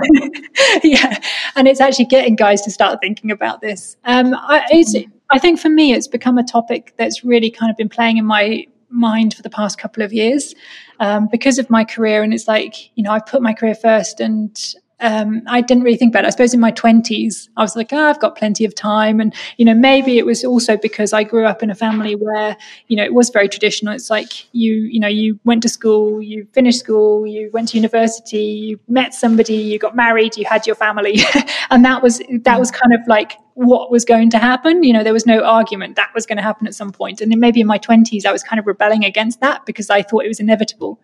[0.82, 1.20] yeah,
[1.54, 3.96] and it's actually getting guys to start thinking about this.
[4.04, 4.84] Um, I,
[5.30, 8.24] I think for me, it's become a topic that's really kind of been playing in
[8.24, 10.54] my mind for the past couple of years
[11.00, 12.22] um, because of my career.
[12.22, 14.56] And it's like, you know, I've put my career first and
[15.02, 16.28] um, I didn't really think about it.
[16.28, 19.20] I suppose in my 20s, I was like, oh, I've got plenty of time.
[19.20, 22.56] And, you know, maybe it was also because I grew up in a family where,
[22.86, 23.92] you know, it was very traditional.
[23.92, 27.76] It's like you, you know, you went to school, you finished school, you went to
[27.76, 31.18] university, you met somebody, you got married, you had your family.
[31.70, 34.82] and that was, that was kind of like what was going to happen.
[34.82, 37.20] You know, there was no argument that was going to happen at some point.
[37.20, 40.02] And then maybe in my 20s, I was kind of rebelling against that because I
[40.02, 41.00] thought it was inevitable.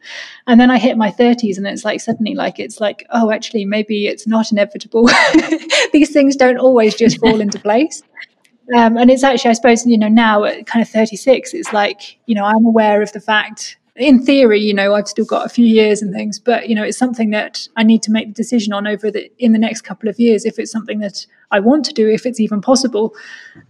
[0.46, 3.64] And then I hit my 30s and it's like suddenly like, it's like, oh, actually,
[3.64, 5.08] maybe it's not inevitable.
[5.92, 8.02] These things don't always just fall into place.
[8.76, 12.18] Um, and it's actually, I suppose, you know, now at kind of 36, it's like,
[12.26, 15.48] you know, I'm aware of the fact in theory, you know, I've still got a
[15.48, 18.32] few years and things, but you know, it's something that I need to make the
[18.32, 21.60] decision on over the in the next couple of years if it's something that I
[21.60, 23.14] want to do, if it's even possible.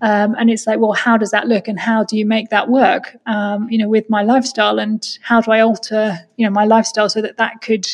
[0.02, 2.68] Um, and it's like, well, how does that look, and how do you make that
[2.68, 3.16] work?
[3.26, 7.08] Um, you know, with my lifestyle, and how do I alter, you know, my lifestyle
[7.08, 7.86] so that that could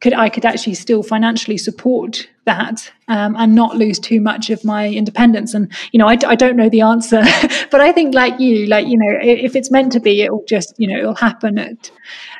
[0.00, 4.64] could I could actually still financially support that um, and not lose too much of
[4.64, 5.54] my independence.
[5.54, 7.22] And you know, I, I don't know the answer,
[7.70, 10.74] but I think like you, like you know, if it's meant to be, it'll just
[10.78, 11.90] you know it'll happen at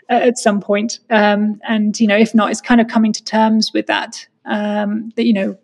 [0.09, 1.01] at some point.
[1.11, 4.27] Um, and you know, if not, it's kind of coming to terms with that.
[4.45, 5.59] Um, that you know,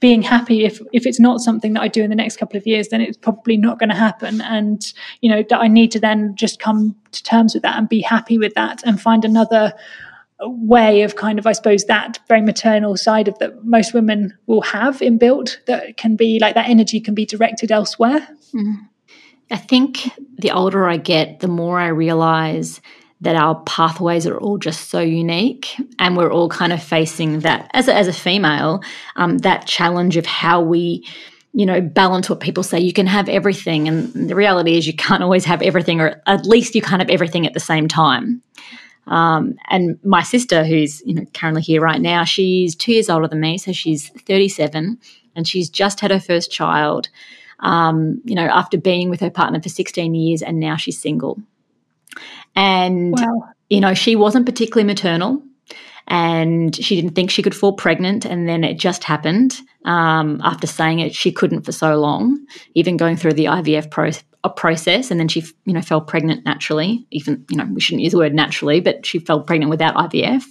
[0.00, 2.66] being happy if if it's not something that I do in the next couple of
[2.66, 4.40] years, then it's probably not going to happen.
[4.40, 4.80] And
[5.20, 8.00] you know, that I need to then just come to terms with that and be
[8.00, 9.74] happy with that and find another
[10.40, 14.62] way of kind of, I suppose, that very maternal side of that most women will
[14.62, 18.26] have inbuilt that can be like that energy can be directed elsewhere.
[18.54, 18.88] Mm.
[19.50, 22.80] I think the older I get, the more I realize
[23.20, 27.68] that our pathways are all just so unique and we're all kind of facing that
[27.74, 28.82] as a, as a female
[29.16, 31.04] um, that challenge of how we
[31.52, 34.92] you know balance what people say you can have everything and the reality is you
[34.92, 38.40] can't always have everything or at least you can't have everything at the same time
[39.08, 43.26] um, and my sister, who's you know currently here right now, she's two years older
[43.26, 44.98] than me, so she's 37,
[45.34, 47.08] and she's just had her first child.
[47.60, 51.42] Um, you know, after being with her partner for 16 years, and now she's single.
[52.54, 53.48] And wow.
[53.68, 55.42] you know, she wasn't particularly maternal,
[56.06, 59.58] and she didn't think she could fall pregnant, and then it just happened.
[59.84, 64.10] Um, after saying it, she couldn't for so long, even going through the IVF pro-
[64.44, 68.02] a process and then she you know fell pregnant naturally even you know we shouldn't
[68.02, 70.44] use the word naturally but she fell pregnant without IVF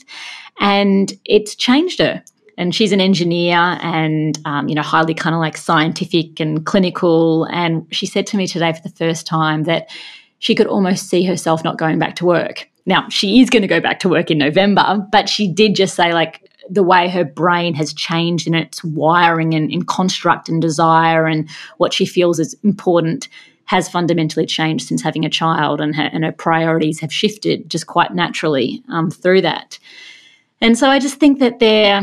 [0.60, 2.24] and it's changed her.
[2.60, 7.46] And she's an engineer and um, you know highly kind of like scientific and clinical
[7.46, 9.90] and she said to me today for the first time that
[10.40, 12.68] she could almost see herself not going back to work.
[12.88, 15.96] Now she is going to go back to work in november but she did just
[15.96, 20.60] say like the way her brain has changed in its wiring and in construct and
[20.60, 21.48] desire and
[21.78, 23.30] what she feels is important
[23.68, 27.86] has fundamentally changed since having a child, and her, and her priorities have shifted just
[27.86, 29.78] quite naturally um, through that.
[30.62, 32.02] And so I just think that there,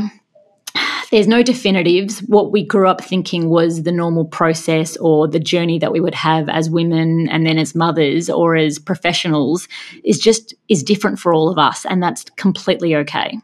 [1.11, 2.21] there's no definitives.
[2.21, 6.15] What we grew up thinking was the normal process or the journey that we would
[6.15, 9.67] have as women and then as mothers or as professionals
[10.05, 13.39] is just is different for all of us, and that's completely okay.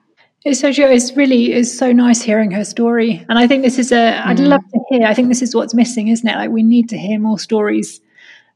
[0.45, 0.87] It's so true.
[0.87, 4.23] It's really is so nice hearing her story, and I think this is a.
[4.29, 4.49] would mm.
[4.49, 5.07] love to hear.
[5.07, 6.37] I think this is what's missing, isn't it?
[6.37, 8.01] Like we need to hear more stories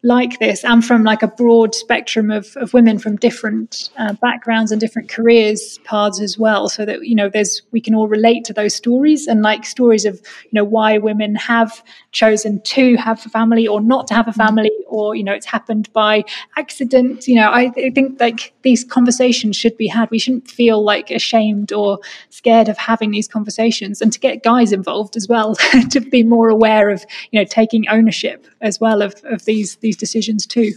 [0.05, 4.70] like this and from like a broad spectrum of, of women from different uh, backgrounds
[4.70, 6.68] and different careers paths as well.
[6.68, 10.05] So that you know there's we can all relate to those stories and like stories
[10.05, 11.82] of you know why women have
[12.12, 14.47] chosen to have a family or not to have a mm.
[14.47, 16.22] family or you know it's happened by
[16.59, 17.26] accident.
[17.26, 20.10] You know I, I think like these conversations should be had.
[20.10, 21.98] We shouldn't feel like ashamed or
[22.28, 25.55] scared of having these conversations and to get guys involved as well
[25.90, 29.93] to be more aware of you know taking ownership as well of, of these these
[29.96, 30.72] decisions too.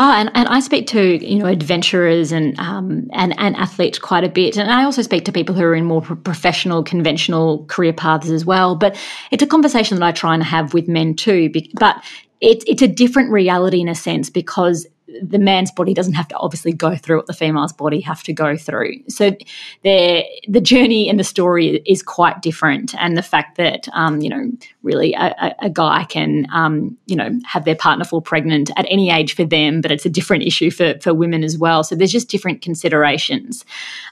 [0.00, 4.22] Oh, and, and I speak to you know adventurers and um, and and athletes quite
[4.22, 7.92] a bit, and I also speak to people who are in more professional, conventional career
[7.92, 8.76] paths as well.
[8.76, 8.96] But
[9.32, 11.50] it's a conversation that I try and have with men too.
[11.80, 11.96] But
[12.40, 14.86] it's it's a different reality in a sense because
[15.22, 18.32] the man's body doesn't have to obviously go through what the female's body have to
[18.32, 18.94] go through.
[19.08, 19.36] So
[19.82, 24.28] the the journey and the story is quite different, and the fact that um, you
[24.28, 24.50] know
[24.82, 29.10] really a, a guy can um, you know have their partner fall pregnant at any
[29.10, 31.82] age for them, but it's a different issue for for women as well.
[31.82, 33.64] So there's just different considerations,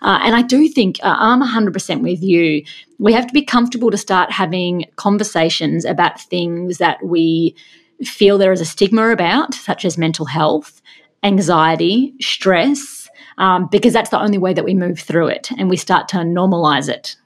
[0.02, 2.64] uh, and I do think uh, I'm 100 percent with you.
[2.98, 7.54] We have to be comfortable to start having conversations about things that we
[8.04, 10.82] feel there is a stigma about, such as mental health,
[11.22, 15.76] anxiety, stress, um, because that's the only way that we move through it and we
[15.76, 17.16] start to normalize it.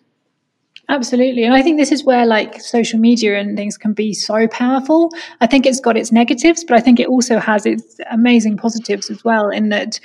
[0.89, 1.45] Absolutely.
[1.45, 5.11] And I think this is where like social media and things can be so powerful.
[5.41, 9.09] I think it's got its negatives, but I think it also has its amazing positives
[9.09, 10.01] as well in that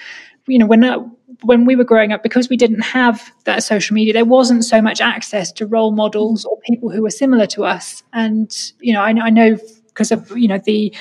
[0.48, 1.00] you know when uh,
[1.44, 4.82] when we were growing up because we didn't have that social media there wasn't so
[4.82, 9.02] much access to role models or people who were similar to us and you know
[9.02, 9.58] I, I know
[9.88, 10.94] because of you know the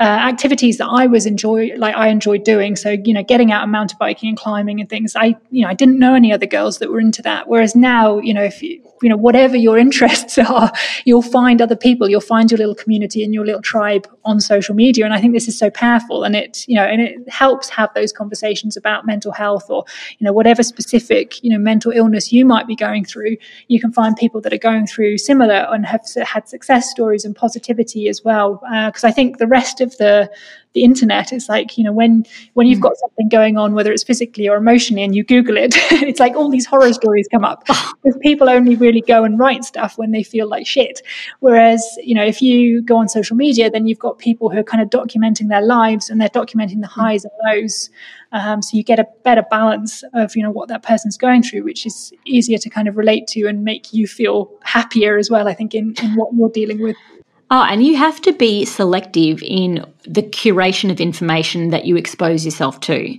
[0.00, 2.74] uh, activities that I was enjoy like I enjoyed doing.
[2.74, 5.14] So you know, getting out and mountain biking and climbing and things.
[5.14, 7.48] I you know I didn't know any other girls that were into that.
[7.48, 10.72] Whereas now, you know, if you you know whatever your interests are,
[11.04, 12.08] you'll find other people.
[12.08, 15.04] You'll find your little community and your little tribe on social media.
[15.04, 16.24] And I think this is so powerful.
[16.24, 19.84] And it you know and it helps have those conversations about mental health or
[20.18, 23.36] you know whatever specific you know mental illness you might be going through.
[23.68, 27.36] You can find people that are going through similar and have had success stories and
[27.36, 28.62] positivity as well.
[28.86, 30.30] Because uh, I think the rest of of the
[30.72, 32.82] the internet it's like you know when when you've mm.
[32.82, 36.34] got something going on whether it's physically or emotionally and you google it it's like
[36.36, 40.12] all these horror stories come up because people only really go and write stuff when
[40.12, 41.02] they feel like shit
[41.40, 44.64] whereas you know if you go on social media then you've got people who are
[44.64, 47.02] kind of documenting their lives and they're documenting the mm.
[47.02, 47.90] highs and lows
[48.32, 51.64] um, so you get a better balance of you know what that person's going through
[51.64, 55.48] which is easier to kind of relate to and make you feel happier as well
[55.48, 56.96] i think in, in what you're dealing with
[57.52, 62.44] Oh, and you have to be selective in the curation of information that you expose
[62.44, 63.18] yourself to.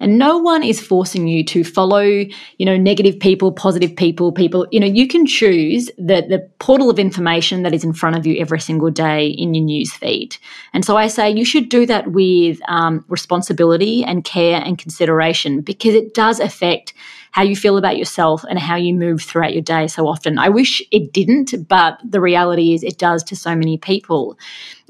[0.00, 4.66] And no one is forcing you to follow, you know, negative people, positive people, people,
[4.72, 8.26] you know, you can choose the, the portal of information that is in front of
[8.26, 10.38] you every single day in your news feed.
[10.72, 15.60] And so I say you should do that with um, responsibility and care and consideration
[15.60, 16.94] because it does affect
[17.32, 20.38] how you feel about yourself and how you move throughout your day so often.
[20.38, 24.38] I wish it didn't, but the reality is it does to so many people.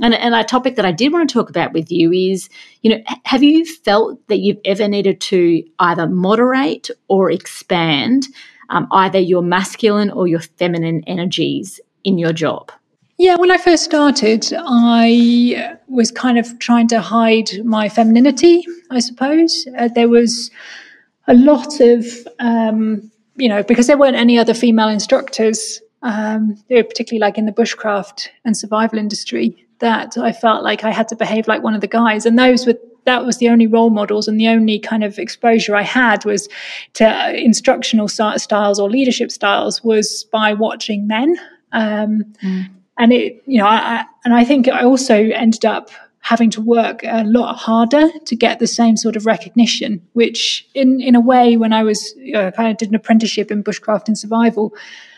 [0.02, 2.48] And, and a topic that I did want to talk about with you is,
[2.82, 8.26] you know, have you felt that you've ever needed to either moderate or expand
[8.70, 12.72] um, either your masculine or your feminine energies in your job?
[13.18, 19.00] Yeah, when I first started, I was kind of trying to hide my femininity, I
[19.00, 19.68] suppose.
[19.76, 20.50] Uh, there was
[21.30, 22.04] a lot of,
[22.40, 27.52] um, you know, because there weren't any other female instructors, um, particularly like in the
[27.52, 31.80] bushcraft and survival industry, that I felt like I had to behave like one of
[31.80, 32.26] the guys.
[32.26, 32.74] And those were
[33.06, 36.48] that was the only role models and the only kind of exposure I had was
[36.94, 41.36] to instructional styles or leadership styles was by watching men.
[41.72, 42.68] Um, mm.
[42.98, 45.90] And it, you know, I, and I think I also ended up
[46.20, 51.00] having to work a lot harder to get the same sort of recognition, which in,
[51.00, 54.74] in a way, when I was, kind of did an apprenticeship in bushcraft and survival,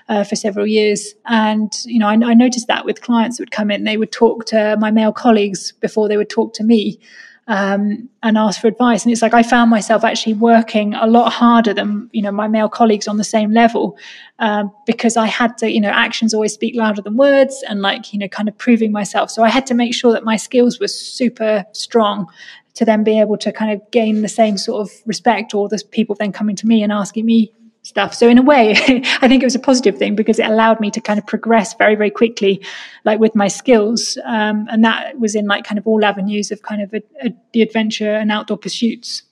[0.09, 1.15] uh, for several years.
[1.27, 4.13] And, you know, I, I, noticed that with clients that would come in, they would
[4.13, 6.99] talk to my male colleagues before they would talk to me
[7.49, 9.05] um, and ask for advice.
[9.05, 12.49] And it's like I found myself actually working a lot harder than you know my
[12.49, 13.97] male colleagues on the same level
[14.39, 18.13] um, because I had to you know actions always speak louder than words and like
[18.13, 19.31] you know kind of proving myself.
[19.31, 22.27] So I had to make sure that my skills were super strong
[22.75, 25.83] to then be able to kind of gain the same sort of respect or the
[25.91, 27.53] people then coming to me and asking me
[27.83, 28.15] stuff.
[28.15, 28.73] So in a way,
[29.21, 31.75] I think it was a positive thing because it allowed me to kind of progress
[31.75, 32.65] very, very quickly,
[33.05, 34.17] like with my skills.
[34.25, 37.35] Um, and that was in like kind of all avenues of kind of a, a,
[37.53, 39.23] the adventure and outdoor pursuits.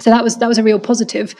[0.00, 1.34] So that was that was a real positive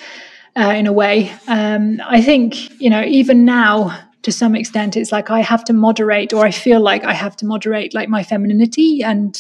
[0.56, 1.30] uh, in a way.
[1.46, 5.72] Um, I think you know even now to some extent it's like I have to
[5.72, 9.38] moderate or I feel like I have to moderate like my femininity and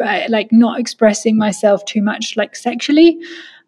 [0.00, 3.18] uh, like not expressing myself too much like sexually.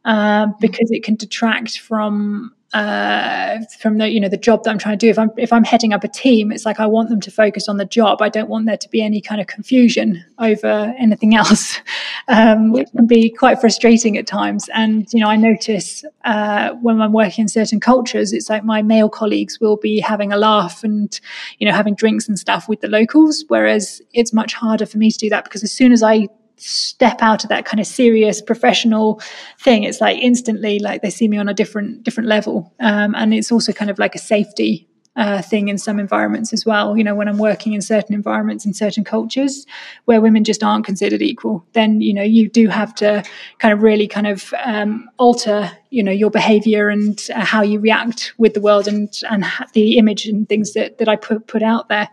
[0.05, 4.77] Uh, because it can detract from uh, from the you know the job that I'm
[4.77, 5.09] trying to do.
[5.09, 7.69] If I'm if I'm heading up a team, it's like I want them to focus
[7.69, 8.21] on the job.
[8.21, 11.81] I don't want there to be any kind of confusion over anything else,
[12.29, 14.69] um, which can be quite frustrating at times.
[14.75, 18.83] And you know, I notice uh, when I'm working in certain cultures, it's like my
[18.83, 21.19] male colleagues will be having a laugh and
[21.59, 25.11] you know having drinks and stuff with the locals, whereas it's much harder for me
[25.11, 28.41] to do that because as soon as I step out of that kind of serious
[28.41, 29.21] professional
[29.61, 29.85] thing.
[29.85, 32.75] It's like instantly like they see me on a different different level.
[32.81, 36.67] Um, and it's also kind of like a safety uh, thing in some environments as
[36.67, 36.97] well.
[36.97, 39.67] You know when i'm working in certain environments in certain cultures
[40.05, 43.23] where women just aren't considered equal then you know you do have to
[43.59, 47.81] kind of really kind of um, alter you know your behavior and uh, how you
[47.81, 51.63] react with the world and and the image and things that that i put put
[51.63, 52.09] out there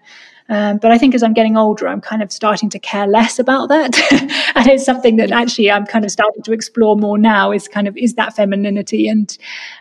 [0.50, 3.40] um, but I think as I'm getting older, I'm kind of starting to care less
[3.40, 3.98] about that.
[4.56, 7.88] and it's something that actually I'm kind of starting to explore more now is kind
[7.88, 9.08] of, is that femininity?
[9.08, 9.36] And,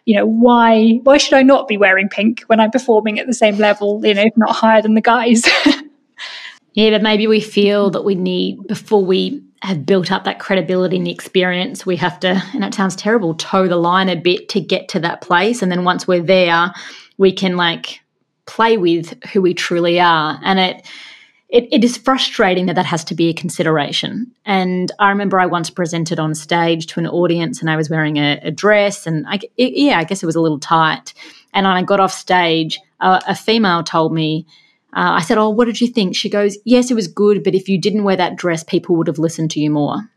[0.04, 3.34] you know, why, why should I not be wearing pink when I'm performing at the
[3.34, 5.42] same level, you know, if not higher than the guys?
[6.74, 10.96] yeah, but maybe we feel that we need, before we have built up that credibility
[10.96, 14.60] and experience, we have to, and it sounds terrible, toe the line a bit to
[14.60, 15.60] get to that place.
[15.60, 16.72] And then once we're there,
[17.18, 18.01] we can like
[18.46, 20.38] play with who we truly are.
[20.42, 20.86] And it,
[21.48, 24.32] it, it is frustrating that that has to be a consideration.
[24.46, 28.16] And I remember I once presented on stage to an audience and I was wearing
[28.16, 31.12] a, a dress and I, it, yeah, I guess it was a little tight.
[31.52, 34.46] And when I got off stage, uh, a female told me,
[34.94, 36.16] uh, I said, Oh, what did you think?
[36.16, 39.06] She goes, Yes, it was good, but if you didn't wear that dress, people would
[39.06, 40.08] have listened to you more.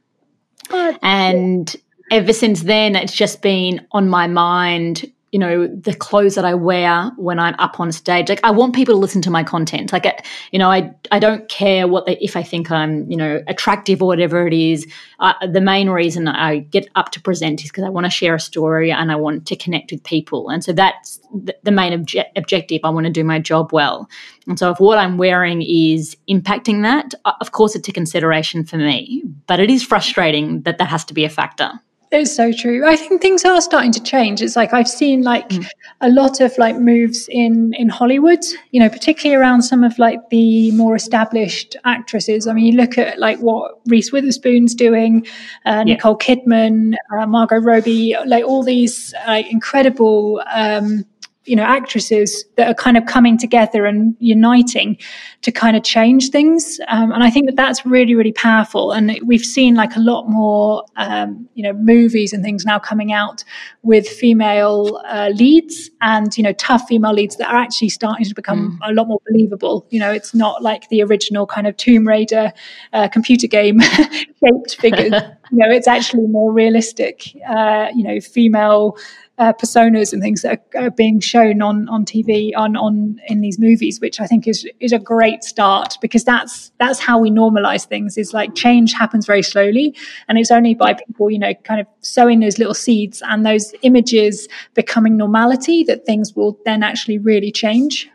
[0.69, 1.75] Oh, and
[2.11, 6.53] ever since then, it's just been on my mind you know, the clothes that I
[6.53, 8.29] wear when I'm up on stage.
[8.29, 9.91] Like I want people to listen to my content.
[9.91, 13.43] Like, you know, I, I don't care what they, if I think I'm, you know,
[13.45, 14.87] attractive or whatever it is.
[15.19, 18.33] Uh, the main reason I get up to present is because I want to share
[18.33, 20.47] a story and I want to connect with people.
[20.47, 22.79] And so that's the, the main obje- objective.
[22.85, 24.09] I want to do my job well.
[24.47, 28.77] And so if what I'm wearing is impacting that, of course it's a consideration for
[28.77, 31.71] me, but it is frustrating that that has to be a factor.
[32.11, 32.87] It's so true.
[32.87, 34.41] I think things are starting to change.
[34.41, 35.67] It's like I've seen like mm.
[36.01, 40.29] a lot of like moves in in Hollywood, you know, particularly around some of like
[40.29, 42.47] the more established actresses.
[42.47, 45.25] I mean, you look at like what Reese Witherspoon's doing,
[45.65, 45.95] uh, yeah.
[45.95, 51.05] Nicole Kidman, uh, Margot Robbie, like all these uh, incredible um,
[51.45, 54.97] you know actresses that are kind of coming together and uniting
[55.41, 56.79] to kind of change things.
[56.87, 58.91] Um, and i think that that's really really powerful.
[58.91, 63.11] And we've seen like a lot more um, you know movies and things now coming
[63.13, 63.43] out
[63.83, 68.35] with female uh, leads and you know tough female leads that are actually starting to
[68.35, 68.89] become mm.
[68.89, 69.85] a lot more believable.
[69.89, 72.51] You know it's not like the original kind of tomb raider
[72.93, 73.79] uh, computer game
[74.43, 75.13] shaped figures.
[75.51, 78.97] You know it's actually more realistic uh, you know female
[79.37, 83.41] uh, personas and things that are, are, being shown on on TV on on in
[83.41, 87.29] these movies, which I think is is a great start because that's that's how we
[87.29, 88.17] normalize things.
[88.17, 89.95] Is like change happens very slowly,
[90.27, 93.73] and it's only by people you know kind of sowing those little seeds and those
[93.81, 98.09] images becoming normality that things will then actually really change.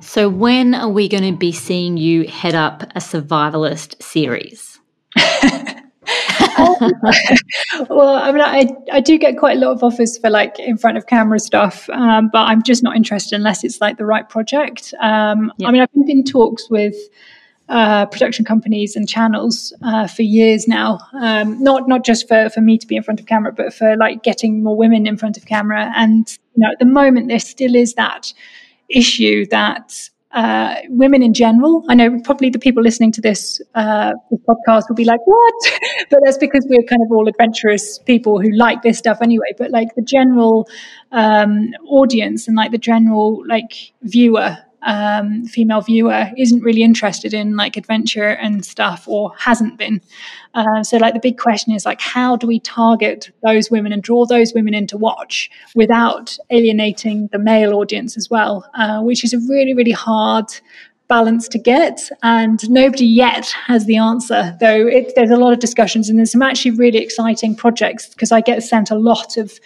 [0.00, 4.78] So when are we going to be seeing you head up a survivalist series?
[7.88, 10.76] well, I mean, I, I do get quite a lot of offers for like in
[10.76, 14.28] front of camera stuff, um, but I'm just not interested unless it's like the right
[14.28, 14.94] project.
[15.00, 15.68] Um, yeah.
[15.68, 16.94] I mean, I've been in talks with
[17.68, 21.00] uh, production companies and channels uh, for years now.
[21.20, 23.96] Um, not not just for for me to be in front of camera, but for
[23.96, 25.92] like getting more women in front of camera.
[25.96, 28.32] And you know, at the moment, there still is that
[28.88, 31.82] issue that uh, women in general.
[31.88, 35.54] I know probably the people listening to this, uh, this podcast will be like, "What?"
[36.10, 39.52] but that's because we're kind of all adventurous people who like this stuff anyway.
[39.56, 40.68] But like the general
[41.10, 47.56] um, audience and like the general like viewer um, female viewer isn't really interested in
[47.56, 50.00] like adventure and stuff or hasn't been.
[50.54, 54.02] Uh, so like the big question is like how do we target those women and
[54.02, 59.24] draw those women in to watch without alienating the male audience as well, uh, which
[59.24, 60.46] is a really really hard
[61.08, 65.60] balance to get and nobody yet has the answer though it, there's a lot of
[65.60, 69.60] discussions and there's some actually really exciting projects because i get sent a lot of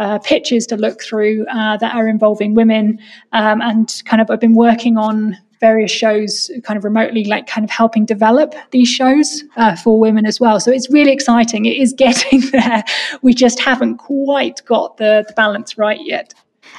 [0.00, 2.98] uh, pitches to look through uh, that are involving women.
[3.32, 7.64] Um, and kind of, I've been working on various shows kind of remotely, like kind
[7.64, 10.58] of helping develop these shows uh, for women as well.
[10.58, 11.66] So it's really exciting.
[11.66, 12.82] It is getting there.
[13.20, 16.32] We just haven't quite got the, the balance right yet.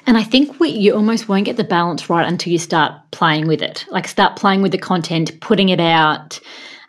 [0.08, 3.48] And I think we, you almost won't get the balance right until you start playing
[3.48, 3.86] with it.
[3.90, 6.40] Like start playing with the content, putting it out,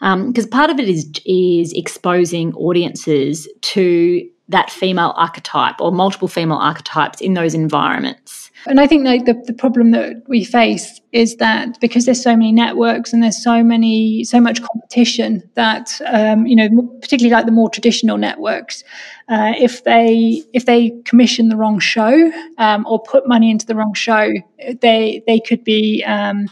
[0.00, 6.28] because um, part of it is is exposing audiences to that female archetype or multiple
[6.28, 8.50] female archetypes in those environments.
[8.66, 12.36] And I think like the, the problem that we face is that because there's so
[12.36, 16.68] many networks and there's so many so much competition that um, you know
[17.00, 18.84] particularly like the more traditional networks,
[19.28, 23.74] uh, if they if they commission the wrong show um, or put money into the
[23.74, 24.32] wrong show,
[24.80, 26.48] they they could be um,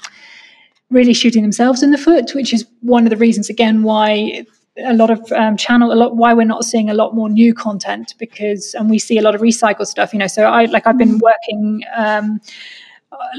[0.90, 4.44] really shooting themselves in the foot, which is one of the reasons again why
[4.78, 7.52] a lot of um, channel a lot why we're not seeing a lot more new
[7.52, 10.86] content because and we see a lot of recycled stuff you know so i like
[10.86, 12.40] i've been working um,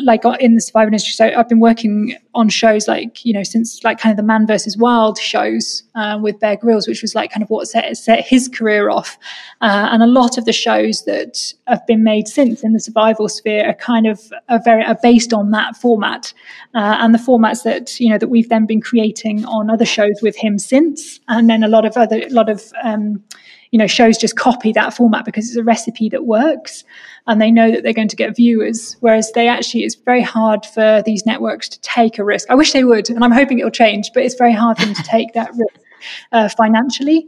[0.03, 1.13] like uh, in the survival industry.
[1.13, 4.45] So i've been working on shows like you know since like kind of the man
[4.45, 8.25] versus wild shows uh, with bear grylls which was like kind of what set, set
[8.25, 9.17] his career off.
[9.61, 13.29] Uh, and a lot of the shows that have been made since in the survival
[13.29, 16.33] sphere are kind of are very are based on that format.
[16.75, 20.21] Uh, and the formats that you know that we've then been creating on other shows
[20.21, 23.23] with him since and then a lot of other a lot of um,
[23.71, 26.83] you know shows just copy that format because it's a recipe that works
[27.27, 30.65] and they know that they're going to get viewers whereas they actually it's very hard
[30.65, 32.49] for these networks to take a risk.
[32.49, 34.95] I wish they would and i'm hoping it'll change but it's very hard for them
[34.95, 35.85] to take that risk
[36.31, 37.27] uh, financially.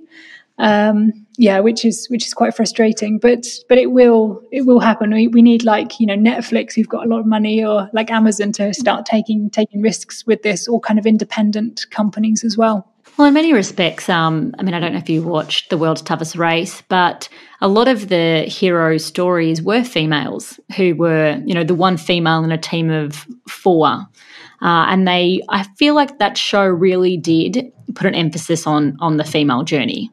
[0.60, 5.11] Um, yeah which is which is quite frustrating but but it will it will happen.
[5.11, 8.11] We, we need like you know netflix who've got a lot of money or like
[8.11, 12.93] amazon to start taking taking risks with this or kind of independent companies as well
[13.18, 16.02] well, in many respects, um, I mean, I don't know if you watched The World's
[16.02, 17.30] Toughest Race, but
[17.61, 22.44] a lot of the hero stories were females who were, you know, the one female
[22.44, 23.88] in a team of four.
[24.61, 29.18] Uh, and they, I feel like that show really did put an emphasis on on
[29.18, 30.10] the female journey.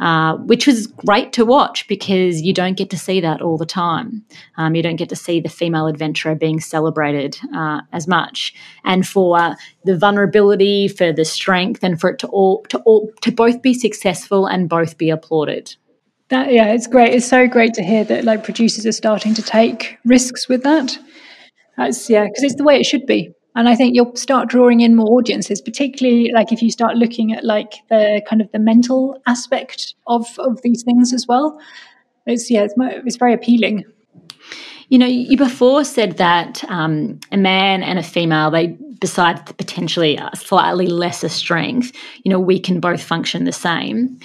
[0.00, 3.66] Uh, which was great to watch because you don't get to see that all the
[3.66, 4.24] time.
[4.56, 8.54] Um, you don't get to see the female adventurer being celebrated uh, as much,
[8.84, 9.54] and for
[9.84, 13.74] the vulnerability, for the strength, and for it to all to all to both be
[13.74, 15.76] successful and both be applauded.
[16.30, 17.12] That yeah, it's great.
[17.12, 20.98] It's so great to hear that like producers are starting to take risks with that.
[21.76, 23.34] That's yeah, because it's the way it should be.
[23.56, 27.32] And I think you'll start drawing in more audiences, particularly like if you start looking
[27.32, 31.58] at like the kind of the mental aspect of of these things as well.
[32.26, 33.84] It's yeah, it's it's very appealing.
[34.88, 40.18] You know, you before said that um, a man and a female, they besides potentially
[40.34, 44.18] slightly lesser strength, you know, we can both function the same.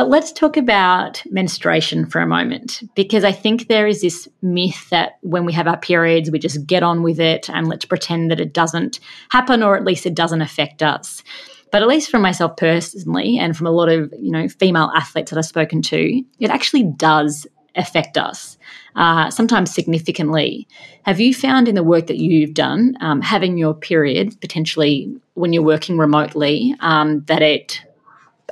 [0.00, 4.88] But let's talk about menstruation for a moment, because I think there is this myth
[4.88, 8.30] that when we have our periods, we just get on with it and let's pretend
[8.30, 8.98] that it doesn't
[9.28, 11.22] happen or at least it doesn't affect us.
[11.70, 15.32] But at least from myself personally, and from a lot of you know female athletes
[15.32, 17.46] that I've spoken to, it actually does
[17.76, 18.56] affect us,
[18.96, 20.66] uh, sometimes significantly.
[21.02, 25.52] Have you found in the work that you've done, um, having your period potentially when
[25.52, 27.82] you're working remotely, um, that it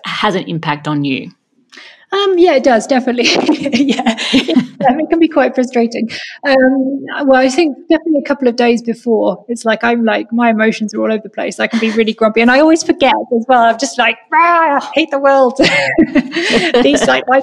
[0.05, 1.31] has an impact on you?
[2.11, 3.25] Um, yeah, it does definitely.
[3.85, 6.09] yeah, it can be quite frustrating.
[6.45, 10.51] Um, well, I think definitely a couple of days before, it's like I'm like my
[10.51, 11.61] emotions are all over the place.
[11.61, 13.63] I can be really grumpy, and I always forget as well.
[13.63, 15.59] I'm just like, ah, I hate the world.
[16.83, 17.43] These like my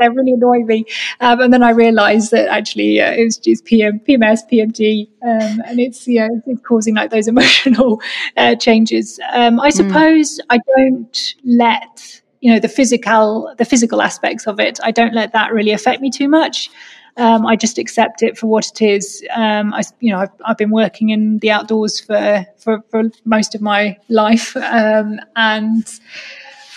[0.00, 0.84] they really annoy me.
[1.20, 5.62] Um, and then I realised that actually uh, it was just PM, PMS, PMD, um,
[5.66, 8.00] and it's yeah, it's causing like those emotional
[8.36, 9.20] uh, changes.
[9.32, 9.76] Um, I hmm.
[9.76, 10.44] suppose mm.
[10.50, 15.32] I don't let you know the physical the physical aspects of it i don't let
[15.32, 16.70] that really affect me too much
[17.16, 19.26] um, I just accept it for what it is.
[19.34, 23.54] Um, I, you know, I've, I've, been working in the outdoors for for, for most
[23.54, 25.86] of my life, um, and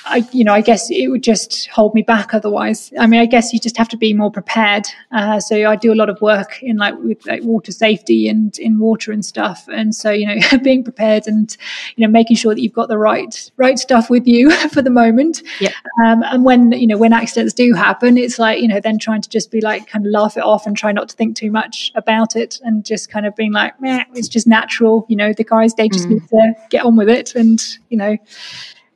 [0.06, 2.92] I, you know, I guess it would just hold me back otherwise.
[3.00, 4.86] I mean, I guess you just have to be more prepared.
[5.12, 8.58] Uh, so I do a lot of work in like with like water safety and
[8.60, 9.68] in water and stuff.
[9.72, 11.56] And so, you know, being prepared and,
[11.96, 14.90] you know, making sure that you've got the right, right stuff with you for the
[14.90, 15.42] moment.
[15.60, 15.74] Yeah.
[16.06, 19.22] Um, and when, you know, when accidents do happen, it's like, you know, then trying
[19.22, 21.52] to just be like, kind of laugh it off and try not to think too
[21.52, 25.06] much about it and just kind of being like, it's just natural.
[25.08, 26.12] You know, the guys, they just mm.
[26.12, 28.18] need to get on with it and, you know,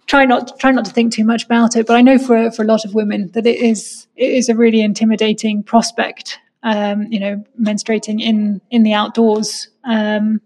[0.07, 1.85] try not try not to think too much about it.
[1.85, 4.55] But I know for for a lot of women that it is it is a
[4.55, 6.39] really intimidating prospect.
[6.63, 9.69] Um, you know, menstruating in in the outdoors.
[9.83, 10.41] Um,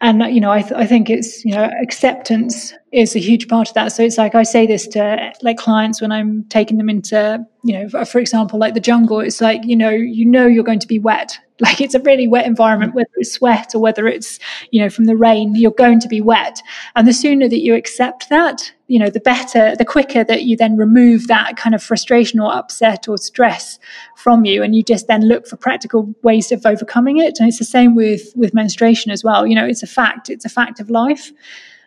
[0.00, 3.68] and you know, I, th- I think it's you know acceptance is a huge part
[3.68, 3.92] of that.
[3.92, 7.74] So it's like I say this to like clients when I'm taking them into you
[7.74, 9.20] know, for example, like the jungle.
[9.20, 12.26] It's like you know, you know, you're going to be wet like it's a really
[12.26, 14.38] wet environment, whether it's sweat or whether it's,
[14.70, 16.62] you know, from the rain, you're going to be wet.
[16.96, 20.56] And the sooner that you accept that, you know, the better, the quicker that you
[20.56, 23.78] then remove that kind of frustration or upset or stress
[24.20, 24.62] from you.
[24.62, 27.38] And you just then look for practical ways of overcoming it.
[27.38, 29.46] And it's the same with, with menstruation as well.
[29.46, 31.32] You know, it's a fact, it's a fact of life.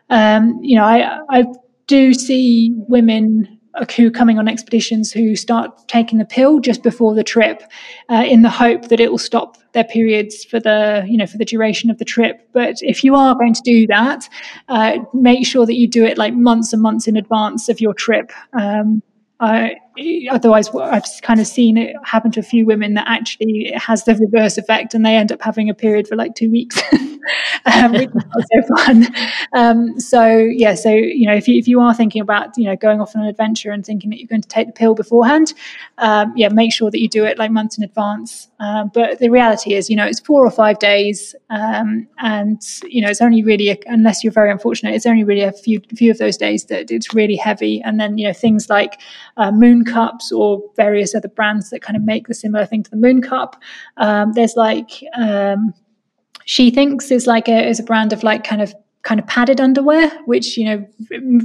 [0.09, 1.45] Um, you know, I, I
[1.87, 3.59] do see women
[3.95, 7.63] who coming on expeditions who start taking the pill just before the trip
[8.09, 11.37] uh, in the hope that it will stop their periods for the you know for
[11.37, 14.29] the duration of the trip but if you are going to do that
[14.69, 17.95] uh, make sure that you do it like months and months in advance of your
[17.95, 19.01] trip um,
[20.29, 24.03] otherwise, I've kind of seen it happen to a few women that actually it has
[24.03, 26.81] the reverse effect, and they end up having a period for like two weeks,
[27.65, 29.07] um, which is not so fun.
[29.53, 32.75] Um, so yeah, so you know, if you if you are thinking about you know
[32.75, 35.53] going off on an adventure and thinking that you're going to take the pill beforehand,
[35.99, 38.49] um, yeah, make sure that you do it like months in advance.
[38.59, 43.01] Um, but the reality is, you know, it's four or five days, um, and you
[43.01, 46.11] know, it's only really a, unless you're very unfortunate, it's only really a few few
[46.11, 48.99] of those days that it's really heavy, and then you know things like
[49.37, 52.89] uh, moon cups or various other brands that kind of make the similar thing to
[52.91, 53.61] the moon cup.
[53.97, 55.73] Um, there's like um,
[56.45, 59.59] she Thinx is like a is a brand of like kind of kind of padded
[59.59, 60.87] underwear, which you know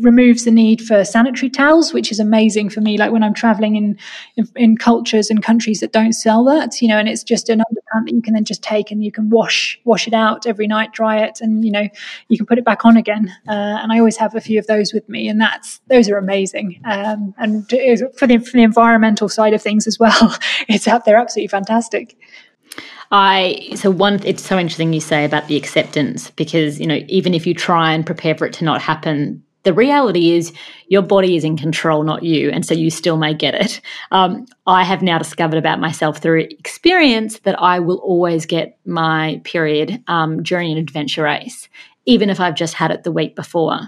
[0.00, 2.96] removes the need for sanitary towels, which is amazing for me.
[2.96, 3.98] Like when I'm traveling in,
[4.36, 7.58] in, in cultures and countries that don't sell that, you know, and it's just an
[7.58, 10.68] underpant that you can then just take and you can wash wash it out every
[10.68, 11.88] night, dry it, and you know
[12.28, 13.28] you can put it back on again.
[13.48, 16.16] Uh, and I always have a few of those with me, and that's those are
[16.16, 16.80] amazing.
[16.84, 20.36] Um, and for the for the environmental side of things as well,
[20.68, 22.16] it's out there absolutely fantastic.
[23.10, 27.34] I so one it's so interesting you say about the acceptance because you know even
[27.34, 30.52] if you try and prepare for it to not happen the reality is
[30.86, 33.80] your body is in control, not you, and so you still may get it.
[34.10, 39.42] Um, I have now discovered about myself through experience that I will always get my
[39.44, 41.68] period um, during an adventure race,
[42.06, 43.80] even if I've just had it the week before.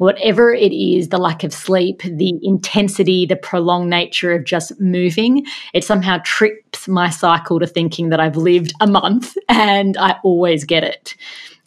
[0.00, 5.44] Whatever it is, the lack of sleep, the intensity, the prolonged nature of just moving,
[5.74, 10.64] it somehow trips my cycle to thinking that I've lived a month and I always
[10.64, 11.14] get it.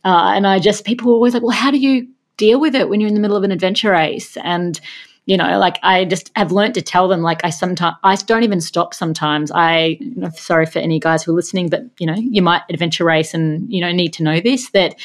[0.04, 2.08] Uh, and I just, people are always like, well, how do you
[2.38, 4.36] deal with it when you're in the middle of an adventure race?
[4.38, 4.82] And
[5.26, 8.44] you know like i just have learned to tell them like i sometimes i don't
[8.44, 9.52] even stop sometimes.
[9.54, 10.00] I
[10.36, 13.72] sorry for any guys who are listening but you know you might adventure race and
[13.72, 14.96] you know need to know this that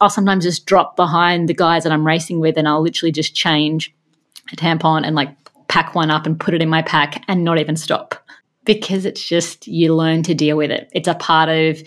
[0.00, 3.34] i'll sometimes just drop behind the guys that i'm racing with and i'll literally just
[3.34, 3.94] change
[4.52, 5.36] a tampon and like
[5.68, 8.14] pack one up and put it in my pack and not even stop.
[8.64, 10.90] Because it's just you learn to deal with it.
[10.92, 11.82] It's a part of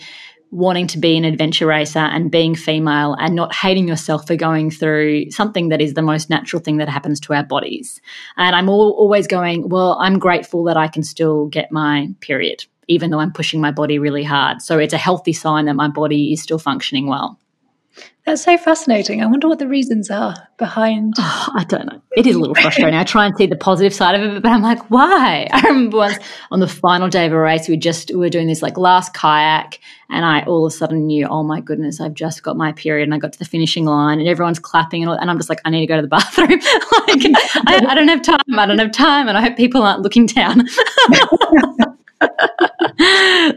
[0.50, 4.70] wanting to be an adventure racer and being female and not hating yourself for going
[4.70, 8.00] through something that is the most natural thing that happens to our bodies.
[8.36, 12.64] And I'm all, always going, well, I'm grateful that I can still get my period,
[12.88, 14.60] even though I'm pushing my body really hard.
[14.60, 17.38] So it's a healthy sign that my body is still functioning well.
[18.30, 19.24] That's so fascinating.
[19.24, 21.14] I wonder what the reasons are behind.
[21.42, 22.00] Oh, I don't know.
[22.16, 22.94] It is a little frustrating.
[22.94, 25.48] I try and see the positive side of it, but I'm like, why?
[25.52, 26.18] I remember once
[26.50, 29.14] on the final day of a race, we just we were doing this like last
[29.14, 29.78] kayak,
[30.10, 33.04] and I all of a sudden knew, oh my goodness, I've just got my period,
[33.04, 35.48] and I got to the finishing line, and everyone's clapping, and, all, and I'm just
[35.48, 36.50] like, I need to go to the bathroom.
[36.50, 36.60] like,
[37.66, 38.58] I, I don't have time.
[38.58, 40.68] I don't have time, and I hope people aren't looking down.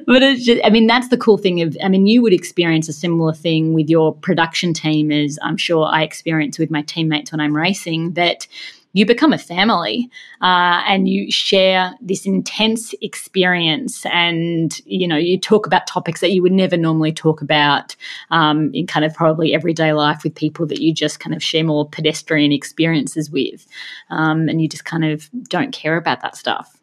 [0.06, 2.90] But it's just, I mean, that's the cool thing of, I mean, you would experience
[2.90, 7.31] a similar thing with your production team as I'm sure I experience with my teammates
[7.31, 8.48] when I'm racing that
[8.94, 10.10] you become a family
[10.41, 14.06] uh, and you share this intense experience.
[14.06, 17.95] And you know you talk about topics that you would never normally talk about
[18.30, 21.64] um, in kind of probably everyday life with people that you just kind of share
[21.64, 23.65] more pedestrian experiences with.
[24.10, 26.80] Um, and you just kind of don't care about that stuff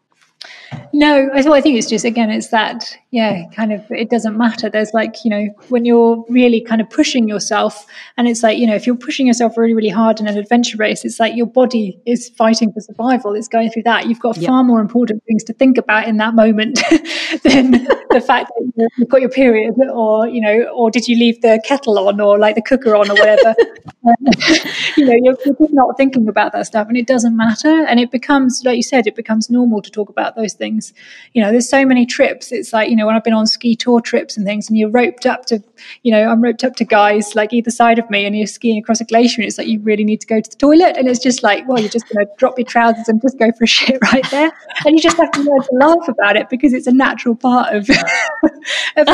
[0.92, 4.68] no, I, I think it's just again, it's that yeah, kind of it doesn't matter.
[4.68, 7.86] There's like you know when you're really kind of pushing yourself,
[8.16, 10.76] and it's like you know if you're pushing yourself really really hard in an adventure
[10.76, 13.34] race, it's like your body is fighting for survival.
[13.34, 14.06] It's going through that.
[14.06, 14.48] You've got yep.
[14.48, 16.80] far more important things to think about in that moment
[17.42, 17.72] than
[18.10, 21.60] the fact that you've got your period, or you know, or did you leave the
[21.64, 23.54] kettle on, or like the cooker on, or whatever.
[24.02, 24.14] Um,
[24.96, 27.84] you know, you're, you're not thinking about that stuff, and it doesn't matter.
[27.84, 30.92] And it becomes, like you said, it becomes normal to talk about those things.
[31.32, 32.52] You know, there's so many trips.
[32.52, 34.90] It's like, you know, when I've been on ski tour trips and things, and you're
[34.90, 35.60] roped up to,
[36.04, 38.78] you know, I'm roped up to guys like either side of me, and you're skiing
[38.78, 41.08] across a glacier, and it's like you really need to go to the toilet, and
[41.08, 43.64] it's just like, well, you're just going to drop your trousers and just go for
[43.64, 44.52] a shit right there,
[44.84, 47.74] and you just have to learn to laugh about it because it's a natural part
[47.74, 47.88] of,
[48.96, 49.08] of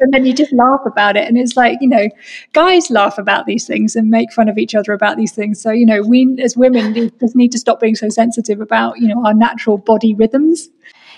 [0.00, 2.08] and then you just laugh about it, and it's like, you know,
[2.52, 5.60] guys laugh about these things and make fun of each other about these things.
[5.60, 9.08] So, you know, we as women just need to stop being so sensitive about, you
[9.08, 10.14] know, our natural body
[10.52, 10.68] rhythms.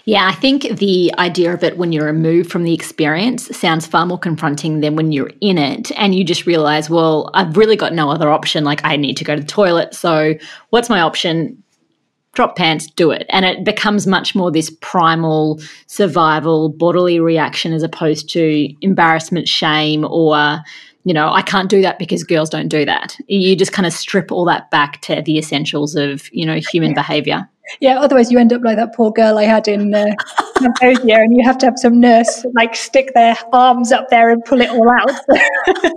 [0.06, 4.04] Yeah, I think the idea of it when you're removed from the experience sounds far
[4.04, 7.94] more confronting than when you're in it and you just realize, well, I've really got
[7.94, 8.64] no other option.
[8.64, 9.94] Like, I need to go to the toilet.
[9.94, 10.34] So,
[10.68, 11.62] what's my option?
[12.34, 13.24] Drop pants, do it.
[13.30, 20.04] And it becomes much more this primal survival bodily reaction as opposed to embarrassment, shame,
[20.04, 20.60] or
[21.04, 23.16] you know, I can't do that because girls don't do that.
[23.28, 26.94] You just kind of strip all that back to the essentials of, you know, human
[26.94, 27.48] behavior.
[27.80, 30.14] Yeah, otherwise you end up like that poor girl I had in uh,
[30.58, 34.44] Cambodia, and you have to have some nurse like stick their arms up there and
[34.44, 35.10] pull it all out.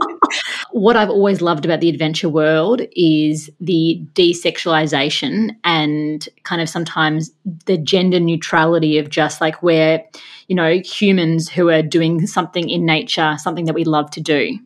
[0.71, 7.31] what I've always loved about the adventure world is the desexualization and kind of sometimes
[7.65, 10.03] the gender neutrality of just like where,
[10.47, 14.57] you know, humans who are doing something in nature, something that we love to do.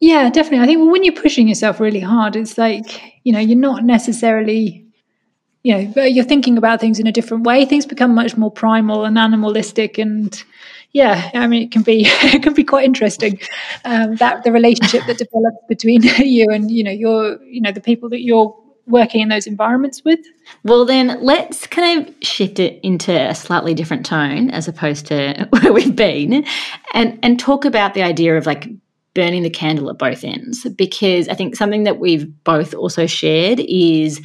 [0.00, 0.60] Yeah, definitely.
[0.60, 4.79] I think when you're pushing yourself really hard, it's like, you know, you're not necessarily
[5.62, 7.64] you know you're thinking about things in a different way.
[7.64, 10.42] Things become much more primal and animalistic and
[10.92, 13.38] yeah i mean it can be it can be quite interesting
[13.84, 17.80] um, that the relationship that develops between you and you know your you know the
[17.80, 18.56] people that you're
[18.86, 20.18] working in those environments with.
[20.64, 25.46] Well then let's kind of shift it into a slightly different tone as opposed to
[25.50, 26.44] where we've been
[26.92, 28.68] and and talk about the idea of like
[29.14, 33.58] burning the candle at both ends because i think something that we've both also shared
[33.58, 34.20] is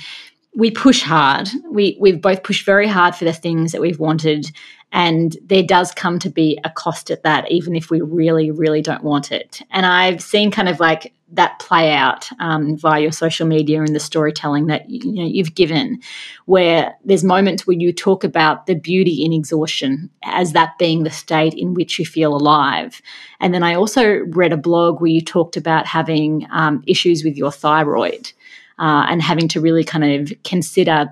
[0.55, 1.49] we push hard.
[1.69, 4.51] We we've both pushed very hard for the things that we've wanted,
[4.91, 8.81] and there does come to be a cost at that, even if we really, really
[8.81, 9.61] don't want it.
[9.71, 13.93] And I've seen kind of like that play out um, via your social media and
[13.93, 15.99] the storytelling that you know you've given,
[16.45, 21.09] where there's moments where you talk about the beauty in exhaustion as that being the
[21.09, 23.01] state in which you feel alive.
[23.41, 27.35] And then I also read a blog where you talked about having um, issues with
[27.35, 28.31] your thyroid
[28.79, 31.09] uh, and having to really kind of consider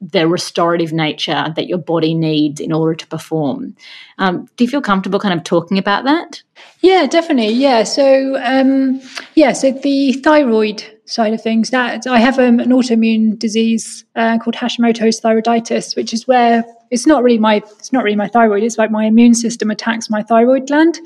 [0.00, 3.76] the restorative nature that your body needs in order to perform.
[4.18, 6.42] Um, do you feel comfortable kind of talking about that?
[6.80, 7.52] Yeah, definitely.
[7.52, 7.84] Yeah.
[7.84, 9.00] So, um,
[9.36, 11.70] yeah, so the thyroid side of things.
[11.70, 17.06] That I have um, an autoimmune disease uh, called Hashimoto's thyroiditis, which is where it's
[17.06, 18.62] not really my it's not really my thyroid.
[18.62, 20.98] It's like my immune system attacks my thyroid gland,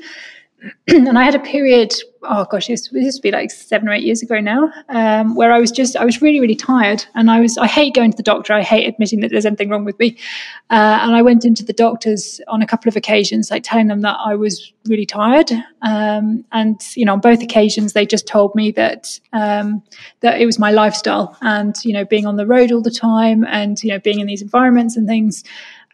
[0.87, 1.93] and I had a period,
[2.23, 5.51] oh gosh, this, used to be like seven or eight years ago now, um, where
[5.51, 7.05] I was just, I was really, really tired.
[7.13, 8.53] And I was, I hate going to the doctor.
[8.53, 10.17] I hate admitting that there's anything wrong with me.
[10.69, 14.01] Uh, and I went into the doctors on a couple of occasions, like telling them
[14.01, 15.51] that I was really tired.
[15.83, 19.83] Um, and, you know, on both occasions, they just told me that, um,
[20.21, 23.45] that it was my lifestyle and, you know, being on the road all the time
[23.45, 25.43] and, you know, being in these environments and things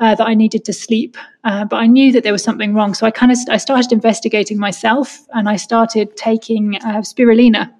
[0.04, 1.16] uh, that I needed to sleep,
[1.46, 2.94] uh, but I knew that there was something wrong.
[2.94, 7.72] So I kind of I started investigating myself, and I started taking uh, spirulina,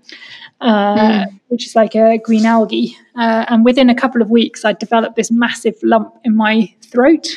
[0.62, 1.40] mm.
[1.50, 2.96] which is like a green algae.
[3.18, 7.28] Uh, and within a couple of weeks, I developed this massive lump in my throat.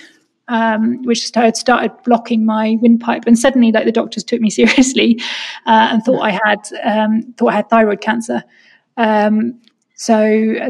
[0.49, 5.21] Um, which started, started blocking my windpipe, and suddenly, like the doctors took me seriously
[5.67, 8.45] uh, and thought I had um, thought I had thyroid cancer.
[8.97, 9.61] Um,
[9.99, 10.15] so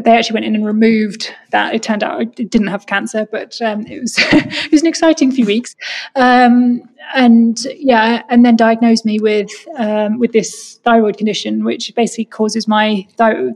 [0.03, 1.75] they actually went in and removed that.
[1.75, 5.33] It turned out it didn't have cancer, but um, it was it was an exciting
[5.33, 5.75] few weeks.
[6.15, 6.81] Um,
[7.13, 12.69] and yeah, and then diagnosed me with um, with this thyroid condition, which basically causes
[12.69, 13.05] my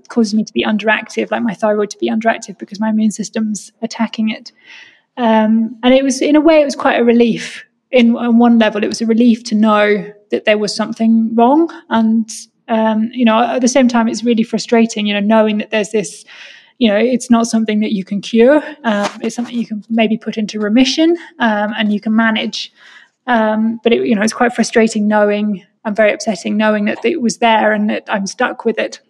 [0.10, 3.72] causes me to be underactive, like my thyroid to be underactive because my immune system's
[3.82, 4.52] attacking it.
[5.16, 7.66] Um, and it was in a way it was quite a relief.
[7.92, 11.70] In on one level, it was a relief to know that there was something wrong
[11.90, 12.30] and
[12.72, 15.92] um, you know, at the same time, it's really frustrating, you know, knowing that there's
[15.92, 16.24] this,
[16.78, 18.64] you know, it's not something that you can cure.
[18.86, 22.72] Um, it's something you can maybe put into remission um, and you can manage.
[23.28, 27.22] Um, but it, you know, it's quite frustrating knowing and very upsetting knowing that it
[27.22, 29.02] was there and that I'm stuck with it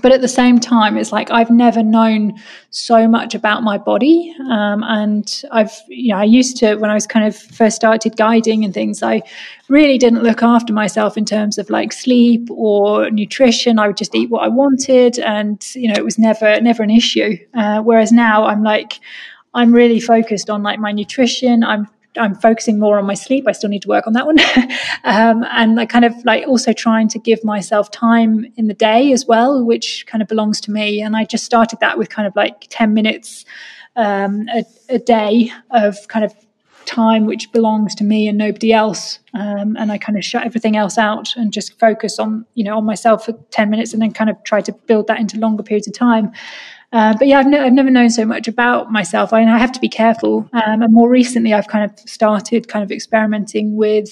[0.00, 2.32] but at the same time it's like i've never known
[2.70, 6.94] so much about my body um, and i've you know i used to when i
[6.94, 9.20] was kind of first started guiding and things i
[9.68, 13.78] really didn't look after myself in terms of like sleep or nutrition.
[13.78, 16.90] I would just eat what i wanted and you know it was never never an
[16.90, 17.38] issue.
[17.54, 19.00] Uh, whereas now i'm like
[19.54, 21.64] i'm really focused on like my nutrition.
[21.64, 23.44] I'm I'm focusing more on my sleep.
[23.46, 24.38] I still need to work on that one.
[25.04, 29.12] um, and I kind of like also trying to give myself time in the day
[29.12, 31.00] as well, which kind of belongs to me.
[31.00, 33.44] And I just started that with kind of like 10 minutes
[33.96, 36.34] um, a, a, day of kind of
[36.86, 39.18] time which belongs to me and nobody else.
[39.34, 42.76] Um, and I kind of shut everything else out and just focus on, you know,
[42.76, 45.62] on myself for 10 minutes and then kind of try to build that into longer
[45.62, 46.32] periods of time.
[46.92, 49.32] Uh, but yeah, I've, I've, never known so much about myself.
[49.32, 50.46] I, I have to be careful.
[50.52, 54.10] Um, and more recently, I've kind of started kind of experimenting with,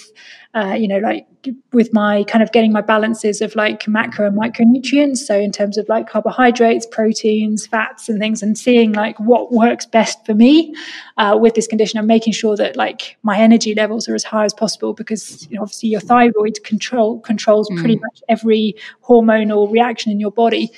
[0.55, 1.27] uh, you know, like
[1.73, 5.19] with my kind of getting my balances of like macro and micronutrients.
[5.19, 9.85] So in terms of like carbohydrates, proteins, fats, and things, and seeing like what works
[9.85, 10.75] best for me
[11.19, 14.47] uh, with this condition, and making sure that like my energy levels are as high
[14.47, 17.79] as possible because you know, obviously your thyroid control controls mm.
[17.79, 18.75] pretty much every
[19.05, 20.73] hormonal reaction in your body.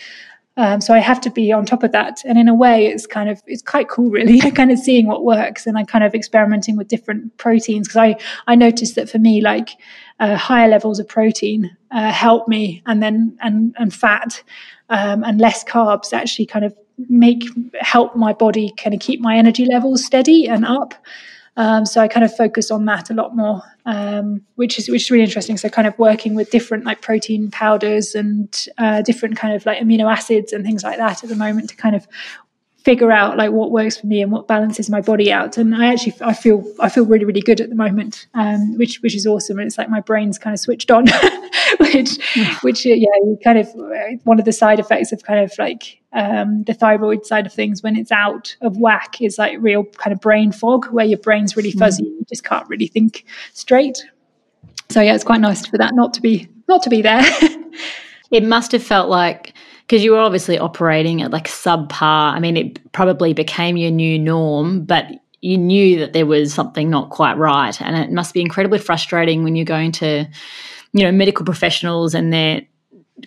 [0.56, 2.22] Um, so I have to be on top of that.
[2.24, 5.24] And in a way, it's kind of, it's quite cool, really, kind of seeing what
[5.24, 7.88] works and I kind of experimenting with different proteins.
[7.88, 8.16] Cause I,
[8.46, 9.70] I noticed that for me, like
[10.20, 14.42] uh, higher levels of protein uh, help me and then, and, and fat
[14.90, 16.76] um, and less carbs actually kind of
[17.08, 17.44] make,
[17.80, 20.94] help my body kind of keep my energy levels steady and up.
[21.56, 25.02] Um, so I kind of focus on that a lot more, um, which is which
[25.02, 25.58] is really interesting.
[25.58, 29.78] So kind of working with different like protein powders and uh, different kind of like
[29.78, 32.08] amino acids and things like that at the moment to kind of
[32.84, 35.56] figure out like what works for me and what balances my body out.
[35.56, 39.00] And i actually i feel i feel really really good at the moment um, which
[39.02, 39.58] which is awesome.
[39.58, 41.06] And it's like my brain's kind of switched on
[41.78, 42.18] which
[42.62, 43.68] which uh, yeah you kind of
[44.24, 47.82] one of the side effects of kind of like um, the thyroid side of things
[47.82, 51.56] when it's out of whack is like real kind of brain fog where your brain's
[51.56, 52.06] really fuzzy mm.
[52.18, 54.04] you just can't really think straight.
[54.90, 57.24] So yeah it's quite nice for that not to be not to be there.
[58.32, 59.52] It must have felt like
[59.92, 62.32] because you were obviously operating at like subpar.
[62.32, 65.04] I mean, it probably became your new norm, but
[65.42, 67.78] you knew that there was something not quite right.
[67.78, 70.26] And it must be incredibly frustrating when you're going to,
[70.94, 72.62] you know, medical professionals and they're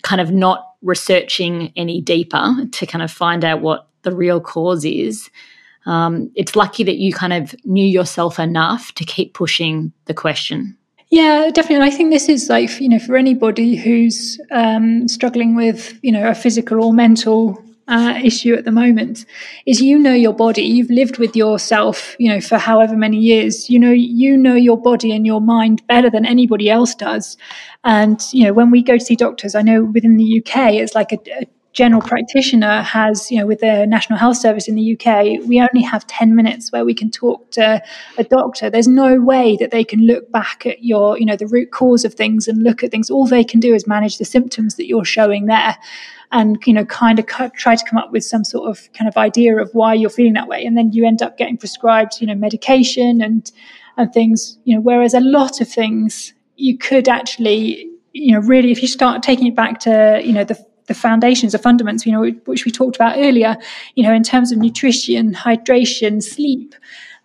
[0.02, 4.84] kind of not researching any deeper to kind of find out what the real cause
[4.84, 5.30] is.
[5.84, 10.76] Um, it's lucky that you kind of knew yourself enough to keep pushing the question.
[11.10, 11.86] Yeah, definitely.
[11.86, 16.28] I think this is like, you know, for anybody who's um, struggling with, you know,
[16.28, 19.24] a physical or mental uh, issue at the moment
[19.64, 20.62] is you know your body.
[20.62, 23.70] You've lived with yourself you know for however many years.
[23.70, 27.36] You know you know your body and your mind better than anybody else does.
[27.84, 30.96] And you know when we go to see doctors i know within the uk it's
[30.96, 31.46] like a, a
[31.76, 35.82] general practitioner has, you know, with the National Health Service in the UK, we only
[35.82, 37.82] have 10 minutes where we can talk to
[38.16, 38.70] a doctor.
[38.70, 42.06] There's no way that they can look back at your, you know, the root cause
[42.06, 43.10] of things and look at things.
[43.10, 45.76] All they can do is manage the symptoms that you're showing there
[46.32, 49.18] and, you know, kind of try to come up with some sort of kind of
[49.18, 50.64] idea of why you're feeling that way.
[50.64, 53.52] And then you end up getting prescribed, you know, medication and,
[53.98, 58.72] and things, you know, whereas a lot of things you could actually, you know, really,
[58.72, 62.12] if you start taking it back to, you know, the the foundations, the fundamentals, you
[62.12, 63.56] know, which we talked about earlier,
[63.94, 66.74] you know, in terms of nutrition, hydration, sleep,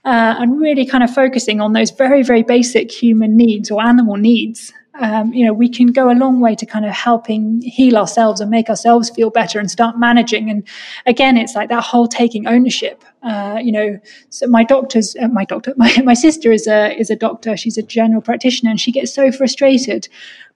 [0.05, 4.17] uh, and really kind of focusing on those very, very basic human needs or animal
[4.17, 7.97] needs um, you know, we can go a long way to kind of helping heal
[7.97, 10.49] ourselves and make ourselves feel better and start managing.
[10.49, 10.67] And
[11.05, 13.03] again, it's like that whole taking ownership.
[13.23, 13.99] Uh, you know,
[14.30, 17.56] so my doctor's, uh, my doctor, my, my sister is a is a doctor.
[17.56, 20.07] She's a general practitioner, and she gets so frustrated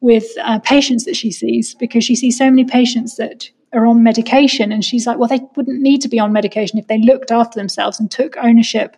[0.02, 4.04] with uh, patients that she sees because she sees so many patients that are on
[4.04, 7.32] medication, and she's like, well, they wouldn't need to be on medication if they looked
[7.32, 8.98] after themselves and took ownership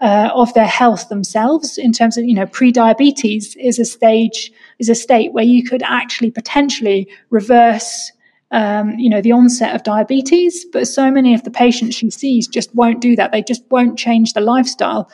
[0.00, 4.88] uh, of their health themselves in terms of you know pre-diabetes is a stage is
[4.88, 8.12] a state where you could actually potentially reverse
[8.56, 12.48] um, you know the onset of diabetes but so many of the patients she sees
[12.48, 15.08] just won't do that they just won't change the lifestyle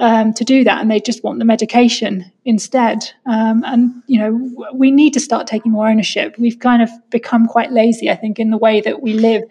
[0.00, 4.66] um, to do that and they just want the medication instead um, and you know
[4.72, 8.38] we need to start taking more ownership we've kind of become quite lazy i think
[8.38, 9.42] in the way that we live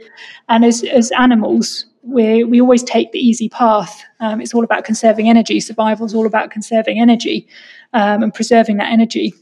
[0.49, 4.01] and as, as animals we we always take the easy path.
[4.19, 5.59] Um, it's all about conserving energy.
[5.59, 7.47] Survival is all about conserving energy
[7.93, 9.33] um, and preserving that energy.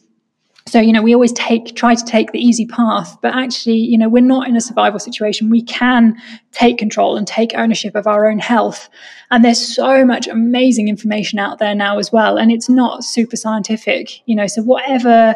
[0.68, 4.00] So you know we always take try to take the easy path, but actually you
[4.00, 5.52] know we're not in a survival situation.
[5.52, 6.20] We can
[6.54, 8.90] take control and take ownership of our own health.
[9.30, 13.36] And there's so much amazing information out there now as well, and it's not super
[13.38, 14.28] scientific.
[14.28, 15.36] You know, so whatever.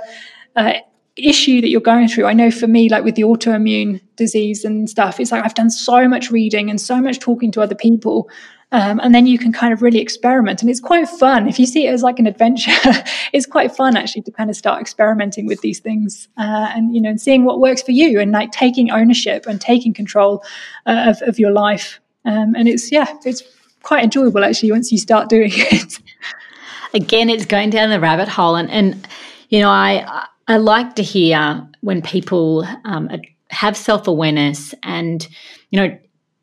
[0.55, 0.73] Uh,
[1.15, 2.25] issue that you're going through.
[2.25, 5.69] I know for me, like with the autoimmune disease and stuff, it's like I've done
[5.69, 8.29] so much reading and so much talking to other people.
[8.71, 10.61] Um, and then you can kind of really experiment.
[10.61, 11.47] And it's quite fun.
[11.47, 12.71] If you see it as like an adventure,
[13.33, 17.01] it's quite fun actually to kind of start experimenting with these things uh, and, you
[17.01, 20.43] know, and seeing what works for you and like taking ownership and taking control
[20.85, 21.99] uh, of, of your life.
[22.25, 23.41] Um, and it's, yeah, it's
[23.81, 25.99] quite enjoyable actually once you start doing it.
[26.93, 28.55] Again, it's going down the rabbit hole.
[28.55, 29.07] And, and
[29.49, 33.09] you know, I, I like to hear when people um,
[33.49, 35.27] have self awareness and,
[35.71, 35.97] you know,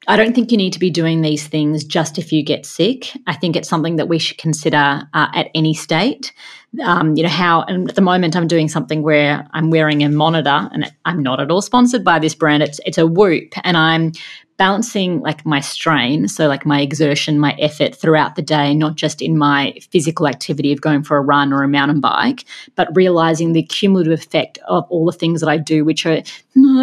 [0.08, 3.10] I don't think you need to be doing these things just if you get sick.
[3.26, 6.32] I think it's something that we should consider uh, at any state.
[6.82, 10.08] Um, you know how, and at the moment I'm doing something where I'm wearing a
[10.08, 12.62] monitor, and I'm not at all sponsored by this brand.
[12.62, 14.12] It's it's a Whoop, and I'm
[14.56, 19.20] balancing like my strain, so like my exertion, my effort throughout the day, not just
[19.20, 22.44] in my physical activity of going for a run or a mountain bike,
[22.74, 26.22] but realizing the cumulative effect of all the things that I do, which are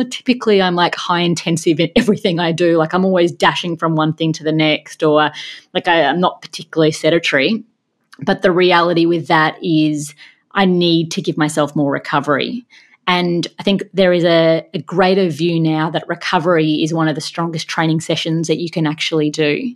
[0.09, 2.77] typically I'm like high intensive in everything I do.
[2.77, 5.31] Like I'm always dashing from one thing to the next, or
[5.73, 7.63] like I, I'm not particularly sedentary.
[8.25, 10.13] But the reality with that is
[10.51, 12.65] I need to give myself more recovery.
[13.07, 17.15] And I think there is a, a, greater view now that recovery is one of
[17.15, 19.75] the strongest training sessions that you can actually do.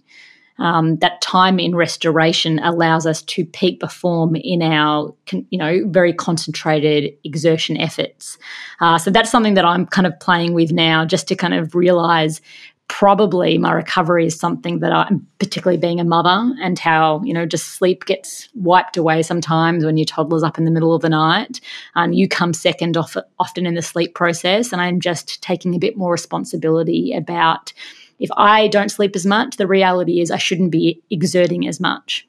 [0.60, 6.14] Um, that time in restoration allows us to peak perform in our, you know, very
[6.14, 8.40] concentrated exertion efforts.
[8.80, 11.76] Uh, so that's something that I'm kind of playing with now, just to kind of
[11.76, 12.41] realize
[12.88, 17.45] probably my recovery is something that I'm particularly being a mother and how, you know,
[17.45, 21.09] just sleep gets wiped away sometimes when your toddler's up in the middle of the
[21.09, 21.59] night.
[21.95, 24.72] and you come second off, often in the sleep process.
[24.72, 27.73] And I'm just taking a bit more responsibility about
[28.19, 32.26] if I don't sleep as much, the reality is I shouldn't be exerting as much.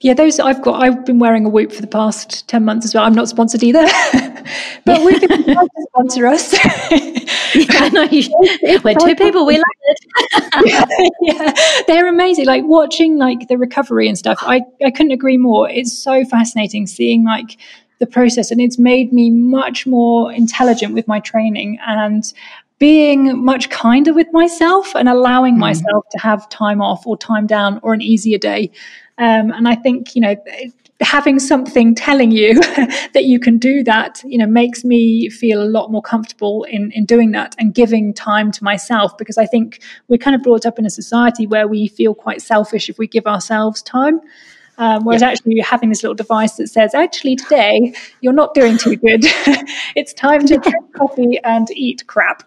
[0.00, 0.82] Yeah, those I've got.
[0.82, 3.04] I've been wearing a Whoop for the past ten months as well.
[3.04, 3.82] I'm not sponsored either,
[4.84, 6.52] but Whoop is to sponsor us.
[7.54, 8.06] yeah, no,
[8.84, 9.46] we're two people.
[9.46, 10.66] We love it.
[10.66, 10.84] yeah,
[11.22, 11.54] yeah,
[11.86, 12.44] they're amazing.
[12.44, 14.38] Like watching like the recovery and stuff.
[14.42, 15.70] I I couldn't agree more.
[15.70, 17.56] It's so fascinating seeing like
[17.98, 22.34] the process, and it's made me much more intelligent with my training and
[22.78, 25.60] being much kinder with myself and allowing mm.
[25.60, 28.70] myself to have time off or time down or an easier day
[29.18, 30.36] um, and I think, you know,
[31.00, 32.54] having something telling you
[33.12, 36.90] that you can do that, you know, makes me feel a lot more comfortable in,
[36.92, 40.66] in doing that and giving time to myself because I think we're kind of brought
[40.66, 44.20] up in a society where we feel quite selfish if we give ourselves time.
[44.78, 45.30] Um, whereas yeah.
[45.30, 49.20] actually having this little device that says, actually today you're not doing too good.
[49.96, 52.42] it's time to drink coffee and eat crap.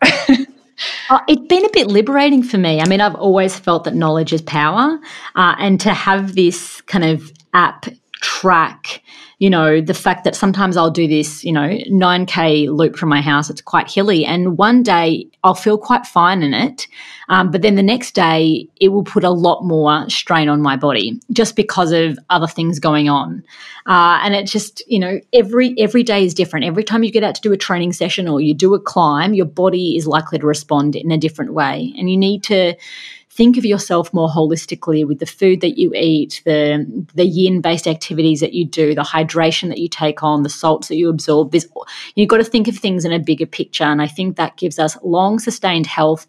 [1.09, 2.81] Uh, it's been a bit liberating for me.
[2.81, 4.99] I mean, I've always felt that knowledge is power,
[5.35, 7.87] uh, and to have this kind of app
[8.21, 9.01] track
[9.39, 13.21] you know, the fact that sometimes I'll do this, you know, 9K loop from my
[13.21, 14.25] house, it's quite hilly.
[14.25, 16.87] And one day I'll feel quite fine in it.
[17.29, 20.75] Um, but then the next day it will put a lot more strain on my
[20.75, 23.41] body just because of other things going on.
[23.85, 26.65] Uh, and it just, you know, every, every day is different.
[26.65, 29.33] Every time you get out to do a training session or you do a climb,
[29.33, 31.93] your body is likely to respond in a different way.
[31.97, 32.75] And you need to,
[33.39, 36.85] think of yourself more holistically with the food that you eat, the
[37.15, 40.89] the yin based activities that you do, the hydration that you take on, the salts
[40.89, 41.53] that you absorb.
[41.53, 41.65] This
[42.15, 44.77] you've got to think of things in a bigger picture, and I think that gives
[44.77, 46.27] us long sustained health.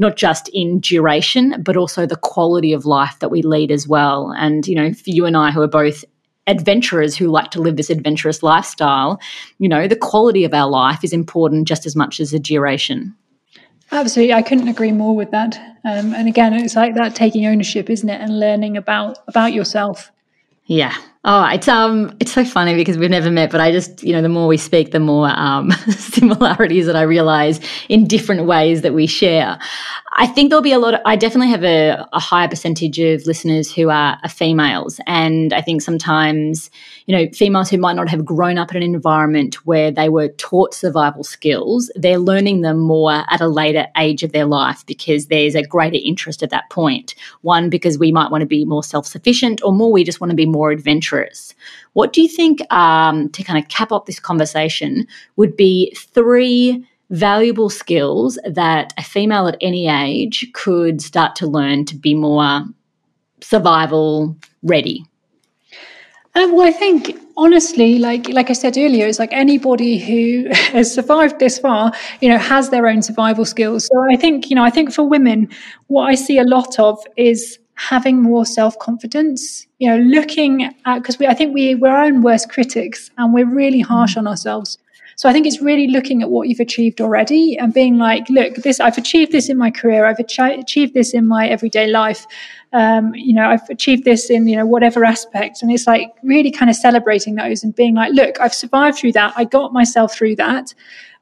[0.00, 4.32] Not just in duration, but also the quality of life that we lead as well.
[4.38, 6.04] And, you know, for you and I, who are both
[6.46, 9.20] adventurers who like to live this adventurous lifestyle,
[9.58, 13.16] you know, the quality of our life is important just as much as the duration.
[13.90, 15.56] Absolutely, I couldn't agree more with that.
[15.84, 20.10] Um, and again, it's like that taking ownership, isn't it, and learning about about yourself.
[20.68, 20.94] Yeah.
[21.24, 24.20] Oh, it's um, it's so funny because we've never met, but I just, you know,
[24.20, 27.58] the more we speak, the more um, similarities that I realize
[27.88, 29.58] in different ways that we share.
[30.12, 33.26] I think there'll be a lot of, I definitely have a, a higher percentage of
[33.26, 35.00] listeners who are, are, females.
[35.06, 36.70] And I think sometimes,
[37.08, 40.28] you know, females who might not have grown up in an environment where they were
[40.28, 45.28] taught survival skills, they're learning them more at a later age of their life because
[45.28, 47.14] there's a greater interest at that point.
[47.40, 50.32] One, because we might want to be more self sufficient, or more, we just want
[50.32, 51.54] to be more adventurous.
[51.94, 55.06] What do you think, um, to kind of cap off this conversation,
[55.36, 61.86] would be three valuable skills that a female at any age could start to learn
[61.86, 62.66] to be more
[63.40, 65.07] survival ready?
[66.38, 70.94] Um, well, I think honestly, like like I said earlier, it's like anybody who has
[70.94, 73.86] survived this far, you know, has their own survival skills.
[73.86, 75.48] So I think, you know, I think for women,
[75.88, 79.66] what I see a lot of is having more self confidence.
[79.80, 83.34] You know, looking at because we, I think we we're our own worst critics, and
[83.34, 84.18] we're really harsh mm.
[84.18, 84.78] on ourselves.
[85.18, 88.54] So I think it's really looking at what you've achieved already and being like, look,
[88.54, 92.24] this I've achieved this in my career, I've achieved this in my everyday life.
[92.72, 95.62] Um, you know, I've achieved this in, you know, whatever aspect.
[95.62, 99.12] And it's like really kind of celebrating those and being like, look, I've survived through
[99.12, 99.32] that.
[99.36, 100.74] I got myself through that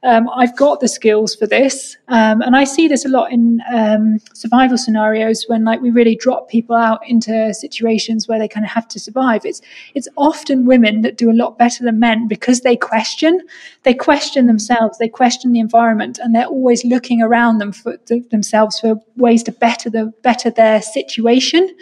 [0.02, 1.96] um, I've got the skills for this.
[2.08, 6.14] Um, and I see this a lot in um, survival scenarios when like we really
[6.14, 9.44] drop people out into situations where they kind of have to survive.
[9.44, 9.60] It's
[9.94, 13.40] it's often women that do a lot better than men because they question,
[13.82, 17.96] they question themselves, they question the environment, and they're always looking around them for
[18.30, 21.74] themselves for ways to better the better their situation.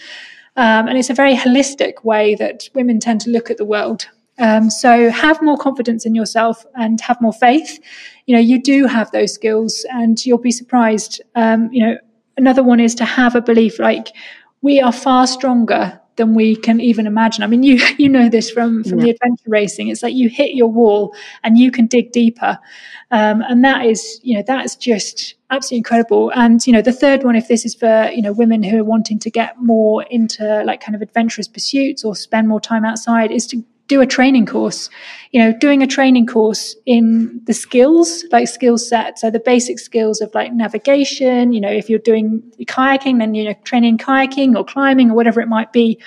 [0.57, 4.07] Um, and it's a very holistic way that women tend to look at the world.
[4.39, 7.79] Um, so have more confidence in yourself and have more faith.
[8.27, 11.23] You know, you do have those skills and you'll be surprised.
[11.35, 11.99] Um, you know,
[12.37, 14.09] another one is to have a belief like
[14.63, 17.43] we are far stronger than we can even imagine.
[17.43, 19.05] I mean, you you know this from from yeah.
[19.05, 19.89] the adventure racing.
[19.89, 22.59] It's like you hit your wall and you can dig deeper,
[23.11, 26.33] um, and that is you know that's just absolutely incredible.
[26.35, 28.85] And you know the third one, if this is for you know women who are
[28.85, 33.31] wanting to get more into like kind of adventurous pursuits or spend more time outside,
[33.31, 34.91] is to do a training course.
[35.33, 39.81] You know doing a training course in the skills like skill set so the basic
[39.81, 44.55] skills of like navigation you know if you're doing kayaking then you know training kayaking
[44.57, 45.99] or climbing or whatever it might be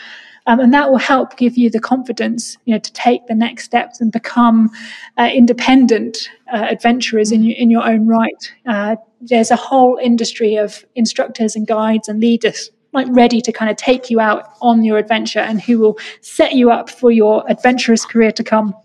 [0.47, 3.65] um, and that will help give you the confidence you know to take the next
[3.65, 4.71] steps and become
[5.17, 8.53] uh, independent uh, adventurers in, your in your own right.
[8.65, 13.69] Uh, there's a whole industry of instructors and guides and leaders like ready to kind
[13.69, 17.43] of take you out on your adventure and who will set you up for your
[17.49, 18.75] adventurous career to come.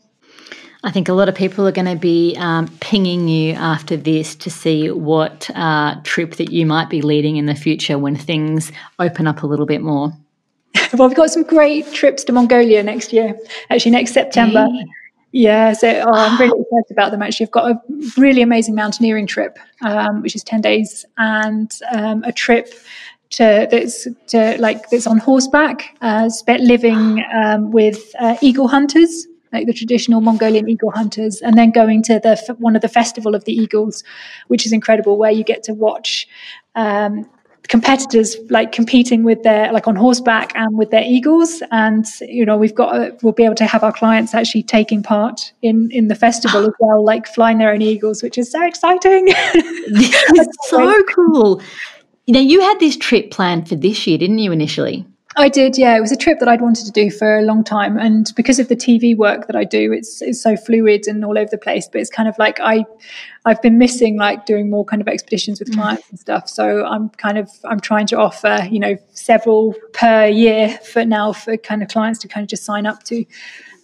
[0.85, 4.35] I think a lot of people are going to be um, pinging you after this
[4.37, 8.73] to see what uh, trip that you might be leading in the future when things
[8.99, 10.13] open up a little bit more.
[10.95, 13.37] well, we've got some great trips to Mongolia next year,
[13.71, 14.67] actually, next September.
[14.67, 14.87] Hey.
[15.35, 17.23] Yeah, so oh, I'm really excited about them.
[17.23, 17.83] Actually, I've got a
[18.19, 22.69] really amazing mountaineering trip, um, which is ten days, and um, a trip
[23.33, 29.27] to that's to like that's on horseback, uh, spent living um, with uh, eagle hunters,
[29.53, 33.35] like the traditional Mongolian eagle hunters, and then going to the one of the festival
[33.35, 34.05] of the eagles,
[34.49, 36.29] which is incredible, where you get to watch.
[36.75, 37.29] Um,
[37.69, 41.63] competitors like competing with their like on horseback and with their eagles.
[41.71, 45.53] And you know we've got we'll be able to have our clients actually taking part
[45.63, 49.29] in in the festival as well like flying their own eagles which is so exciting.
[49.93, 51.63] This is so cool
[52.29, 55.07] now, you had this trip planned for this year, didn't you, initially?
[55.37, 55.97] I did, yeah.
[55.97, 58.59] It was a trip that I'd wanted to do for a long time, and because
[58.59, 61.59] of the TV work that I do, it's it's so fluid and all over the
[61.59, 61.89] place.
[61.91, 62.85] But it's kind of like I,
[63.47, 66.49] I've been missing like doing more kind of expeditions with clients and stuff.
[66.51, 71.33] So I'm kind of I'm trying to offer you know several per year for now
[71.33, 73.25] for kind of clients to kind of just sign up to.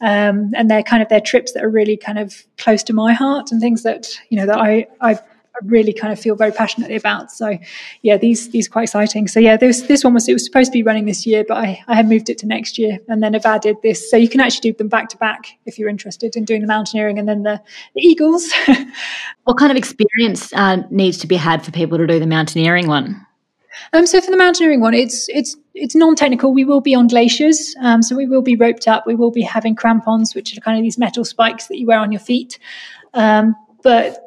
[0.01, 3.15] Um, and they're kind of their trips that are really kind of close to my
[3.15, 5.19] heart and things that you know that I I
[5.65, 7.31] really kind of feel very passionately about.
[7.31, 7.59] So
[8.03, 9.29] yeah, these these are quite exciting.
[9.29, 11.57] So yeah, this this one was it was supposed to be running this year, but
[11.57, 14.11] I, I had moved it to next year and then have added this.
[14.11, 16.67] So you can actually do them back to back if you're interested in doing the
[16.67, 17.61] mountaineering and then the,
[17.95, 18.53] the eagles.
[19.45, 22.87] what kind of experience uh, needs to be had for people to do the mountaineering
[22.87, 23.25] one?
[23.93, 26.53] Um, so for the mountaineering one, it's it's it's non-technical.
[26.53, 29.07] We will be on glaciers, um, so we will be roped up.
[29.07, 31.99] We will be having crampons, which are kind of these metal spikes that you wear
[31.99, 32.59] on your feet.
[33.15, 34.25] Um, but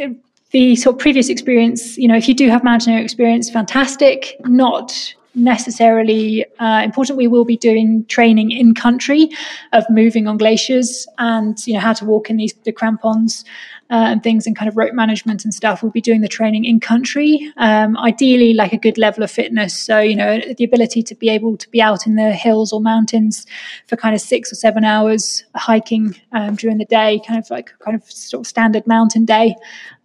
[0.00, 0.08] uh,
[0.54, 4.36] the sort of previous experience, you know, if you do have mountaineering experience, fantastic.
[4.44, 7.18] Not necessarily uh, important.
[7.18, 9.30] We will be doing training in country
[9.72, 13.44] of moving on glaciers and you know how to walk in these the crampons
[13.90, 15.82] uh, and things and kind of rope management and stuff.
[15.82, 19.78] We'll be doing the training in country, um, ideally like a good level of fitness.
[19.78, 22.80] So, you know, the ability to be able to be out in the hills or
[22.80, 23.46] mountains
[23.86, 27.72] for kind of six or seven hours hiking um, during the day, kind of like
[27.80, 29.54] kind of sort of standard mountain day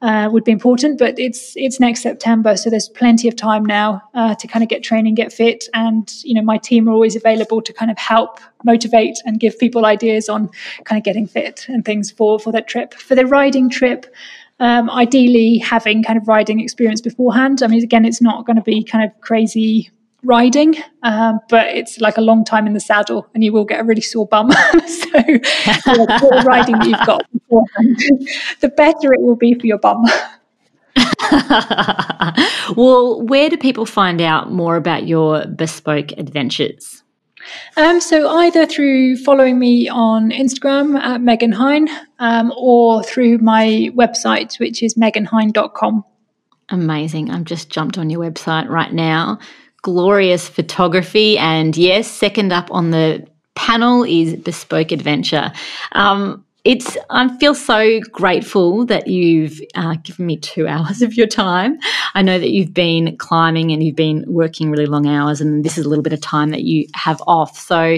[0.01, 0.99] uh, would be important.
[0.99, 4.69] But it's it's next September, so there's plenty of time now uh, to kind of
[4.69, 7.97] get training, get fit, and you know my team are always available to kind of
[7.97, 10.49] help motivate and give people ideas on
[10.83, 12.93] kind of getting fit and things for for that trip.
[12.93, 14.05] For the riding trip,
[14.59, 17.63] um, ideally having kind of riding experience beforehand.
[17.63, 19.89] I mean, again, it's not going to be kind of crazy
[20.23, 23.79] riding, um, but it's like a long time in the saddle, and you will get
[23.79, 24.51] a really sore bum.
[24.51, 27.97] so, the riding you've got beforehand,
[28.59, 30.03] the better it will be for your bum.
[32.75, 36.98] well, where do people find out more about your bespoke adventures?
[37.77, 41.87] Um, so either through following me on Instagram at Megan Hine
[42.19, 46.03] um, or through my website, which is meganhine.com.
[46.69, 47.31] Amazing.
[47.31, 49.39] I've just jumped on your website right now.
[49.81, 51.37] Glorious photography.
[51.37, 55.51] And yes, second up on the panel is Bespoke Adventure.
[55.93, 61.25] Um, it's I feel so grateful that you've uh, given me two hours of your
[61.25, 61.79] time.
[62.13, 65.79] I know that you've been climbing and you've been working really long hours, and this
[65.79, 67.57] is a little bit of time that you have off.
[67.57, 67.97] So,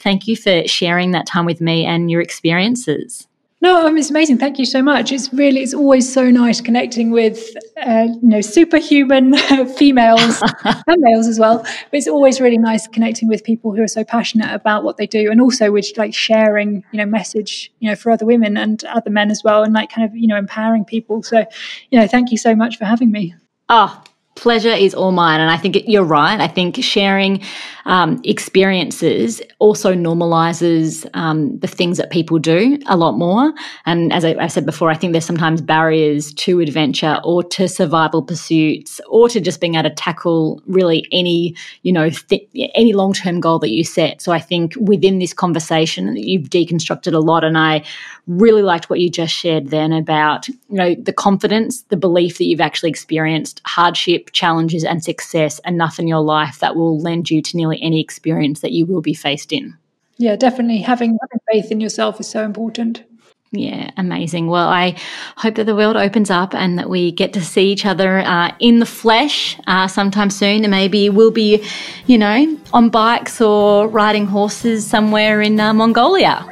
[0.00, 3.26] thank you for sharing that time with me and your experiences.
[3.62, 4.38] No, it's amazing.
[4.38, 5.12] Thank you so much.
[5.12, 9.36] It's really, it's always so nice connecting with, uh, you know, superhuman
[9.76, 11.58] females and males as well.
[11.58, 15.06] But it's always really nice connecting with people who are so passionate about what they
[15.06, 18.82] do, and also with like sharing, you know, message, you know, for other women and
[18.84, 21.22] other men as well, and like kind of, you know, empowering people.
[21.22, 21.44] So,
[21.90, 23.34] you know, thank you so much for having me.
[23.68, 24.02] Oh,
[24.34, 25.40] pleasure is all mine.
[25.40, 26.40] And I think you're right.
[26.40, 27.42] I think sharing
[27.84, 33.52] um, experiences also normalizes um, the things that people do a lot more.
[33.86, 37.68] And as I, I, said before, I think there's sometimes barriers to adventure or to
[37.68, 42.92] survival pursuits or to just being able to tackle really any, you know, th- any
[42.92, 44.22] long term goal that you set.
[44.22, 47.44] So I think within this conversation, you've deconstructed a lot.
[47.44, 47.84] And I
[48.26, 52.44] really liked what you just shared then about, you know, the confidence, the belief that
[52.44, 57.42] you've actually experienced hardship, challenges, and success enough in your life that will lend you
[57.42, 59.76] to nearly any experience that you will be faced in.
[60.18, 60.78] Yeah, definitely.
[60.78, 63.04] Having, having faith in yourself is so important.
[63.52, 64.46] Yeah, amazing.
[64.46, 64.96] Well, I
[65.36, 68.54] hope that the world opens up and that we get to see each other uh,
[68.60, 70.62] in the flesh uh, sometime soon.
[70.62, 71.66] And maybe we'll be,
[72.06, 76.46] you know, on bikes or riding horses somewhere in uh, Mongolia.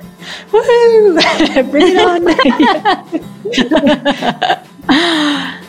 [0.50, 1.70] Woohoo!
[1.70, 1.98] Bring it
[4.88, 5.58] on.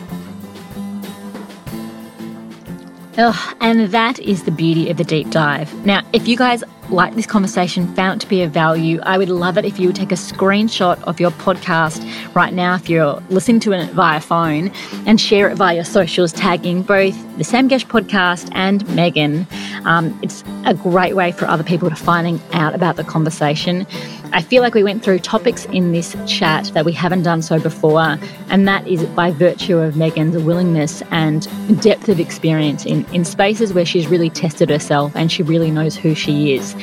[3.19, 5.73] Ugh, and that is the beauty of the deep dive.
[5.85, 9.27] Now, if you guys like this conversation, found it to be of value, I would
[9.27, 12.01] love it if you would take a screenshot of your podcast
[12.33, 14.71] right now, if you're listening to it via phone,
[15.05, 19.45] and share it via your socials, tagging both the Sam Gesh podcast and Megan.
[19.83, 23.85] Um, it's a great way for other people to finding out about the conversation.
[24.31, 27.59] I feel like we went through topics in this chat that we haven't done so
[27.59, 28.17] before,
[28.49, 31.47] and that is by virtue of Megan's willingness and
[31.81, 35.95] depth of experience in, in spaces where she's really tested herself and she really knows
[35.95, 36.75] who she is.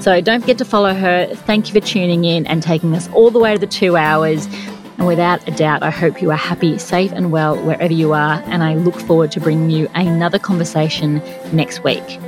[0.00, 1.26] So don't forget to follow her.
[1.34, 4.46] Thank you for tuning in and taking us all the way to the two hours.
[4.96, 8.42] And without a doubt, I hope you are happy, safe, and well wherever you are.
[8.46, 11.16] And I look forward to bringing you another conversation
[11.52, 12.20] next week.